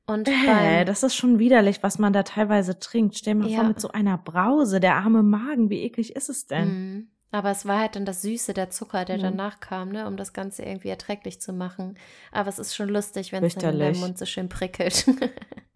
Und 0.06 0.28
äh, 0.28 0.84
das 0.84 1.02
ist 1.02 1.14
schon 1.14 1.38
widerlich, 1.38 1.82
was 1.82 1.98
man 1.98 2.12
da 2.12 2.22
teilweise 2.22 2.78
trinkt. 2.78 3.16
Stell 3.16 3.36
mir 3.36 3.48
ja. 3.48 3.58
vor, 3.58 3.68
mit 3.68 3.80
so 3.80 3.88
einer 3.88 4.18
Brause, 4.18 4.80
der 4.80 4.96
arme 4.96 5.22
Magen, 5.22 5.70
wie 5.70 5.82
eklig 5.82 6.14
ist 6.14 6.28
es 6.28 6.46
denn? 6.46 7.10
Aber 7.34 7.50
es 7.50 7.66
war 7.66 7.80
halt 7.80 7.96
dann 7.96 8.04
das 8.04 8.22
Süße, 8.22 8.54
der 8.54 8.70
Zucker, 8.70 9.04
der 9.04 9.18
mhm. 9.18 9.22
danach 9.22 9.58
kam, 9.58 9.88
ne, 9.88 10.06
um 10.06 10.16
das 10.16 10.32
Ganze 10.32 10.62
irgendwie 10.62 10.90
erträglich 10.90 11.40
zu 11.40 11.52
machen. 11.52 11.98
Aber 12.30 12.48
es 12.48 12.60
ist 12.60 12.76
schon 12.76 12.88
lustig, 12.88 13.32
wenn 13.32 13.42
es 13.42 13.54
in 13.54 13.60
deinem 13.60 13.98
Mund 13.98 14.16
so 14.16 14.24
schön 14.24 14.48
prickelt. 14.48 15.04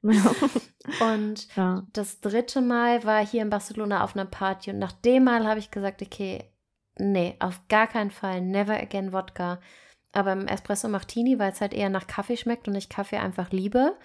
Und 1.00 1.56
ja. 1.56 1.82
das 1.92 2.20
dritte 2.20 2.60
Mal 2.60 3.02
war 3.02 3.26
hier 3.26 3.42
in 3.42 3.50
Barcelona 3.50 4.04
auf 4.04 4.14
einer 4.14 4.24
Party 4.24 4.70
und 4.70 4.78
nach 4.78 4.92
dem 4.92 5.24
Mal 5.24 5.44
habe 5.48 5.58
ich 5.58 5.72
gesagt, 5.72 6.00
okay, 6.00 6.44
nee, 6.96 7.34
auf 7.40 7.60
gar 7.68 7.88
keinen 7.88 8.12
Fall, 8.12 8.40
never 8.40 8.80
again 8.80 9.12
Wodka. 9.12 9.58
Aber 10.12 10.32
im 10.32 10.46
Espresso 10.46 10.88
Martini, 10.88 11.40
weil 11.40 11.50
es 11.50 11.60
halt 11.60 11.74
eher 11.74 11.90
nach 11.90 12.06
Kaffee 12.06 12.36
schmeckt 12.36 12.68
und 12.68 12.76
ich 12.76 12.88
Kaffee 12.88 13.18
einfach 13.18 13.50
liebe, 13.50 13.98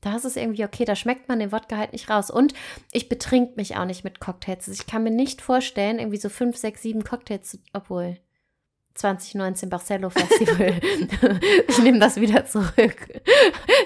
da 0.00 0.16
ist 0.16 0.24
es 0.24 0.36
irgendwie 0.36 0.64
okay, 0.64 0.84
da 0.84 0.96
schmeckt 0.96 1.28
man 1.28 1.38
den 1.38 1.52
Wodka 1.52 1.76
halt 1.76 1.92
nicht 1.92 2.08
raus. 2.08 2.30
Und 2.30 2.54
ich 2.92 3.08
betrink 3.08 3.56
mich 3.56 3.76
auch 3.76 3.84
nicht 3.84 4.04
mit 4.04 4.20
Cocktails. 4.20 4.68
Ich 4.68 4.86
kann 4.86 5.02
mir 5.02 5.10
nicht 5.10 5.42
vorstellen, 5.42 5.98
irgendwie 5.98 6.16
so 6.16 6.28
fünf, 6.28 6.56
sechs, 6.56 6.82
sieben 6.82 7.04
Cocktails, 7.04 7.58
obwohl 7.72 8.18
2019 8.94 9.68
Barcelo 9.68 10.10
Festival. 10.10 10.80
ich 11.68 11.78
nehme 11.78 11.98
das 11.98 12.16
wieder 12.16 12.44
zurück. 12.46 13.20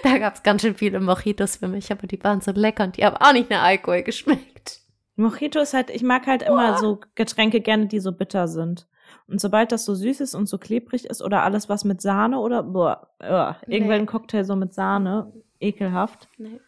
Da 0.02 0.18
gab 0.18 0.34
es 0.34 0.42
ganz 0.42 0.62
schön 0.62 0.74
viele 0.74 1.00
Mojitos 1.00 1.56
für 1.56 1.68
mich, 1.68 1.90
aber 1.92 2.06
die 2.06 2.22
waren 2.22 2.40
so 2.40 2.52
lecker 2.52 2.84
und 2.84 2.96
die 2.96 3.04
haben 3.04 3.16
auch 3.16 3.32
nicht 3.32 3.50
nach 3.50 3.62
Alkohol 3.62 4.02
geschmeckt. 4.02 4.80
Mojito 5.16 5.60
ist 5.60 5.74
halt, 5.74 5.90
ich 5.90 6.02
mag 6.02 6.26
halt 6.26 6.42
immer 6.42 6.78
so 6.78 7.00
Getränke 7.14 7.60
gerne, 7.60 7.86
die 7.86 8.00
so 8.00 8.12
bitter 8.12 8.48
sind. 8.48 8.86
Und 9.28 9.40
sobald 9.40 9.72
das 9.72 9.84
so 9.84 9.94
süß 9.94 10.20
ist 10.20 10.34
und 10.34 10.48
so 10.48 10.58
klebrig 10.58 11.06
ist 11.06 11.22
oder 11.22 11.44
alles 11.44 11.68
was 11.68 11.84
mit 11.84 12.00
Sahne 12.00 12.40
oder 12.40 12.62
boah, 12.62 13.08
uh, 13.22 13.54
irgendwann 13.70 14.00
ein 14.00 14.06
Cocktail 14.06 14.44
so 14.44 14.56
mit 14.56 14.74
Sahne, 14.74 15.32
ekelhaft. 15.64 16.28
Nee. 16.38 16.60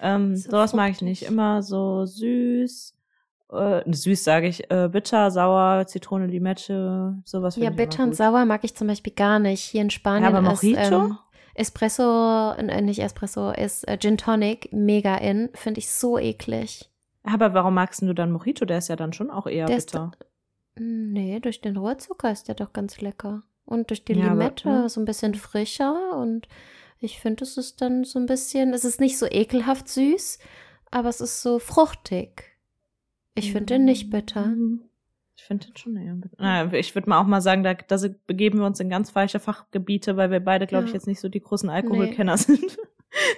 Ähm, 0.00 0.36
so 0.36 0.50
sowas 0.50 0.72
mag 0.72 0.90
ich 0.90 1.02
nicht. 1.02 1.24
Immer 1.24 1.62
so 1.62 2.06
süß, 2.06 2.94
äh, 3.52 3.82
süß 3.92 4.24
sage 4.24 4.48
ich, 4.48 4.70
äh, 4.70 4.88
bitter, 4.90 5.30
sauer, 5.30 5.86
Zitrone, 5.86 6.26
Limette, 6.26 7.20
sowas. 7.24 7.56
Ja, 7.56 7.70
bitter 7.70 8.02
und 8.04 8.16
sauer 8.16 8.44
mag 8.44 8.64
ich 8.64 8.74
zum 8.74 8.88
Beispiel 8.88 9.12
gar 9.12 9.38
nicht. 9.38 9.62
Hier 9.62 9.82
in 9.82 9.90
Spanien 9.90 10.32
ja, 10.32 10.38
aber 10.38 10.42
Mojito? 10.42 10.80
ist 10.80 10.92
ähm, 10.92 11.18
Espresso, 11.54 12.52
äh, 12.52 12.80
nicht 12.80 13.00
Espresso, 13.00 13.50
ist 13.50 13.86
äh, 13.86 13.98
Gin 13.98 14.16
Tonic 14.16 14.72
mega 14.72 15.16
in. 15.16 15.50
Finde 15.54 15.80
ich 15.80 15.90
so 15.90 16.18
eklig. 16.18 16.88
Aber 17.22 17.52
warum 17.52 17.74
magst 17.74 18.00
du 18.00 18.14
dann 18.14 18.32
Mojito? 18.32 18.64
Der 18.64 18.78
ist 18.78 18.88
ja 18.88 18.96
dann 18.96 19.12
schon 19.12 19.30
auch 19.30 19.46
eher 19.46 19.66
der 19.66 19.76
bitter. 19.76 20.12
Ist, 20.18 20.26
Nee, 20.82 21.40
durch 21.40 21.60
den 21.60 21.76
Rohrzucker 21.76 22.32
ist 22.32 22.48
der 22.48 22.54
doch 22.54 22.72
ganz 22.72 23.00
lecker. 23.00 23.42
Und 23.64 23.90
durch 23.90 24.04
die 24.04 24.14
ja, 24.14 24.28
Limette 24.28 24.68
aber, 24.68 24.82
hm. 24.82 24.88
so 24.88 25.00
ein 25.00 25.04
bisschen 25.04 25.34
frischer. 25.34 26.16
Und 26.16 26.48
ich 27.00 27.18
finde, 27.18 27.44
es 27.44 27.56
ist 27.56 27.80
dann 27.80 28.04
so 28.04 28.18
ein 28.18 28.26
bisschen, 28.26 28.74
es 28.74 28.84
ist 28.84 29.00
nicht 29.00 29.18
so 29.18 29.26
ekelhaft 29.26 29.88
süß, 29.88 30.38
aber 30.90 31.08
es 31.08 31.20
ist 31.20 31.42
so 31.42 31.58
fruchtig. 31.58 32.44
Ich 33.34 33.52
finde 33.52 33.74
den 33.74 33.84
nicht 33.86 34.10
bitter. 34.10 34.46
Mhm. 34.46 34.82
Ich 35.34 35.44
finde 35.44 35.66
den 35.66 35.76
schon 35.76 35.96
eher 35.96 36.14
bitter. 36.14 36.36
Naja, 36.38 36.70
ich 36.74 36.94
würde 36.94 37.08
mal 37.08 37.18
auch 37.18 37.26
mal 37.26 37.40
sagen, 37.40 37.62
da, 37.62 37.72
da 37.72 37.96
begeben 38.26 38.58
wir 38.58 38.66
uns 38.66 38.78
in 38.80 38.90
ganz 38.90 39.10
falsche 39.10 39.40
Fachgebiete, 39.40 40.18
weil 40.18 40.30
wir 40.30 40.40
beide, 40.40 40.66
glaube 40.66 40.84
ja. 40.84 40.88
ich, 40.88 40.94
jetzt 40.94 41.06
nicht 41.06 41.20
so 41.20 41.30
die 41.30 41.40
großen 41.40 41.70
Alkoholkenner 41.70 42.36
nee. 42.36 42.42
sind. 42.42 42.78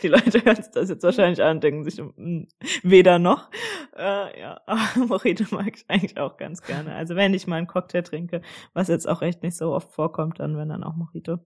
Die 0.02 0.08
Leute 0.08 0.44
hören 0.44 0.62
das 0.74 0.90
jetzt 0.90 1.02
wahrscheinlich 1.02 1.42
an, 1.42 1.60
denken 1.60 1.82
sich 1.84 1.96
hm, 1.96 2.46
weder 2.82 3.18
noch. 3.18 3.48
Äh, 3.96 4.38
ja, 4.38 4.60
aber 4.66 5.06
Mojito 5.06 5.44
mag 5.50 5.74
ich 5.74 5.84
eigentlich 5.88 6.18
auch 6.18 6.36
ganz 6.36 6.60
gerne. 6.60 6.94
Also 6.94 7.16
wenn 7.16 7.32
ich 7.32 7.46
mal 7.46 7.56
einen 7.56 7.66
Cocktail 7.66 8.02
trinke, 8.02 8.42
was 8.74 8.88
jetzt 8.88 9.08
auch 9.08 9.22
echt 9.22 9.42
nicht 9.42 9.56
so 9.56 9.72
oft 9.72 9.90
vorkommt, 9.90 10.40
dann 10.40 10.58
wenn 10.58 10.68
dann 10.68 10.84
auch 10.84 10.94
Mojito. 10.94 11.38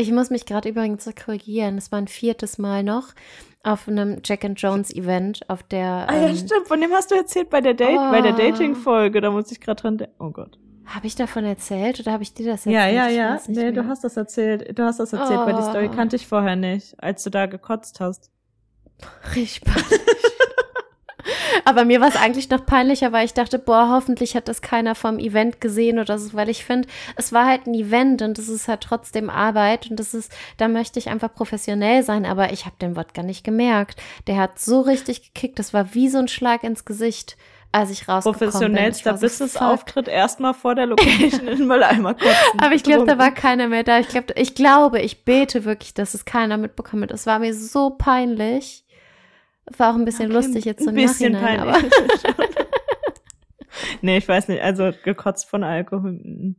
Ich 0.00 0.12
muss 0.12 0.30
mich 0.30 0.46
gerade 0.46 0.68
übrigens 0.68 1.10
korrigieren. 1.24 1.76
Es 1.76 1.90
war 1.90 1.98
ein 1.98 2.06
viertes 2.06 2.56
Mal 2.56 2.84
noch 2.84 3.08
auf 3.64 3.88
einem 3.88 4.18
Jack 4.24 4.44
and 4.44 4.60
Jones 4.60 4.94
Event, 4.94 5.40
auf 5.50 5.64
der. 5.64 6.06
Ah 6.08 6.14
ja, 6.14 6.28
ähm, 6.28 6.36
stimmt. 6.36 6.68
Von 6.68 6.80
dem 6.80 6.92
hast 6.92 7.10
du 7.10 7.16
erzählt 7.16 7.50
bei 7.50 7.60
der 7.60 7.74
Date, 7.74 7.98
oh. 7.98 8.10
bei 8.12 8.20
der. 8.20 8.32
Dating 8.32 8.76
Folge. 8.76 9.20
Da 9.20 9.32
muss 9.32 9.50
ich 9.50 9.60
gerade 9.60 9.82
dran 9.82 9.98
denken. 9.98 10.14
Oh 10.20 10.30
Gott. 10.30 10.56
Habe 10.86 11.08
ich 11.08 11.16
davon 11.16 11.44
erzählt 11.44 11.98
oder 11.98 12.12
habe 12.12 12.22
ich 12.22 12.32
dir 12.32 12.46
das 12.46 12.64
erzählt? 12.64 12.76
Ja, 12.76 12.86
ja, 12.86 13.08
ja. 13.08 13.40
Nee, 13.48 13.54
mehr. 13.54 13.72
du 13.72 13.88
hast 13.88 14.04
das 14.04 14.16
erzählt. 14.16 14.78
Du 14.78 14.84
hast 14.84 15.00
das 15.00 15.12
erzählt, 15.12 15.40
oh. 15.42 15.46
weil 15.46 15.56
die 15.56 15.62
Story 15.62 15.90
oh. 15.92 15.96
kannte 15.96 16.14
ich 16.14 16.28
vorher 16.28 16.54
nicht, 16.54 16.94
als 17.02 17.24
du 17.24 17.30
da 17.30 17.46
gekotzt 17.46 17.98
hast. 17.98 18.30
Richtig. 19.34 19.68
Aber 21.64 21.84
mir 21.84 22.00
war 22.00 22.08
es 22.08 22.16
eigentlich 22.16 22.50
noch 22.50 22.64
peinlicher, 22.64 23.12
weil 23.12 23.24
ich 23.24 23.34
dachte, 23.34 23.58
boah, 23.58 23.90
hoffentlich 23.90 24.36
hat 24.36 24.48
das 24.48 24.62
keiner 24.62 24.94
vom 24.94 25.18
Event 25.18 25.60
gesehen 25.60 25.98
oder 25.98 26.18
so, 26.18 26.34
weil 26.34 26.48
ich 26.48 26.64
finde, 26.64 26.88
es 27.16 27.32
war 27.32 27.46
halt 27.46 27.66
ein 27.66 27.74
Event 27.74 28.22
und 28.22 28.38
es 28.38 28.48
ist 28.48 28.68
halt 28.68 28.80
trotzdem 28.80 29.30
Arbeit 29.30 29.90
und 29.90 29.98
das 29.98 30.14
ist, 30.14 30.32
da 30.56 30.68
möchte 30.68 30.98
ich 30.98 31.08
einfach 31.08 31.32
professionell 31.32 32.02
sein, 32.02 32.26
aber 32.26 32.52
ich 32.52 32.66
habe 32.66 32.76
den 32.80 32.96
Wort 32.96 33.14
gar 33.14 33.24
nicht 33.24 33.44
gemerkt. 33.44 34.00
Der 34.26 34.36
hat 34.36 34.58
so 34.58 34.80
richtig 34.80 35.34
gekickt, 35.34 35.58
das 35.58 35.74
war 35.74 35.94
wie 35.94 36.08
so 36.08 36.18
ein 36.18 36.28
Schlag 36.28 36.64
ins 36.64 36.84
Gesicht 36.84 37.36
als 37.70 37.90
ich 37.90 38.08
rausgekommen 38.08 38.38
Professionellster 38.38 39.12
bin. 39.12 39.20
Business-Auftritt 39.20 40.06
so, 40.06 40.10
erstmal 40.10 40.54
vor 40.54 40.74
der 40.74 40.86
Location 40.86 41.48
in 41.48 41.66
Mülleimer 41.66 42.14
kotzen. 42.14 42.34
Aber 42.58 42.74
ich 42.74 42.82
glaube, 42.82 43.06
da 43.06 43.18
war 43.18 43.30
keiner 43.30 43.68
mehr 43.68 43.84
da. 43.84 43.98
Ich, 43.98 44.08
glaub, 44.08 44.32
ich 44.36 44.54
glaube, 44.54 45.00
ich 45.00 45.24
bete 45.24 45.64
wirklich, 45.64 45.92
dass 45.94 46.14
es 46.14 46.24
keiner 46.24 46.56
mitbekommen 46.56 47.04
hat. 47.04 47.10
Es 47.10 47.26
war 47.26 47.38
mir 47.38 47.54
so 47.54 47.90
peinlich. 47.90 48.84
War 49.76 49.90
auch 49.90 49.96
ein 49.96 50.04
bisschen 50.04 50.26
okay, 50.26 50.34
lustig 50.34 50.64
jetzt 50.64 50.82
im 50.82 50.90
ein 50.90 50.94
bisschen 50.94 51.32
Nachhinein. 51.32 51.72
Peinlich. 51.72 51.92
Aber 52.26 52.44
nee, 54.02 54.16
ich 54.18 54.28
weiß 54.28 54.48
nicht. 54.48 54.62
Also 54.62 54.92
gekotzt 55.04 55.48
von 55.48 55.64
Alkohol. 55.64 56.12
Mm, 56.12 56.56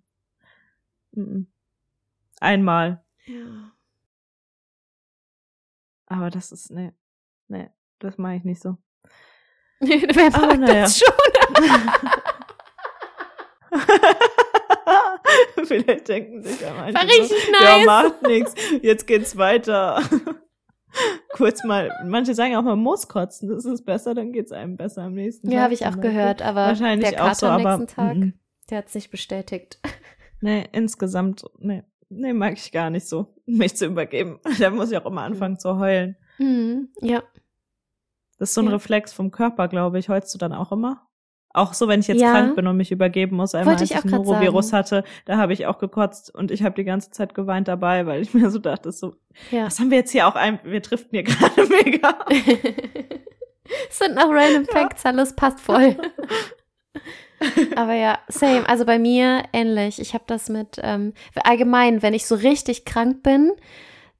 mm, 1.11 1.21
mm. 1.21 1.47
Einmal. 2.39 3.03
Ja. 3.25 3.71
Aber 6.07 6.29
das 6.29 6.51
ist, 6.51 6.71
nee, 6.71 6.91
nee, 7.47 7.69
das 7.99 8.17
mache 8.17 8.35
ich 8.35 8.43
nicht 8.43 8.61
so. 8.61 8.77
Wer 9.79 10.31
mag 10.31 10.51
oh, 10.51 10.55
naja. 10.55 10.81
das 10.81 10.99
schon? 10.99 11.13
Vielleicht 15.65 16.07
denken 16.07 16.41
sich 16.41 16.65
am 16.65 16.93
War 16.93 17.03
richtig 17.03 17.45
so, 17.45 17.51
nice. 17.51 17.61
Ja, 17.61 17.85
macht 17.85 18.21
nichts. 18.23 18.55
Jetzt 18.81 19.05
geht's 19.05 19.37
weiter. 19.37 20.01
Kurz 21.33 21.63
mal, 21.63 21.91
manche 22.05 22.33
sagen 22.33 22.55
auch, 22.55 22.63
man 22.63 22.79
muss 22.79 23.07
kotzen, 23.07 23.49
das 23.49 23.65
ist 23.65 23.85
besser, 23.85 24.13
dann 24.13 24.31
geht's 24.31 24.51
einem 24.51 24.77
besser 24.77 25.03
am 25.03 25.13
nächsten 25.13 25.47
Tag. 25.47 25.55
Ja, 25.55 25.63
habe 25.63 25.73
ich 25.73 25.85
auch 25.85 25.99
gehört, 25.99 26.41
aber 26.41 26.67
Wahrscheinlich 26.67 27.09
der 27.09 27.17
Kater 27.17 27.31
auch 27.31 27.35
so, 27.35 27.47
am 27.47 27.61
nächsten 27.63 27.87
Tag, 27.87 28.15
m 28.15 28.33
der 28.69 28.77
hat's 28.79 28.95
nicht 28.95 29.11
bestätigt. 29.11 29.79
Nee, 30.41 30.69
insgesamt, 30.71 31.43
nee, 31.57 31.83
nee, 32.07 32.31
mag 32.31 32.53
ich 32.53 32.71
gar 32.71 32.89
nicht 32.89 33.07
so, 33.07 33.35
mich 33.45 33.75
zu 33.75 33.85
übergeben. 33.85 34.39
Da 34.59 34.69
muss 34.69 34.91
ich 34.91 34.97
auch 34.97 35.05
immer 35.05 35.23
anfangen 35.23 35.55
mhm. 35.55 35.59
zu 35.59 35.77
heulen. 35.77 36.15
Mhm, 36.37 36.89
ja. 37.01 37.23
Das 38.37 38.49
ist 38.49 38.55
so 38.55 38.61
ein 38.61 38.67
ja. 38.67 38.71
Reflex 38.71 39.11
vom 39.11 39.31
Körper, 39.31 39.67
glaube 39.67 39.99
ich. 39.99 40.07
Heulst 40.07 40.33
du 40.33 40.37
dann 40.37 40.53
auch 40.53 40.71
immer? 40.71 41.08
Auch 41.51 41.73
so, 41.73 41.87
wenn 41.87 41.99
ich 41.99 42.07
jetzt 42.07 42.21
ja. 42.21 42.31
krank 42.31 42.55
bin 42.55 42.67
und 42.67 42.77
mich 42.77 42.91
übergeben 42.91 43.35
muss, 43.35 43.55
einmal 43.55 43.73
Wollte 43.73 43.81
als 43.93 44.05
ich, 44.05 44.05
ich 44.05 44.11
Norovirus 44.11 44.71
hatte, 44.71 45.03
da 45.25 45.37
habe 45.37 45.53
ich 45.53 45.65
auch 45.65 45.79
gekotzt 45.79 46.33
und 46.33 46.51
ich 46.51 46.61
habe 46.63 46.75
die 46.75 46.83
ganze 46.83 47.09
Zeit 47.09 47.33
geweint 47.33 47.67
dabei, 47.67 48.05
weil 48.05 48.21
ich 48.21 48.33
mir 48.35 48.49
so 48.51 48.59
dachte, 48.59 48.91
so, 48.91 49.15
ja. 49.49 49.65
was 49.65 49.79
haben 49.79 49.89
wir 49.89 49.97
jetzt 49.97 50.11
hier 50.11 50.27
auch 50.27 50.35
ein, 50.35 50.59
wir 50.63 50.81
driften 50.81 51.09
hier 51.11 51.23
gerade 51.23 51.67
mega. 51.67 52.19
Es 53.89 53.97
sind 53.99 54.15
noch 54.15 54.29
random 54.29 54.65
Facts, 54.65 55.03
ja. 55.03 55.11
alles 55.11 55.35
passt 55.35 55.59
voll. 55.59 55.97
Aber 57.75 57.93
ja, 57.93 58.19
same. 58.27 58.67
Also 58.67 58.85
bei 58.85 58.99
mir 58.99 59.43
ähnlich. 59.53 59.99
Ich 59.99 60.13
habe 60.13 60.25
das 60.27 60.49
mit 60.49 60.77
ähm, 60.81 61.13
allgemein, 61.43 62.01
wenn 62.01 62.13
ich 62.13 62.27
so 62.27 62.35
richtig 62.35 62.85
krank 62.85 63.23
bin, 63.23 63.53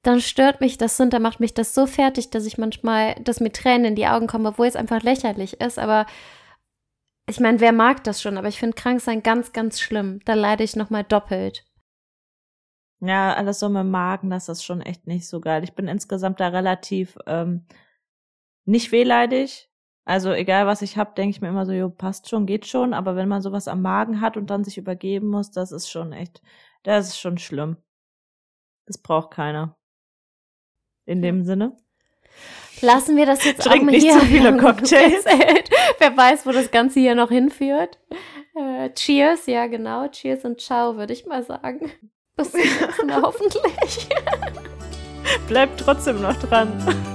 dann 0.02 0.20
stört 0.20 0.60
mich 0.60 0.78
das 0.78 0.98
und 0.98 1.12
dann 1.12 1.22
macht 1.22 1.40
mich 1.40 1.52
das 1.52 1.74
so 1.74 1.86
fertig, 1.86 2.30
dass 2.30 2.46
ich 2.46 2.56
manchmal, 2.56 3.14
dass 3.16 3.40
mir 3.40 3.52
Tränen 3.52 3.84
in 3.84 3.94
die 3.94 4.06
Augen 4.06 4.26
kommen, 4.26 4.46
obwohl 4.46 4.66
es 4.66 4.76
einfach 4.76 5.02
lächerlich 5.02 5.60
ist. 5.60 5.78
Aber 5.78 6.06
ich 7.26 7.40
meine, 7.40 7.60
wer 7.60 7.72
mag 7.72 8.04
das 8.04 8.22
schon? 8.22 8.36
Aber 8.36 8.48
ich 8.48 8.58
finde 8.58 8.74
Kranksein 8.74 9.22
ganz, 9.22 9.52
ganz 9.52 9.80
schlimm. 9.80 10.20
Da 10.24 10.34
leide 10.34 10.64
ich 10.64 10.76
nochmal 10.76 11.04
doppelt. 11.04 11.64
Ja, 13.00 13.34
alles 13.34 13.60
so 13.60 13.68
mit 13.68 13.80
dem 13.80 13.90
Magen, 13.90 14.28
das 14.28 14.48
ist 14.48 14.62
schon 14.62 14.82
echt 14.82 15.06
nicht 15.06 15.26
so 15.26 15.40
geil. 15.40 15.64
Ich 15.64 15.74
bin 15.74 15.88
insgesamt 15.88 16.38
da 16.38 16.48
relativ 16.48 17.16
ähm, 17.26 17.66
nicht 18.66 18.92
wehleidig. 18.92 19.70
Also 20.04 20.32
egal 20.32 20.66
was 20.66 20.82
ich 20.82 20.98
hab, 20.98 21.14
denke 21.14 21.30
ich 21.30 21.40
mir 21.40 21.48
immer 21.48 21.66
so, 21.66 21.72
jo, 21.72 21.88
passt 21.88 22.28
schon, 22.28 22.46
geht 22.46 22.66
schon. 22.66 22.92
Aber 22.94 23.16
wenn 23.16 23.28
man 23.28 23.42
sowas 23.42 23.68
am 23.68 23.80
Magen 23.82 24.20
hat 24.20 24.36
und 24.36 24.50
dann 24.50 24.64
sich 24.64 24.76
übergeben 24.76 25.28
muss, 25.28 25.50
das 25.50 25.72
ist 25.72 25.88
schon 25.88 26.12
echt, 26.12 26.42
das 26.82 27.08
ist 27.08 27.18
schon 27.20 27.38
schlimm. 27.38 27.76
Das 28.86 28.98
braucht 28.98 29.30
keiner 29.30 29.76
in 31.06 31.22
dem 31.22 31.44
Sinne. 31.44 31.76
Lassen 32.82 33.16
wir 33.16 33.26
das 33.26 33.44
jetzt 33.44 33.62
Trink 33.62 33.82
auch 33.82 33.86
mal 33.86 33.90
nicht 33.92 34.02
hier. 34.04 34.18
zu 34.18 34.26
viele 34.26 34.56
Cocktails. 34.58 35.24
Wer 35.98 36.16
weiß, 36.16 36.46
wo 36.46 36.50
das 36.52 36.70
Ganze 36.70 37.00
hier 37.00 37.14
noch 37.14 37.28
hinführt. 37.30 37.98
Äh, 38.54 38.90
cheers, 38.94 39.46
ja 39.46 39.66
genau. 39.66 40.08
Cheers 40.08 40.44
und 40.44 40.60
ciao, 40.60 40.96
würde 40.96 41.12
ich 41.12 41.26
mal 41.26 41.42
sagen. 41.42 41.90
Bis 42.36 42.50
zum 42.52 42.60
nächsten 42.60 43.06
Mal 43.06 43.22
hoffentlich. 43.22 44.08
Bleibt 45.46 45.80
trotzdem 45.80 46.20
noch 46.22 46.36
dran. 46.40 46.72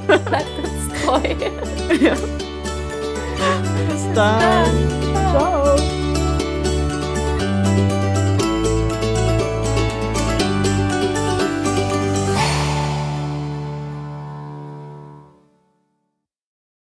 Bleibt 0.08 0.58
uns 0.64 1.04
treu. 1.04 1.20
Ja. 2.02 2.14
Bis 3.90 4.14
dann. 4.14 4.90
Bis 4.90 5.34
dann. 5.34 5.95